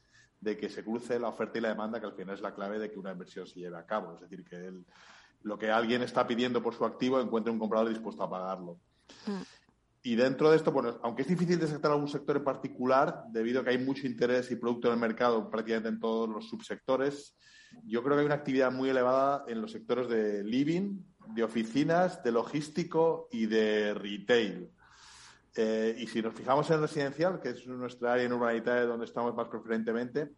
de 0.47 0.57
que 0.57 0.69
se 0.69 0.85
cruce 0.85 1.19
la 1.19 1.29
oferta 1.29 1.59
y 1.59 1.61
la 1.61 1.71
demanda, 1.71 1.99
que 1.99 2.07
al 2.07 2.15
final 2.15 2.37
es 2.37 2.41
la 2.41 2.55
clave 2.55 2.79
de 2.79 2.89
que 2.89 3.01
una 3.01 3.11
inversión 3.11 3.49
se 3.49 3.59
lleve 3.59 3.77
a 3.77 3.85
cabo. 3.85 4.15
Es 4.15 4.21
decir, 4.21 4.45
que 4.45 4.73
lo 5.43 5.59
que 5.59 5.73
alguien 5.73 6.03
está 6.03 6.25
pidiendo 6.25 6.63
por 6.63 6.73
su 6.73 6.85
activo 6.85 7.21
encuentre 7.21 7.53
un 7.53 7.59
comprador 7.59 7.89
dispuesto 7.89 8.23
a 8.23 8.31
pagarlo. 8.31 8.79
Mm. 9.27 9.43
Y 10.05 10.15
dentro 10.15 10.49
de 10.49 10.57
esto, 10.57 10.71
bueno, 10.71 11.01
aunque 11.03 11.23
es 11.23 11.29
difícil 11.29 11.59
detectar 11.59 11.91
algún 11.91 12.07
sector 12.07 12.37
en 12.37 12.45
particular, 12.45 13.25
debido 13.33 13.61
a 13.61 13.65
que 13.65 13.71
hay 13.71 13.79
mucho 13.79 14.07
interés 14.07 14.49
y 14.53 14.57
producto 14.57 14.87
en 14.87 14.95
el 14.95 15.01
mercado 15.01 15.51
prácticamente 15.51 15.89
en 15.89 15.99
todos 15.99 16.29
los 16.29 16.49
subsectores, 16.49 17.37
yo 17.85 18.05
creo 18.05 18.15
que 18.15 18.21
hay 18.21 18.27
una 18.27 18.37
actividad 18.37 18.71
muy 18.71 18.89
elevada 18.89 19.45
en 19.49 19.61
los 19.61 19.73
sectores 19.73 20.09
de 20.09 20.45
living, 20.45 21.01
de 21.35 21.43
oficinas, 21.43 22.23
de 22.23 22.31
logístico 22.31 23.29
y 23.33 23.47
de 23.47 23.95
retail. 23.95 24.71
Eh, 25.59 25.97
y 25.99 26.07
si 26.07 26.21
nos 26.21 26.35
fijamos 26.35 26.71
en 26.71 26.83
residencial, 26.83 27.41
que 27.41 27.51
es 27.51 27.67
nuestra 27.67 28.13
área 28.13 28.27
en 28.27 28.33
urbanidad 28.33 28.87
donde 28.87 29.07
estamos 29.07 29.35
más 29.35 29.49
preferentemente, 29.49 30.31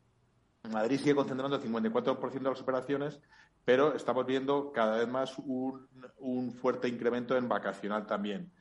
Madrid 0.71 0.99
sigue 0.99 1.17
concentrando 1.17 1.57
el 1.57 1.63
54% 1.63 2.33
de 2.33 2.51
las 2.51 2.61
operaciones, 2.61 3.21
pero 3.65 3.95
estamos 3.95 4.25
viendo 4.27 4.71
cada 4.71 4.99
vez 4.99 5.09
más 5.09 5.37
un, 5.39 6.53
fuerte 6.53 6.89
incremento 6.89 7.37
en 7.37 7.49
vacacional 7.49 8.07
también, 8.07 8.53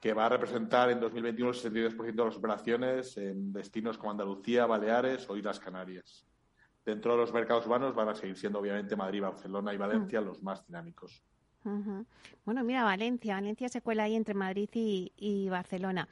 que 0.00 0.12
va 0.12 0.26
a 0.26 0.28
representar 0.28 0.90
en 0.90 1.00
2021 1.00 1.50
el 1.50 1.56
62% 1.56 2.14
de 2.14 2.24
las 2.24 2.36
operaciones 2.36 3.16
en 3.16 3.52
destinos 3.52 3.96
como 3.96 4.10
Andalucía, 4.10 4.66
Baleares 4.66 5.28
o 5.30 5.36
Islas 5.36 5.60
Canarias. 5.60 6.26
Dentro 6.84 7.12
de 7.12 7.18
los 7.18 7.32
mercados 7.32 7.64
urbanos 7.66 7.94
van 7.94 8.08
a 8.08 8.14
seguir 8.14 8.36
siendo 8.36 8.58
obviamente 8.58 8.96
Madrid, 8.96 9.22
Barcelona 9.22 9.72
y 9.72 9.78
Valencia 9.78 10.20
mm. 10.20 10.24
los 10.24 10.42
más 10.42 10.66
dinámicos. 10.66 11.24
Bueno, 12.44 12.64
mira, 12.64 12.84
Valencia. 12.84 13.34
Valencia 13.34 13.68
se 13.68 13.80
cuela 13.80 14.04
ahí 14.04 14.14
entre 14.14 14.34
Madrid 14.34 14.68
y, 14.74 15.48
Barcelona. 15.48 16.08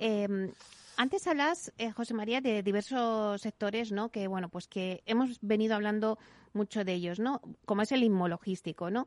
Em, 0.00 0.50
antes 0.96 1.26
hablas, 1.26 1.72
eh, 1.78 1.90
José 1.90 2.14
María, 2.14 2.40
de 2.40 2.62
diversos 2.62 3.40
sectores, 3.40 3.92
¿no? 3.92 4.10
Que 4.10 4.28
bueno, 4.28 4.48
pues 4.48 4.68
que 4.68 5.02
hemos 5.06 5.38
venido 5.40 5.74
hablando 5.74 6.18
muchos 6.52 6.84
de 6.84 6.94
ellos, 6.94 7.18
¿no? 7.18 7.40
Como 7.64 7.82
es 7.82 7.92
el 7.92 8.04
inmologístico, 8.04 8.90
¿no? 8.90 9.06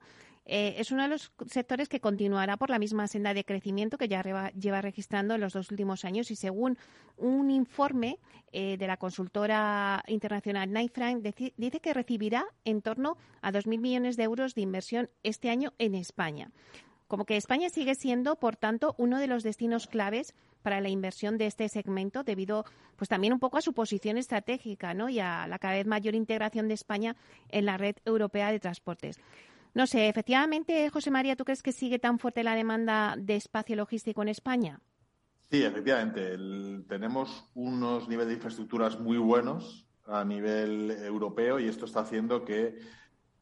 Eh, 0.50 0.76
es 0.78 0.92
uno 0.92 1.04
de 1.04 1.10
los 1.10 1.34
sectores 1.48 1.90
que 1.90 2.00
continuará 2.00 2.56
por 2.56 2.70
la 2.70 2.80
misma 2.80 3.08
senda 3.08 3.34
de 3.34 3.44
crecimiento 3.44 3.98
que 3.98 4.08
ya 4.08 4.24
lleva 4.54 4.82
registrando 4.82 5.36
en 5.36 5.42
los 5.42 5.52
dos 5.52 5.70
últimos 5.72 6.06
años 6.06 6.32
y 6.32 6.38
según 6.38 6.78
un 7.18 7.52
informe 7.52 8.18
eh, 8.54 8.78
de 8.78 8.88
la 8.88 8.96
consultora 8.96 10.02
internacional 10.08 10.70
Knight 10.70 10.94
Frank 10.94 11.22
dice 11.58 11.82
que 11.82 11.94
recibirá 11.94 12.46
en 12.64 12.82
torno 12.82 13.18
a 13.42 13.52
2.000 13.52 13.80
millones 13.80 14.16
de 14.16 14.24
euros 14.24 14.56
de 14.56 14.62
inversión 14.62 15.10
este 15.22 15.50
año 15.50 15.74
en 15.80 15.96
España. 15.96 16.50
Como 17.10 17.26
que 17.26 17.36
España 17.36 17.70
sigue 17.70 17.96
siendo, 17.96 18.38
por 18.38 18.56
tanto, 18.56 18.96
uno 18.98 19.20
de 19.20 19.28
los 19.28 19.44
destinos 19.44 19.88
claves 19.88 20.34
para 20.62 20.80
la 20.82 20.90
inversión 20.90 21.38
de 21.38 21.46
este 21.46 21.68
segmento 21.68 22.24
debido 22.24 22.66
pues 22.96 23.10
también 23.10 23.34
un 23.34 23.40
poco 23.40 23.58
a 23.58 23.62
su 23.62 23.74
posición 23.74 24.18
estratégica 24.18 24.94
¿no? 24.94 25.10
y 25.10 25.20
a 25.20 25.46
la 25.48 25.60
cada 25.60 25.76
vez 25.76 25.88
mayor 25.88 26.16
integración 26.16 26.68
de 26.68 26.74
España 26.74 27.16
en 27.50 27.66
la 27.66 27.78
red 27.78 27.96
europea 28.06 28.52
de 28.52 28.60
transportes. 28.60 29.20
No 29.74 29.88
sé, 29.88 30.10
efectivamente, 30.10 30.90
José 30.90 31.12
María, 31.12 31.36
¿tú 31.36 31.46
crees 31.46 31.62
que 31.62 31.72
sigue 31.72 32.00
tan 32.00 32.20
fuerte 32.20 32.44
la 32.44 32.56
demanda 32.56 33.16
de 33.18 33.36
espacio 33.36 33.76
logístico 33.76 34.22
en 34.22 34.30
España? 34.30 34.82
Sí, 35.50 35.64
efectivamente. 35.64 36.38
tenemos 36.88 37.50
unos 37.54 38.08
niveles 38.10 38.30
de 38.30 38.34
infraestructuras 38.36 39.00
muy 39.00 39.18
buenos 39.18 39.88
a 40.06 40.26
nivel 40.26 40.92
europeo 40.92 41.60
y 41.60 41.68
esto 41.68 41.86
está 41.86 42.02
haciendo 42.02 42.44
que 42.44 42.80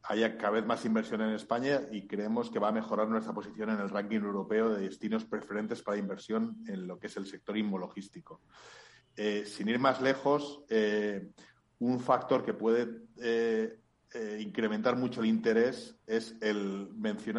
haya 0.04 0.38
cada 0.38 0.52
vez 0.52 0.66
más 0.66 0.86
inversión 0.86 1.22
en 1.22 1.32
España 1.32 1.82
y 1.92 2.06
creemos 2.06 2.52
que 2.52 2.60
va 2.60 2.68
a 2.68 2.72
mejorar 2.72 3.08
nuestra 3.08 3.34
posición 3.34 3.72
en 3.72 3.80
el 3.80 3.90
ranking 3.90 4.20
europeo 4.20 4.70
de 4.70 4.82
destinos 4.82 5.26
preferentes 5.26 5.82
para 5.82 5.98
inversión 5.98 6.58
en 6.68 6.86
lo 6.88 7.00
que 7.00 7.08
es 7.08 7.18
el 7.18 7.26
sector 7.26 7.58
inmologístico. 7.58 8.42
Eh, 9.16 9.46
sin 9.46 9.70
ir 9.70 9.80
más 9.80 10.02
lejos, 10.02 10.64
eh, 10.70 11.32
un 11.80 12.00
factor 12.00 12.44
que 12.44 12.54
puede 12.54 12.88
eh, 13.22 13.80
eh, 14.16 14.40
incrementar 14.42 14.96
mucho 14.96 15.20
el 15.20 15.28
interés 15.28 16.00
es 16.08 16.38
el, 16.42 16.90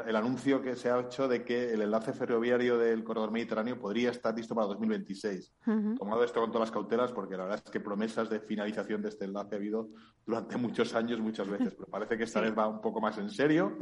el 0.06 0.16
anuncio 0.16 0.60
que 0.60 0.76
se 0.76 0.90
ha 0.90 1.00
hecho 1.00 1.26
de 1.26 1.42
que 1.42 1.72
el 1.72 1.80
enlace 1.80 2.12
ferroviario 2.12 2.76
del 2.76 3.02
corredor 3.02 3.30
mediterráneo 3.30 3.78
podría 3.78 4.10
estar 4.10 4.36
listo 4.36 4.54
para 4.54 4.66
2026. 4.66 5.54
Tomado 5.98 6.22
esto 6.22 6.40
con 6.40 6.50
todas 6.52 6.68
las 6.68 6.72
cautelas, 6.72 7.12
porque 7.12 7.36
la 7.36 7.44
verdad 7.44 7.62
es 7.64 7.70
que 7.70 7.80
promesas 7.80 8.28
de 8.28 8.40
finalización 8.40 9.00
de 9.00 9.08
este 9.08 9.24
enlace 9.24 9.54
ha 9.54 9.58
habido 9.58 9.88
durante 10.26 10.58
muchos 10.58 10.94
años, 10.94 11.18
muchas 11.18 11.48
veces, 11.48 11.74
pero 11.74 11.88
parece 11.88 12.18
que 12.18 12.24
esta 12.24 12.42
vez 12.42 12.52
va 12.56 12.68
un 12.68 12.82
poco 12.82 13.00
más 13.00 13.16
en 13.16 13.30
serio. 13.30 13.78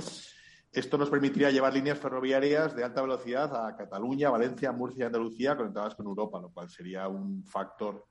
Esto 0.70 0.98
nos 0.98 1.10
permitiría 1.10 1.50
llevar 1.50 1.72
líneas 1.72 1.98
ferroviarias 1.98 2.74
de 2.74 2.84
alta 2.84 3.02
velocidad 3.02 3.66
a 3.66 3.76
Cataluña, 3.76 4.30
Valencia, 4.30 4.72
Murcia 4.72 5.02
y 5.02 5.06
Andalucía 5.06 5.56
conectadas 5.56 5.94
con 5.94 6.06
Europa, 6.06 6.40
lo 6.40 6.50
cual 6.50 6.68
sería 6.68 7.06
un 7.06 7.44
factor 7.44 8.06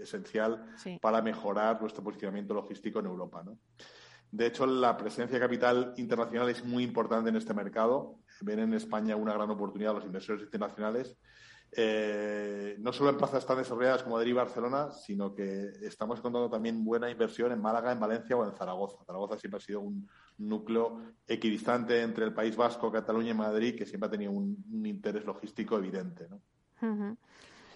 esencial 0.00 0.66
para 1.00 1.22
mejorar 1.22 1.80
nuestro 1.80 2.02
posicionamiento 2.02 2.52
logístico 2.52 3.00
en 3.00 3.06
Europa. 3.06 3.42
¿no? 3.42 3.58
De 4.34 4.46
hecho, 4.46 4.66
la 4.66 4.96
presencia 4.96 5.38
de 5.38 5.44
capital 5.44 5.94
internacional 5.96 6.48
es 6.48 6.64
muy 6.64 6.82
importante 6.82 7.30
en 7.30 7.36
este 7.36 7.54
mercado. 7.54 8.18
Ven 8.40 8.58
en 8.58 8.74
España 8.74 9.14
una 9.14 9.32
gran 9.32 9.48
oportunidad 9.48 9.94
los 9.94 10.04
inversores 10.04 10.42
internacionales, 10.42 11.16
eh, 11.70 12.74
no 12.80 12.92
solo 12.92 13.10
en 13.10 13.16
plazas 13.16 13.46
tan 13.46 13.58
desarrolladas 13.58 14.02
como 14.02 14.16
Madrid 14.16 14.32
y 14.32 14.34
Barcelona, 14.34 14.90
sino 14.90 15.36
que 15.36 15.70
estamos 15.82 16.20
contando 16.20 16.50
también 16.50 16.84
buena 16.84 17.08
inversión 17.08 17.52
en 17.52 17.62
Málaga, 17.62 17.92
en 17.92 18.00
Valencia 18.00 18.36
o 18.36 18.44
en 18.44 18.56
Zaragoza. 18.56 19.04
Zaragoza 19.06 19.38
siempre 19.38 19.58
ha 19.58 19.60
sido 19.60 19.82
un 19.82 20.10
núcleo 20.38 21.00
equidistante 21.28 22.02
entre 22.02 22.24
el 22.24 22.34
País 22.34 22.56
Vasco, 22.56 22.90
Cataluña 22.90 23.30
y 23.30 23.34
Madrid, 23.34 23.78
que 23.78 23.86
siempre 23.86 24.08
ha 24.08 24.10
tenido 24.10 24.32
un, 24.32 24.56
interés 24.84 25.24
logístico 25.24 25.78
evidente. 25.78 26.26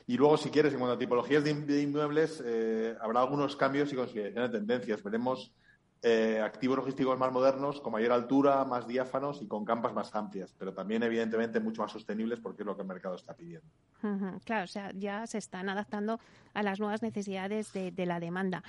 Y 0.08 0.16
luego, 0.16 0.36
si 0.36 0.50
quieres, 0.50 0.72
en 0.72 0.80
cuanto 0.80 0.96
a 0.96 0.98
tipologías 0.98 1.44
de, 1.44 1.82
inmuebles, 1.82 2.42
eh, 2.44 2.96
habrá 3.00 3.20
algunos 3.20 3.54
cambios 3.54 3.92
y 3.92 3.94
consideraciones 3.94 4.50
de 4.50 4.58
tendencias. 4.58 5.04
Veremos 5.04 5.54
eh, 6.00 6.40
activos 6.40 6.76
logísticos 6.76 7.18
más 7.18 7.32
modernos, 7.32 7.80
con 7.80 7.92
mayor 7.92 8.12
altura, 8.12 8.64
más 8.64 8.86
diáfanos 8.86 9.42
y 9.42 9.48
con 9.48 9.64
campas 9.64 9.92
más 9.92 10.14
amplias, 10.14 10.54
pero 10.56 10.72
también, 10.72 11.02
evidentemente, 11.02 11.58
mucho 11.58 11.82
más 11.82 11.90
sostenibles 11.90 12.38
porque 12.38 12.62
es 12.62 12.66
lo 12.66 12.76
que 12.76 12.82
el 12.82 12.88
mercado 12.88 13.16
está 13.16 13.34
pidiendo. 13.34 13.66
Claro, 14.44 14.64
o 14.64 14.68
sea, 14.68 14.92
ya 14.94 15.26
se 15.26 15.38
están 15.38 15.68
adaptando 15.68 16.20
a 16.54 16.62
las 16.62 16.78
nuevas 16.78 17.02
necesidades 17.02 17.72
de, 17.72 18.06
la 18.06 18.20
demanda. 18.20 18.62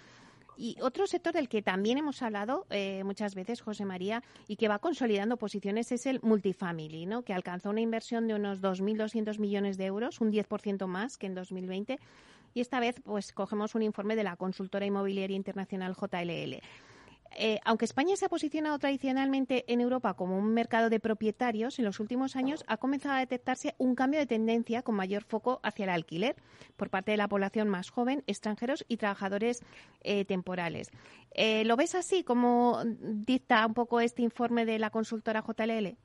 Y 0.57 0.75
otro 0.81 1.05
sector 1.05 1.31
del 1.31 1.47
que 1.47 1.61
también 1.61 1.99
hemos 1.99 2.21
hablado 2.23 2.65
eh, 2.71 3.03
muchas 3.05 3.35
veces, 3.35 3.61
José 3.61 3.85
María, 3.85 4.23
y 4.47 4.55
que 4.55 4.67
va 4.67 4.79
consolidando 4.79 5.37
posiciones 5.37 5.91
es 5.91 6.07
el 6.07 6.19
multifamily, 6.21 7.05
¿no? 7.05 7.21
que 7.21 7.33
alcanzó 7.33 7.69
una 7.69 7.81
inversión 7.81 8.27
de 8.27 8.33
unos 8.33 8.59
2.200 8.59 9.37
millones 9.37 9.77
de 9.77 9.85
euros, 9.85 10.19
un 10.19 10.31
10% 10.31 10.87
más 10.87 11.17
que 11.17 11.27
en 11.27 11.35
2020. 11.35 11.99
Y 12.55 12.61
esta 12.61 12.79
vez, 12.79 12.99
pues, 13.03 13.31
cogemos 13.31 13.75
un 13.75 13.83
informe 13.83 14.15
de 14.15 14.23
la 14.23 14.35
consultora 14.35 14.85
inmobiliaria 14.85 15.37
internacional 15.37 15.95
JLL. 15.95 16.59
Eh, 17.35 17.59
aunque 17.63 17.85
España 17.85 18.15
se 18.15 18.25
ha 18.25 18.29
posicionado 18.29 18.79
tradicionalmente 18.79 19.71
en 19.71 19.81
Europa 19.81 20.15
como 20.15 20.37
un 20.37 20.53
mercado 20.53 20.89
de 20.89 20.99
propietarios, 20.99 21.79
en 21.79 21.85
los 21.85 21.99
últimos 21.99 22.35
años 22.35 22.63
ha 22.67 22.77
comenzado 22.77 23.15
a 23.15 23.19
detectarse 23.19 23.75
un 23.77 23.95
cambio 23.95 24.19
de 24.19 24.25
tendencia 24.25 24.81
con 24.81 24.95
mayor 24.95 25.23
foco 25.23 25.59
hacia 25.63 25.83
el 25.83 25.89
alquiler 25.91 26.35
por 26.75 26.89
parte 26.89 27.11
de 27.11 27.17
la 27.17 27.27
población 27.27 27.69
más 27.69 27.91
joven, 27.91 28.23
extranjeros 28.27 28.83
y 28.87 28.97
trabajadores 28.97 29.61
eh, 30.01 30.25
temporales. 30.25 30.89
Eh, 31.31 31.63
¿Lo 31.65 31.75
ves 31.75 31.95
así 31.95 32.23
como 32.23 32.81
dicta 32.85 33.65
un 33.65 33.73
poco 33.73 33.99
este 33.99 34.23
informe 34.23 34.65
de 34.65 34.79
la 34.79 34.89
consultora 34.89 35.43
JLL? 35.47 35.97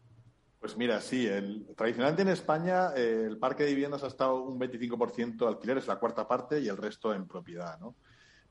Pues 0.61 0.77
mira, 0.79 1.01
sí, 1.01 1.29
tradicionalmente 1.77 2.23
en 2.23 2.29
España 2.29 2.95
el 2.95 3.37
parque 3.37 3.65
de 3.65 3.71
viviendas 3.71 4.03
ha 4.03 4.07
estado 4.07 4.43
un 4.43 4.59
25% 4.59 5.47
alquiler, 5.47 5.77
es 5.77 5.87
la 5.87 5.97
cuarta 5.97 6.27
parte, 6.27 6.59
y 6.59 6.69
el 6.69 6.79
resto 6.79 7.13
en 7.13 7.27
propiedad, 7.27 7.79
¿no? 7.79 7.95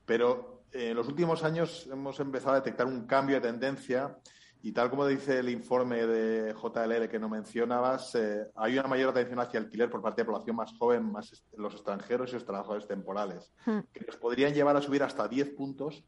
Pero 0.06 0.63
en 0.74 0.96
los 0.96 1.06
últimos 1.08 1.44
años 1.44 1.88
hemos 1.90 2.18
empezado 2.18 2.52
a 2.52 2.56
detectar 2.56 2.86
un 2.86 3.06
cambio 3.06 3.36
de 3.36 3.48
tendencia 3.48 4.18
y 4.60 4.72
tal 4.72 4.90
como 4.90 5.06
dice 5.06 5.38
el 5.38 5.50
informe 5.50 6.06
de 6.06 6.52
JLL 6.54 7.08
que 7.08 7.18
no 7.18 7.28
mencionabas, 7.28 8.14
eh, 8.14 8.46
hay 8.56 8.78
una 8.78 8.88
mayor 8.88 9.10
atención 9.10 9.38
hacia 9.38 9.58
el 9.58 9.66
alquiler 9.66 9.90
por 9.90 10.02
parte 10.02 10.22
de 10.22 10.26
la 10.26 10.32
población 10.32 10.56
más 10.56 10.72
joven, 10.76 11.12
más 11.12 11.44
los 11.56 11.74
extranjeros 11.74 12.30
y 12.30 12.34
los 12.34 12.44
trabajadores 12.44 12.88
temporales, 12.88 13.52
hmm. 13.66 13.78
que 13.92 14.04
nos 14.06 14.16
podrían 14.16 14.52
llevar 14.52 14.76
a 14.76 14.82
subir 14.82 15.02
hasta 15.02 15.28
10 15.28 15.50
puntos 15.50 16.02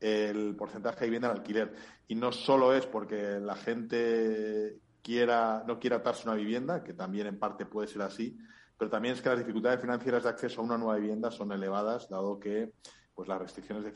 el 0.00 0.54
porcentaje 0.56 1.00
de 1.00 1.06
vivienda 1.06 1.30
en 1.30 1.36
alquiler. 1.36 1.74
Y 2.08 2.16
no 2.16 2.32
solo 2.32 2.74
es 2.74 2.84
porque 2.84 3.38
la 3.40 3.54
gente 3.54 4.80
quiera, 5.00 5.64
no 5.66 5.78
quiera 5.78 5.96
atarse 5.96 6.28
una 6.28 6.36
vivienda, 6.36 6.82
que 6.82 6.94
también 6.94 7.28
en 7.28 7.38
parte 7.38 7.64
puede 7.64 7.86
ser 7.86 8.02
así, 8.02 8.36
pero 8.76 8.90
también 8.90 9.14
es 9.14 9.22
que 9.22 9.28
las 9.28 9.38
dificultades 9.38 9.80
financieras 9.80 10.24
de 10.24 10.30
acceso 10.30 10.60
a 10.60 10.64
una 10.64 10.76
nueva 10.76 10.96
vivienda 10.96 11.30
son 11.30 11.52
elevadas, 11.52 12.08
dado 12.08 12.40
que 12.40 12.72
pues 13.14 13.28
las 13.28 13.38
restricciones 13.38 13.84
de 13.84 13.92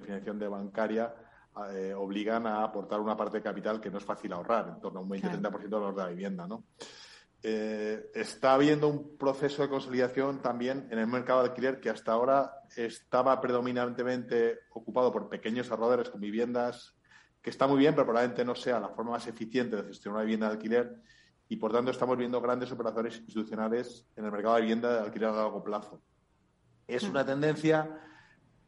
financiación 0.00 0.38
de, 0.38 0.48
bancaria 0.48 1.14
eh, 1.70 1.94
obligan 1.94 2.46
a 2.46 2.62
aportar 2.62 3.00
una 3.00 3.16
parte 3.16 3.38
de 3.38 3.42
capital 3.42 3.80
que 3.80 3.90
no 3.90 3.98
es 3.98 4.04
fácil 4.04 4.32
ahorrar, 4.32 4.68
en 4.68 4.80
torno 4.80 5.00
a 5.00 5.02
un 5.02 5.10
20-30% 5.10 5.62
de 5.62 5.68
valor 5.68 5.94
de 5.94 6.02
la 6.02 6.08
vivienda, 6.08 6.46
¿no? 6.46 6.64
Eh, 7.44 8.10
está 8.14 8.54
habiendo 8.54 8.86
un 8.86 9.16
proceso 9.16 9.62
de 9.62 9.68
consolidación 9.68 10.40
también 10.40 10.86
en 10.92 10.98
el 11.00 11.08
mercado 11.08 11.42
de 11.42 11.48
alquiler 11.48 11.80
que 11.80 11.90
hasta 11.90 12.12
ahora 12.12 12.52
estaba 12.76 13.40
predominantemente 13.40 14.60
ocupado 14.70 15.12
por 15.12 15.28
pequeños 15.28 15.68
ahorradores 15.70 16.08
con 16.08 16.20
viviendas, 16.20 16.94
que 17.42 17.50
está 17.50 17.66
muy 17.66 17.78
bien, 17.78 17.94
pero 17.94 18.06
probablemente 18.06 18.44
no 18.44 18.54
sea 18.54 18.78
la 18.78 18.90
forma 18.90 19.12
más 19.12 19.26
eficiente 19.26 19.74
de 19.74 19.82
gestionar 19.82 20.18
una 20.18 20.24
vivienda 20.24 20.46
de 20.46 20.52
alquiler 20.52 21.02
y 21.48 21.56
por 21.56 21.72
tanto 21.72 21.90
estamos 21.90 22.16
viendo 22.16 22.40
grandes 22.40 22.70
operaciones 22.70 23.16
institucionales 23.16 24.06
en 24.14 24.24
el 24.24 24.30
mercado 24.30 24.54
de 24.54 24.60
vivienda 24.60 24.92
de 24.92 25.00
alquiler 25.00 25.30
a 25.30 25.32
largo 25.32 25.64
plazo. 25.64 26.00
Es 26.86 27.02
una 27.02 27.26
tendencia 27.26 27.90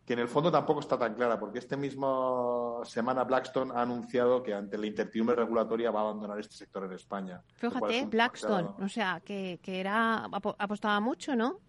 que 0.05 0.13
en 0.13 0.19
el 0.19 0.29
fondo 0.29 0.51
tampoco 0.51 0.81
está 0.81 0.99
tan 0.99 1.15
clara, 1.15 1.39
porque 1.39 1.59
este 1.59 1.77
mismo 1.77 2.83
semana 2.85 3.25
Blackstone 3.25 3.73
ha 3.75 3.83
anunciado 3.83 4.43
que 4.43 4.53
ante 4.53 4.77
la 4.77 4.87
incertidumbre 4.87 5.37
regulatoria 5.37 5.91
va 5.91 6.01
a 6.01 6.03
abandonar 6.03 6.39
este 6.39 6.57
sector 6.57 6.85
en 6.85 6.93
España. 6.93 7.43
Fíjate, 7.57 8.05
Blackstone, 8.07 8.71
o 8.81 8.89
sea, 8.89 9.21
que, 9.25 9.61
que 9.63 9.81
era 9.81 10.25
apostaba 10.59 11.01
mucho, 11.01 11.35
¿no? 11.35 11.61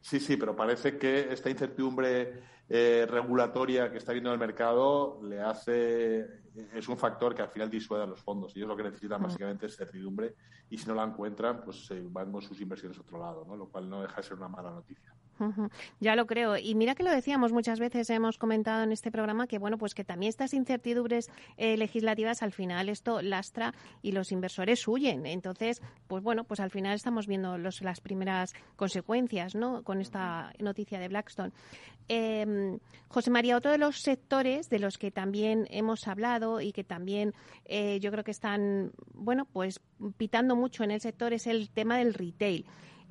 Sí, 0.00 0.20
sí, 0.20 0.36
pero 0.36 0.54
parece 0.54 0.98
que 0.98 1.32
esta 1.32 1.48
incertidumbre 1.48 2.42
eh, 2.68 3.06
regulatoria 3.08 3.90
que 3.90 3.98
está 3.98 4.12
viendo 4.12 4.32
el 4.32 4.38
mercado 4.38 5.20
le 5.22 5.40
hace 5.40 6.42
es 6.74 6.88
un 6.88 6.96
factor 6.96 7.34
que 7.34 7.42
al 7.42 7.48
final 7.48 7.70
disuade 7.70 8.04
a 8.04 8.06
los 8.06 8.20
fondos. 8.20 8.54
Ellos 8.56 8.68
lo 8.68 8.76
que 8.76 8.82
necesitan 8.82 9.22
básicamente 9.22 9.66
es 9.66 9.76
certidumbre 9.76 10.34
y 10.68 10.78
si 10.78 10.86
no 10.86 10.94
la 10.94 11.04
encuentran, 11.04 11.62
pues 11.62 11.86
se 11.86 12.00
van 12.02 12.32
con 12.32 12.42
sus 12.42 12.60
inversiones 12.60 12.98
a 12.98 13.02
otro 13.02 13.18
lado, 13.18 13.44
¿no? 13.46 13.56
lo 13.56 13.68
cual 13.68 13.88
no 13.88 14.02
deja 14.02 14.16
de 14.16 14.22
ser 14.22 14.36
una 14.36 14.48
mala 14.48 14.70
noticia. 14.70 15.14
Ya 16.00 16.16
lo 16.16 16.26
creo. 16.26 16.56
Y 16.56 16.74
mira 16.74 16.94
que 16.94 17.02
lo 17.02 17.10
decíamos 17.10 17.52
muchas 17.52 17.80
veces, 17.80 18.08
hemos 18.10 18.38
comentado 18.38 18.82
en 18.82 18.92
este 18.92 19.10
programa 19.10 19.46
que, 19.46 19.58
bueno, 19.58 19.78
pues 19.78 19.94
que 19.94 20.04
también 20.04 20.30
estas 20.30 20.54
incertidumbres 20.54 21.30
eh, 21.56 21.76
legislativas 21.76 22.42
al 22.42 22.52
final 22.52 22.88
esto 22.88 23.22
lastra 23.22 23.74
y 24.02 24.12
los 24.12 24.32
inversores 24.32 24.86
huyen. 24.86 25.26
Entonces, 25.26 25.82
pues 26.06 26.22
bueno, 26.22 26.44
pues 26.44 26.60
al 26.60 26.70
final 26.70 26.94
estamos 26.94 27.26
viendo 27.26 27.58
los, 27.58 27.82
las 27.82 28.00
primeras 28.00 28.54
consecuencias, 28.76 29.54
¿no? 29.54 29.82
Con 29.82 30.00
esta 30.00 30.52
noticia 30.58 30.98
de 30.98 31.08
Blackstone. 31.08 31.52
Eh, 32.08 32.78
José 33.08 33.30
María, 33.30 33.56
otro 33.56 33.70
de 33.70 33.78
los 33.78 34.00
sectores 34.00 34.68
de 34.68 34.78
los 34.78 34.98
que 34.98 35.10
también 35.10 35.66
hemos 35.70 36.08
hablado 36.08 36.60
y 36.60 36.72
que 36.72 36.82
también 36.82 37.32
eh, 37.64 38.00
yo 38.00 38.10
creo 38.10 38.24
que 38.24 38.32
están, 38.32 38.92
bueno, 39.12 39.44
pues 39.44 39.80
pitando 40.16 40.56
mucho 40.56 40.82
en 40.82 40.90
el 40.90 41.00
sector 41.00 41.32
es 41.32 41.46
el 41.46 41.70
tema 41.70 41.98
del 41.98 42.12
retail. 42.12 42.66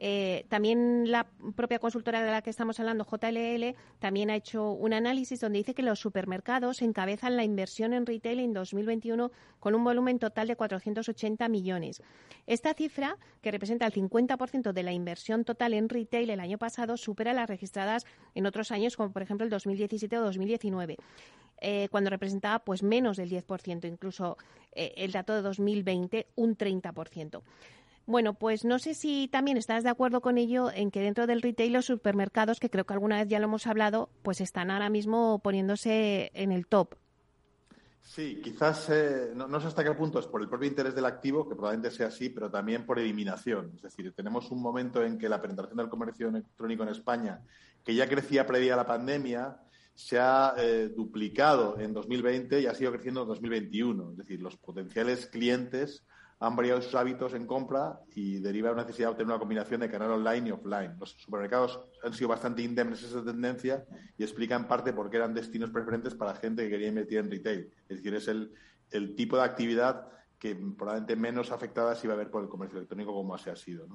Eh, 0.06 0.46
también 0.50 1.10
la 1.10 1.28
propia 1.56 1.80
consultora 1.80 2.22
de 2.22 2.30
la 2.30 2.42
que 2.42 2.50
estamos 2.50 2.78
hablando, 2.78 3.06
JLL, 3.06 3.74
también 4.00 4.30
ha 4.32 4.36
hecho 4.36 4.72
un 4.72 4.92
análisis 4.92 5.40
donde 5.40 5.60
dice 5.60 5.74
que 5.74 5.82
los 5.82 5.98
supermercados 5.98 6.82
encabezan 6.82 7.38
la 7.38 7.46
inversión 7.46 7.94
en 7.94 8.06
retail 8.06 8.42
en 8.42 8.52
2021 8.52 9.32
con 9.62 9.76
un 9.76 9.84
volumen 9.86 10.20
total 10.20 10.50
de 10.50 10.58
480 10.58 11.48
millones. 11.48 12.02
Esta 12.48 12.74
cifra, 12.74 13.18
que 13.42 13.52
representa 13.52 13.86
el 13.86 13.94
50% 13.94 14.74
de 14.74 14.84
la 14.84 14.92
inversión 14.92 15.46
total 15.46 15.74
en 15.74 15.88
retail 15.88 16.32
el 16.32 16.42
año 16.42 16.58
pasado, 16.58 16.98
supera 16.98 17.32
las 17.32 17.48
registradas 17.48 18.06
en 18.36 18.46
otros 18.46 18.74
años, 18.74 18.98
como 18.98 19.14
por 19.14 19.22
ejemplo 19.22 19.46
el 19.46 19.50
2017 19.50 20.18
o 20.18 20.22
2019. 20.22 20.98
Eh, 21.62 21.88
cuando 21.92 22.10
representaba 22.10 22.60
pues 22.60 22.84
menos 22.84 23.16
del 23.16 23.30
10%, 23.30 23.88
incluso 23.88 24.38
eh, 24.74 24.96
el 24.98 25.14
dato 25.14 25.34
de 25.34 25.42
2020 25.44 26.28
un 26.36 26.58
30%. 26.58 27.42
Bueno, 28.06 28.34
pues 28.34 28.66
no 28.66 28.80
sé 28.80 28.96
si 28.96 29.30
también 29.30 29.56
estás 29.56 29.84
de 29.84 29.90
acuerdo 29.90 30.20
con 30.20 30.38
ello 30.38 30.70
en 30.72 30.92
que 30.92 31.00
dentro 31.00 31.26
del 31.26 31.42
retail 31.42 31.72
los 31.72 31.86
supermercados, 31.86 32.60
que 32.60 32.70
creo 32.70 32.86
que 32.86 32.94
alguna 32.94 33.18
vez 33.18 33.30
ya 33.30 33.40
lo 33.40 33.46
hemos 33.46 33.66
hablado, 33.66 34.10
pues 34.24 34.42
están 34.42 34.72
ahora 34.72 34.90
mismo 34.90 35.40
poniéndose 35.40 36.30
en 36.34 36.52
el 36.52 36.68
top. 36.68 36.96
Sí, 38.02 38.42
quizás 38.44 38.90
eh, 38.90 39.32
no, 39.34 39.60
sé 39.62 39.68
hasta 39.68 39.84
qué 39.84 39.94
punto 39.94 40.20
es 40.20 40.28
por 40.28 40.42
el 40.42 40.50
propio 40.50 40.68
interés 40.68 40.94
del 40.94 41.06
activo, 41.06 41.48
que 41.48 41.56
probablemente 41.56 41.96
sea 41.96 42.08
así, 42.08 42.30
pero 42.30 42.52
también 42.52 42.86
por 42.86 43.00
eliminación. 43.00 43.72
Es 43.76 43.82
decir, 43.84 44.14
tenemos 44.14 44.52
un 44.52 44.62
momento 44.62 45.02
en 45.02 45.18
que 45.18 45.30
la 45.30 45.42
penetración 45.42 45.78
del 45.78 45.90
comercio 45.90 46.28
electrónico 46.28 46.84
en 46.84 46.90
España, 46.90 47.42
que 47.86 47.96
ya 47.96 48.08
crecía 48.10 48.46
previa 48.46 48.74
a 48.74 48.78
la 48.78 48.86
pandemia, 48.86 49.58
se 49.96 50.20
ha 50.20 50.54
eh, 50.58 50.92
duplicado 50.96 51.80
en 51.80 51.94
2020 51.94 52.62
y 52.62 52.66
ha 52.66 52.76
sido 52.76 52.92
creciendo 52.92 53.22
en 53.22 53.30
2021. 53.30 54.12
Es 54.12 54.18
decir, 54.18 54.42
los 54.42 54.58
potenciales 54.58 55.28
clientes 55.28 56.04
han 56.44 56.58
variado 56.58 56.82
sus 56.82 56.94
hábitos 56.94 57.34
en 57.36 57.48
compra 57.48 58.02
y 58.14 58.40
deriva 58.40 58.68
de 58.68 58.74
una 58.74 58.84
necesidad 58.84 59.08
de 59.08 59.12
obtener 59.12 59.32
una 59.32 59.40
combinación 59.40 59.80
de 59.80 59.90
canal 59.90 60.12
online 60.12 60.50
y 60.50 60.52
offline. 60.52 60.94
Los 61.00 61.12
supermercados 61.12 61.80
han 62.04 62.14
sido 62.14 62.28
bastante 62.28 62.62
indemnes 62.62 63.02
en 63.02 63.10
esa 63.12 63.24
tendencia 63.24 63.86
y 64.18 64.24
explica 64.24 64.54
en 64.58 64.68
parte 64.68 64.92
por 64.92 65.10
qué 65.10 65.18
eran 65.18 65.34
destinos 65.34 65.70
preferentes 65.70 66.16
para 66.16 66.36
gente 66.36 66.64
que 66.64 66.72
quería 66.72 66.90
invertir 66.90 67.20
en 67.20 67.32
retail. 67.32 67.72
Es 67.88 67.98
decir, 67.98 68.14
es 68.14 68.28
el, 68.28 68.54
el 68.92 69.16
tipo 69.16 69.38
de 69.38 69.44
actividad 69.44 70.10
que 70.38 70.54
probablemente 70.54 71.16
menos 71.16 71.50
afectada 71.50 71.96
se 71.96 72.08
iba 72.08 72.14
a 72.14 72.18
ver 72.18 72.30
por 72.30 72.44
el 72.44 72.50
comercio 72.50 72.78
electrónico 72.78 73.14
como 73.14 73.34
así 73.34 73.50
ha 73.50 73.56
sido. 73.56 73.88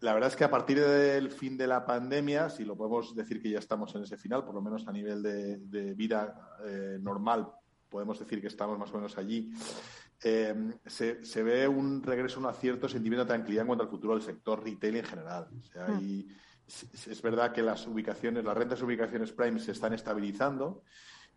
La 0.00 0.14
verdad 0.14 0.30
es 0.30 0.36
que 0.36 0.44
a 0.44 0.50
partir 0.50 0.80
del 0.80 1.30
fin 1.30 1.58
de 1.58 1.66
la 1.66 1.84
pandemia, 1.84 2.48
si 2.48 2.64
lo 2.64 2.78
podemos 2.78 3.14
decir 3.14 3.42
que 3.42 3.50
ya 3.50 3.58
estamos 3.58 3.94
en 3.94 4.04
ese 4.04 4.16
final, 4.16 4.42
por 4.46 4.54
lo 4.54 4.62
menos 4.62 4.88
a 4.88 4.92
nivel 4.92 5.22
de, 5.22 5.94
vida 5.94 6.56
eh, 6.64 6.96
normal, 6.98 7.52
podemos 7.90 8.18
decir 8.18 8.40
que 8.40 8.46
estamos 8.46 8.78
más 8.78 8.90
o 8.90 8.94
menos 8.94 9.18
allí. 9.18 9.52
Eh, 10.22 10.54
se, 10.86 11.42
ve 11.42 11.66
un 11.66 12.02
regreso, 12.02 12.40
un 12.40 12.46
acierto 12.46 12.88
sentimiento 12.88 13.24
de 13.24 13.28
tranquilidad 13.28 13.62
en 13.62 13.66
cuanto 13.68 13.84
al 13.84 13.90
futuro 13.90 14.14
del 14.14 14.22
sector 14.22 14.62
retail 14.62 14.96
en 14.96 15.04
general. 15.04 15.48
Hmm. 15.50 16.20
es 16.66 17.22
verdad 17.22 17.52
que 17.52 17.62
las 17.62 17.86
ubicaciones, 17.86 18.44
las 18.44 18.56
rentas 18.56 18.80
de 18.80 18.84
ubicaciones 18.84 19.32
prime 19.32 19.58
se 19.58 19.72
están 19.72 19.94
estabilizando 19.94 20.82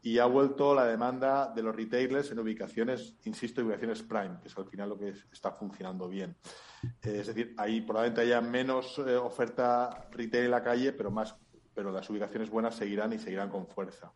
y 0.06 0.20
ha 0.20 0.26
vuelto 0.26 0.76
la 0.76 0.86
demanda 0.86 1.54
de 1.56 1.64
los 1.64 1.74
retailers 1.74 2.30
en 2.30 2.40
ubicaciones, 2.40 3.16
insisto, 3.24 3.62
ubicaciones 3.62 4.04
prime, 4.04 4.38
que 4.42 4.50
es 4.50 4.58
al 4.58 4.66
final 4.66 4.90
lo 4.90 5.00
que 5.00 5.14
está 5.32 5.52
funcionando 5.54 6.10
bien. 6.10 6.36
Eh, 6.84 7.20
es 7.22 7.28
decir, 7.28 7.56
ahí 7.58 7.80
probablemente 7.80 8.20
haya 8.20 8.42
menos 8.42 9.00
eh, 9.00 9.16
oferta 9.16 10.10
retail 10.12 10.46
en 10.46 10.52
la 10.52 10.62
calle, 10.62 10.92
pero 10.92 11.10
más, 11.10 11.34
pero 11.74 11.90
las 11.90 12.10
ubicaciones 12.10 12.50
buenas 12.50 12.76
seguirán 12.76 13.14
y 13.14 13.18
seguirán 13.18 13.50
con 13.50 13.66
fuerza. 13.66 14.12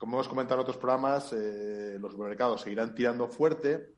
Como 0.00 0.16
hemos 0.16 0.28
comentado 0.28 0.58
en 0.58 0.62
otros 0.62 0.78
programas, 0.78 1.30
eh, 1.34 1.98
los 2.00 2.12
supermercados 2.12 2.62
seguirán 2.62 2.94
tirando 2.94 3.28
fuerte 3.28 3.92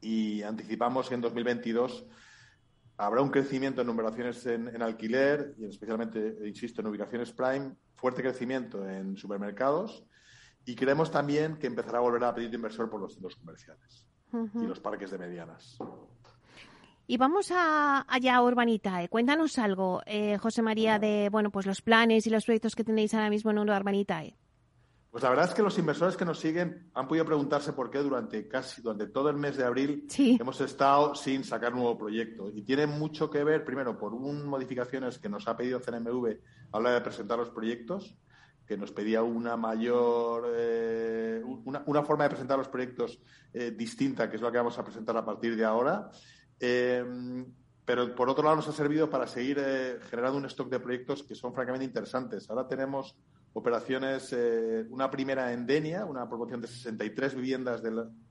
y 0.00 0.40
anticipamos 0.42 1.08
que 1.08 1.16
en 1.16 1.20
2022 1.20 2.06
habrá 2.96 3.20
un 3.20 3.30
crecimiento 3.30 3.80
en 3.80 3.88
numeraciones 3.88 4.46
en, 4.46 4.68
en 4.68 4.82
alquiler 4.82 5.56
y 5.58 5.64
especialmente, 5.64 6.36
insisto, 6.46 6.80
en 6.80 6.86
ubicaciones 6.86 7.32
prime, 7.32 7.72
fuerte 7.96 8.22
crecimiento 8.22 8.88
en 8.88 9.16
supermercados 9.16 10.04
y 10.64 10.76
creemos 10.76 11.10
también 11.10 11.56
que 11.56 11.66
empezará 11.66 11.98
a 11.98 12.02
volver 12.02 12.22
a 12.22 12.32
pedir 12.32 12.54
inversor 12.54 12.88
por 12.88 13.00
los 13.00 13.14
centros 13.14 13.34
comerciales 13.34 14.06
y 14.54 14.64
los 14.64 14.78
parques 14.78 15.10
de 15.10 15.18
medianas. 15.18 15.76
Y 17.08 17.16
vamos 17.16 17.50
a, 17.50 18.06
allá 18.08 18.36
a 18.36 18.44
Urbanitae. 18.44 19.08
Cuéntanos 19.08 19.58
algo, 19.58 20.02
eh, 20.06 20.38
José 20.38 20.62
María, 20.62 21.00
de 21.00 21.30
bueno, 21.32 21.50
pues 21.50 21.66
los 21.66 21.82
planes 21.82 22.28
y 22.28 22.30
los 22.30 22.44
proyectos 22.44 22.76
que 22.76 22.84
tenéis 22.84 23.12
ahora 23.12 23.28
mismo 23.28 23.50
en 23.50 23.58
Urbanitae. 23.58 24.36
Pues 25.10 25.24
la 25.24 25.30
verdad 25.30 25.48
es 25.48 25.54
que 25.54 25.62
los 25.62 25.76
inversores 25.76 26.16
que 26.16 26.24
nos 26.24 26.38
siguen 26.38 26.88
han 26.94 27.08
podido 27.08 27.24
preguntarse 27.24 27.72
por 27.72 27.90
qué 27.90 27.98
durante 27.98 28.46
casi 28.46 28.80
durante 28.80 29.08
todo 29.08 29.28
el 29.28 29.36
mes 29.36 29.56
de 29.56 29.64
abril 29.64 30.06
hemos 30.16 30.60
estado 30.60 31.16
sin 31.16 31.42
sacar 31.42 31.74
nuevo 31.74 31.98
proyecto. 31.98 32.48
Y 32.54 32.62
tiene 32.62 32.86
mucho 32.86 33.28
que 33.28 33.42
ver, 33.42 33.64
primero, 33.64 33.98
por 33.98 34.14
un 34.14 34.46
modificaciones 34.46 35.18
que 35.18 35.28
nos 35.28 35.48
ha 35.48 35.56
pedido 35.56 35.80
CNMV 35.80 36.38
a 36.70 36.78
la 36.78 36.78
hora 36.78 36.94
de 36.94 37.00
presentar 37.00 37.38
los 37.38 37.50
proyectos 37.50 38.16
que 38.70 38.76
nos 38.76 38.92
pedía 38.92 39.20
una 39.20 39.56
mayor, 39.56 40.52
eh, 40.54 41.42
una, 41.44 42.04
forma 42.04 42.22
de 42.22 42.30
presentar 42.30 42.56
los 42.56 42.68
proyectos 42.68 43.18
eh, 43.52 43.72
distinta, 43.72 44.30
que 44.30 44.36
es 44.36 44.42
lo 44.42 44.52
que 44.52 44.58
vamos 44.58 44.78
a 44.78 44.84
presentar 44.84 45.16
a 45.16 45.24
partir 45.24 45.56
de 45.56 45.64
ahora. 45.64 46.08
Eh, 46.60 47.04
pero 47.84 48.14
por 48.14 48.30
otro 48.30 48.44
lado 48.44 48.54
nos 48.54 48.68
ha 48.68 48.72
servido 48.72 49.10
para 49.10 49.26
seguir 49.26 49.58
generando 50.08 50.38
un 50.38 50.44
stock 50.44 50.70
de 50.70 50.78
proyectos 50.78 51.24
que 51.24 51.34
son 51.34 51.52
francamente 51.52 51.84
interesantes. 51.84 52.48
Ahora 52.48 52.68
tenemos 52.68 53.16
operaciones, 53.52 54.34
una 54.90 55.10
primera 55.10 55.52
en 55.52 55.66
Denia, 55.66 56.04
una 56.04 56.28
proporción 56.28 56.60
de 56.60 56.68
63 56.68 57.34
viviendas 57.34 57.82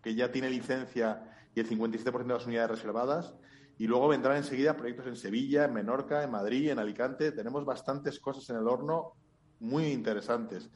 que 0.02 0.16
ya 0.16 0.32
tiene 0.32 0.50
licencia 0.50 1.24
y 1.54 1.60
el 1.60 1.70
57% 1.70 2.24
de 2.24 2.34
las 2.34 2.46
unidades 2.46 2.72
reservadas. 2.72 3.34
Y 3.78 3.88
luego 3.88 4.10
vendrán 4.10 4.38
enseguida 4.38 4.76
proyectos 4.76 5.08
en 5.08 5.16
Sevilla, 5.16 5.66
en 5.66 5.74
Menorca, 5.74 6.24
en 6.24 6.32
Madrid, 6.32 6.70
en 6.70 6.80
Alicante. 6.80 7.32
Tenemos 7.32 7.64
bastantes 7.66 8.20
cosas 8.20 8.50
en 8.50 8.58
el 8.58 8.68
horno 8.68 9.14
muy 9.60 9.88
interesantes. 9.88 10.70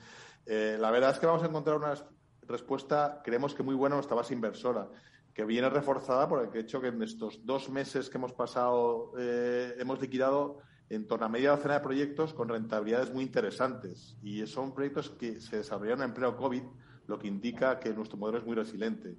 Eh, 0.46 0.78
la 0.80 0.92
verdad 0.92 1.12
es 1.12 1.20
que 1.20 1.26
vamos 1.26 1.44
a 1.44 1.48
encontrar 1.48 1.78
una 1.78 1.94
respuesta, 2.42 3.22
creemos 3.24 3.54
que 3.54 3.64
muy 3.64 3.76
buena, 3.76 3.96
nuestra 3.96 4.16
base 4.16 4.34
inversora, 4.34 4.90
que 5.34 5.46
viene 5.46 5.70
reforzada 5.70 6.28
por 6.28 6.44
el 6.44 6.58
hecho 6.58 6.82
que 6.82 6.88
en 6.88 7.02
estos 7.02 7.46
dos 7.46 7.70
meses 7.70 8.10
que 8.10 8.18
hemos 8.18 8.34
pasado 8.34 9.12
eh, 9.18 9.76
hemos 9.80 10.00
liquidado 10.02 10.60
en 10.90 11.08
torno 11.08 11.26
a 11.26 11.30
media 11.30 11.52
docena 11.52 11.76
de 11.76 11.80
proyectos 11.80 12.34
con 12.34 12.50
rentabilidades 12.50 13.14
muy 13.14 13.24
interesantes. 13.24 14.18
Y 14.22 14.46
son 14.48 14.74
proyectos 14.74 15.10
que 15.10 15.40
se 15.40 15.58
desarrollaron 15.58 16.04
en 16.04 16.14
pleno 16.14 16.36
COVID, 16.36 16.64
lo 17.08 17.20
que 17.20 17.28
indica 17.28 17.80
que 17.80 17.94
nuestro 17.94 18.18
modelo 18.18 18.40
es 18.40 18.46
muy 18.46 18.56
resiliente. 18.56 19.18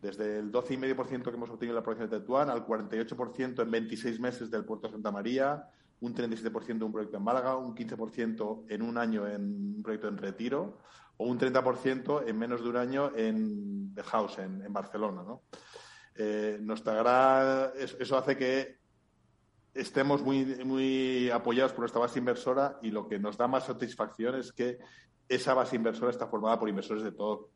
Desde 0.00 0.38
el 0.38 0.52
12,5% 0.52 1.22
que 1.24 1.30
hemos 1.30 1.50
obtenido 1.50 1.72
en 1.72 1.76
la 1.76 1.82
provincia 1.82 2.06
de 2.06 2.20
Tetuán 2.20 2.50
al 2.50 2.66
48% 2.66 3.62
en 3.62 3.70
26 3.70 4.20
meses 4.20 4.50
del 4.50 4.64
puerto 4.64 4.88
de 4.88 4.92
Santa 4.92 5.10
María, 5.10 5.68
un 6.00 6.14
37% 6.14 6.70
en 6.70 6.82
un 6.82 6.92
proyecto 6.92 7.16
en 7.16 7.24
Málaga, 7.24 7.56
un 7.56 7.74
15% 7.74 8.66
en 8.68 8.82
un 8.82 8.98
año 8.98 9.26
en 9.26 9.42
un 9.76 9.82
proyecto 9.82 10.08
en 10.08 10.18
Retiro 10.18 10.78
o 11.16 11.26
un 11.26 11.38
30% 11.38 12.24
en 12.26 12.38
menos 12.38 12.62
de 12.62 12.68
un 12.68 12.76
año 12.76 13.12
en 13.16 13.94
The 13.94 14.02
House, 14.02 14.38
en, 14.38 14.70
Barcelona. 14.72 15.22
¿no? 15.22 15.42
Eh, 16.14 16.60
eso 17.98 18.18
hace 18.18 18.36
que 18.36 18.85
estemos 19.76 20.22
muy, 20.22 20.44
muy 20.64 21.30
apoyados 21.30 21.72
por 21.72 21.80
nuestra 21.80 22.00
base 22.00 22.18
inversora 22.18 22.78
y 22.82 22.90
lo 22.90 23.06
que 23.06 23.18
nos 23.18 23.36
da 23.36 23.46
más 23.46 23.66
satisfacción 23.66 24.36
es 24.36 24.52
que 24.52 24.78
esa 25.28 25.54
base 25.54 25.76
inversora 25.76 26.10
está 26.10 26.26
formada 26.26 26.58
por 26.58 26.68
inversores 26.68 27.02
de, 27.02 27.12
todo, 27.12 27.50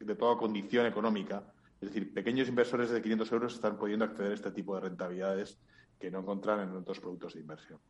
de 0.00 0.14
toda 0.14 0.36
condición 0.36 0.86
económica. 0.86 1.44
Es 1.80 1.88
decir, 1.88 2.12
pequeños 2.14 2.48
inversores 2.48 2.90
de 2.90 3.02
500 3.02 3.32
euros 3.32 3.54
están 3.54 3.78
pudiendo 3.78 4.04
acceder 4.04 4.32
a 4.32 4.34
este 4.34 4.50
tipo 4.50 4.74
de 4.74 4.82
rentabilidades 4.82 5.58
que 5.98 6.10
no 6.10 6.20
encontrarán 6.20 6.70
en 6.70 6.76
otros 6.76 7.00
productos 7.00 7.34
de 7.34 7.40
inversión. 7.40 7.80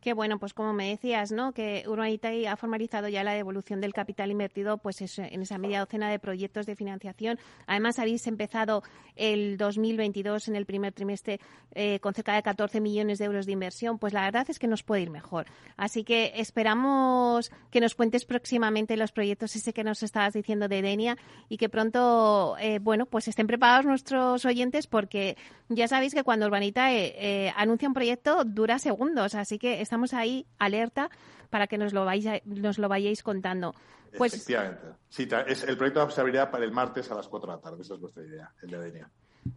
Qué 0.00 0.12
bueno, 0.12 0.38
pues 0.38 0.54
como 0.54 0.72
me 0.72 0.88
decías, 0.88 1.32
¿no? 1.32 1.52
Que 1.52 1.84
Urbanitae 1.86 2.48
ha 2.48 2.56
formalizado 2.56 3.08
ya 3.08 3.24
la 3.24 3.32
devolución 3.32 3.80
del 3.80 3.92
capital 3.92 4.30
invertido 4.30 4.78
pues 4.78 5.00
en 5.18 5.42
esa 5.42 5.58
media 5.58 5.80
docena 5.80 6.10
de 6.10 6.18
proyectos 6.18 6.66
de 6.66 6.76
financiación. 6.76 7.38
Además, 7.66 7.98
habéis 7.98 8.26
empezado 8.26 8.82
el 9.16 9.56
2022 9.56 10.48
en 10.48 10.56
el 10.56 10.66
primer 10.66 10.92
trimestre 10.92 11.40
eh, 11.74 11.98
con 12.00 12.14
cerca 12.14 12.34
de 12.34 12.42
14 12.42 12.80
millones 12.80 13.18
de 13.18 13.26
euros 13.26 13.46
de 13.46 13.52
inversión. 13.52 13.98
Pues 13.98 14.12
la 14.12 14.22
verdad 14.22 14.46
es 14.48 14.58
que 14.58 14.66
nos 14.66 14.82
puede 14.82 15.02
ir 15.02 15.10
mejor. 15.10 15.46
Así 15.76 16.04
que 16.04 16.32
esperamos 16.36 17.50
que 17.70 17.80
nos 17.80 17.94
cuentes 17.94 18.24
próximamente 18.24 18.96
los 18.96 19.12
proyectos 19.12 19.56
ese 19.56 19.72
que 19.72 19.84
nos 19.84 20.02
estabas 20.02 20.34
diciendo 20.34 20.68
de 20.68 20.82
Denia 20.82 21.16
y 21.48 21.56
que 21.56 21.68
pronto, 21.68 22.56
eh, 22.58 22.78
bueno, 22.78 23.06
pues 23.06 23.28
estén 23.28 23.46
preparados 23.46 23.86
nuestros 23.86 24.44
oyentes 24.44 24.86
porque 24.86 25.36
ya 25.68 25.88
sabéis 25.88 26.14
que 26.14 26.24
cuando 26.24 26.46
Urbanitae 26.46 27.14
eh, 27.16 27.52
anuncia 27.56 27.88
un 27.88 27.94
proyecto 27.94 28.44
dura 28.44 28.78
segundos, 28.78 29.34
así 29.34 29.58
que 29.58 29.80
estamos 29.80 30.14
ahí 30.14 30.46
alerta 30.58 31.10
para 31.50 31.66
que 31.66 31.78
nos 31.78 31.92
lo, 31.92 32.06
nos 32.44 32.78
lo 32.78 32.88
vayáis 32.88 33.22
contando. 33.22 33.74
Pues, 34.16 34.34
Efectivamente. 34.34 34.86
Sí, 35.08 35.28
es, 35.46 35.64
el 35.64 35.76
proyecto 35.76 36.08
se 36.10 36.20
abrirá 36.20 36.50
para 36.50 36.64
el 36.64 36.72
martes 36.72 37.10
a 37.10 37.14
las 37.14 37.28
4 37.28 37.50
de 37.50 37.56
la 37.56 37.62
tarde, 37.62 37.82
esa 37.82 37.94
es 37.94 38.00
vuestra 38.00 38.24
idea, 38.24 38.52
el 38.62 38.70
de 38.70 38.78
Denia. 38.78 39.10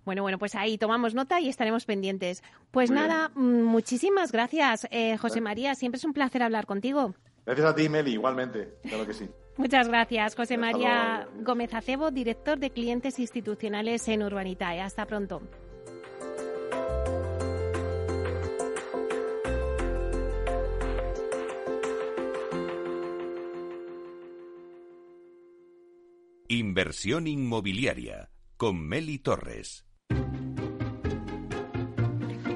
Bueno, 0.06 0.22
bueno, 0.22 0.38
pues 0.38 0.56
ahí 0.56 0.78
tomamos 0.78 1.14
nota 1.14 1.40
y 1.40 1.50
estaremos 1.50 1.86
pendientes. 1.86 2.44
Pues 2.72 2.92
nada, 2.92 3.32
mm, 3.34 3.64
muchísimas 3.64 4.32
gracias, 4.32 4.88
eh, 4.92 5.18
José 5.18 5.42
María. 5.42 5.76
Siempre 5.76 5.98
es 5.98 6.06
un 6.06 6.14
placer 6.14 6.44
hablar 6.44 6.66
contigo. 6.66 7.16
Gracias 7.46 7.68
a 7.68 7.76
ti, 7.76 7.90
Meli, 7.90 8.14
igualmente. 8.14 8.76
Claro 8.84 9.06
que 9.06 9.14
sí. 9.14 9.30
Muchas 9.58 9.88
gracias, 9.88 10.36
José 10.36 10.58
María 10.58 11.28
Gómez 11.42 11.74
Acebo, 11.74 12.10
director 12.10 12.58
de 12.58 12.70
clientes 12.70 13.20
institucionales 13.20 14.08
en 14.08 14.24
Urbanitae. 14.24 14.82
Hasta 14.82 15.06
pronto. 15.06 15.42
Inversión 26.62 27.26
inmobiliaria 27.26 28.30
con 28.56 28.88
Meli 28.88 29.18
Torres. 29.18 29.84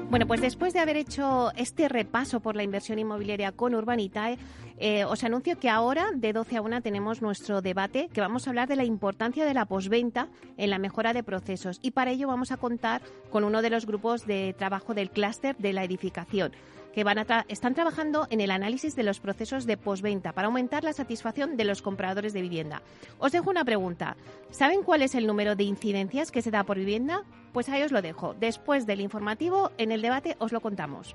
Bueno, 0.08 0.28
pues 0.28 0.40
después 0.40 0.72
de 0.72 0.78
haber 0.78 0.96
hecho 0.96 1.50
este 1.56 1.88
repaso 1.88 2.38
por 2.38 2.54
la 2.54 2.62
inversión 2.62 3.00
inmobiliaria 3.00 3.50
con 3.50 3.74
Urbanitae, 3.74 4.38
eh, 4.78 5.04
os 5.04 5.24
anuncio 5.24 5.58
que 5.58 5.68
ahora 5.70 6.06
de 6.14 6.32
12 6.32 6.56
a 6.56 6.62
1 6.62 6.82
tenemos 6.82 7.20
nuestro 7.20 7.62
debate 7.62 8.08
que 8.12 8.20
vamos 8.20 8.46
a 8.46 8.50
hablar 8.50 8.68
de 8.68 8.76
la 8.76 8.84
importancia 8.84 9.44
de 9.44 9.54
la 9.54 9.66
posventa 9.66 10.28
en 10.56 10.70
la 10.70 10.78
mejora 10.78 11.12
de 11.12 11.24
procesos 11.24 11.80
y 11.82 11.90
para 11.90 12.12
ello 12.12 12.28
vamos 12.28 12.52
a 12.52 12.58
contar 12.58 13.02
con 13.30 13.42
uno 13.42 13.60
de 13.60 13.70
los 13.70 13.86
grupos 13.86 14.24
de 14.24 14.54
trabajo 14.56 14.94
del 14.94 15.10
clúster 15.10 15.56
de 15.56 15.72
la 15.72 15.82
edificación 15.82 16.52
que 16.96 17.04
van 17.04 17.18
a 17.18 17.44
están 17.48 17.74
trabajando 17.74 18.26
en 18.30 18.40
el 18.40 18.50
análisis 18.50 18.96
de 18.96 19.02
los 19.02 19.20
procesos 19.20 19.66
de 19.66 19.76
posventa 19.76 20.32
para 20.32 20.46
aumentar 20.46 20.82
la 20.82 20.94
satisfacción 20.94 21.58
de 21.58 21.64
los 21.64 21.82
compradores 21.82 22.32
de 22.32 22.40
vivienda. 22.40 22.80
Os 23.18 23.32
dejo 23.32 23.50
una 23.50 23.66
pregunta. 23.66 24.16
¿Saben 24.50 24.82
cuál 24.82 25.02
es 25.02 25.14
el 25.14 25.26
número 25.26 25.56
de 25.56 25.64
incidencias 25.64 26.30
que 26.30 26.40
se 26.40 26.50
da 26.50 26.64
por 26.64 26.78
vivienda? 26.78 27.24
Pues 27.52 27.68
ahí 27.68 27.82
os 27.82 27.92
lo 27.92 28.00
dejo. 28.00 28.32
Después 28.40 28.86
del 28.86 29.02
informativo, 29.02 29.72
en 29.76 29.92
el 29.92 30.00
debate 30.00 30.36
os 30.38 30.52
lo 30.52 30.62
contamos. 30.62 31.14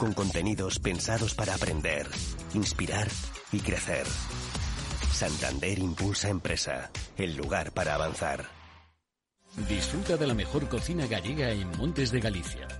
con 0.00 0.14
contenidos 0.14 0.78
pensados 0.78 1.34
para 1.34 1.54
aprender, 1.54 2.06
inspirar 2.54 3.06
y 3.52 3.60
crecer. 3.60 4.06
Santander 5.12 5.78
Impulsa 5.78 6.30
Empresa, 6.30 6.90
el 7.18 7.36
lugar 7.36 7.72
para 7.72 7.96
avanzar. 7.96 8.46
Disfruta 9.68 10.16
de 10.16 10.26
la 10.26 10.32
mejor 10.32 10.70
cocina 10.70 11.06
gallega 11.06 11.50
en 11.50 11.68
Montes 11.76 12.12
de 12.12 12.20
Galicia. 12.20 12.79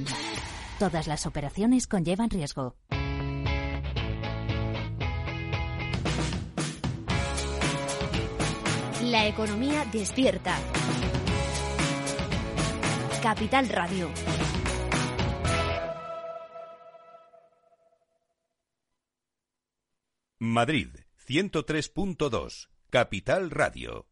Todas 0.79 1.07
las 1.07 1.25
operaciones 1.25 1.87
conllevan 1.87 2.29
riesgo. 2.29 2.75
La 9.03 9.27
economía 9.27 9.85
despierta. 9.91 10.57
Capital 13.21 13.69
Radio. 13.69 14.09
Madrid 20.39 20.89
103.2. 21.27 22.69
Capital 22.89 23.51
Radio. 23.51 24.10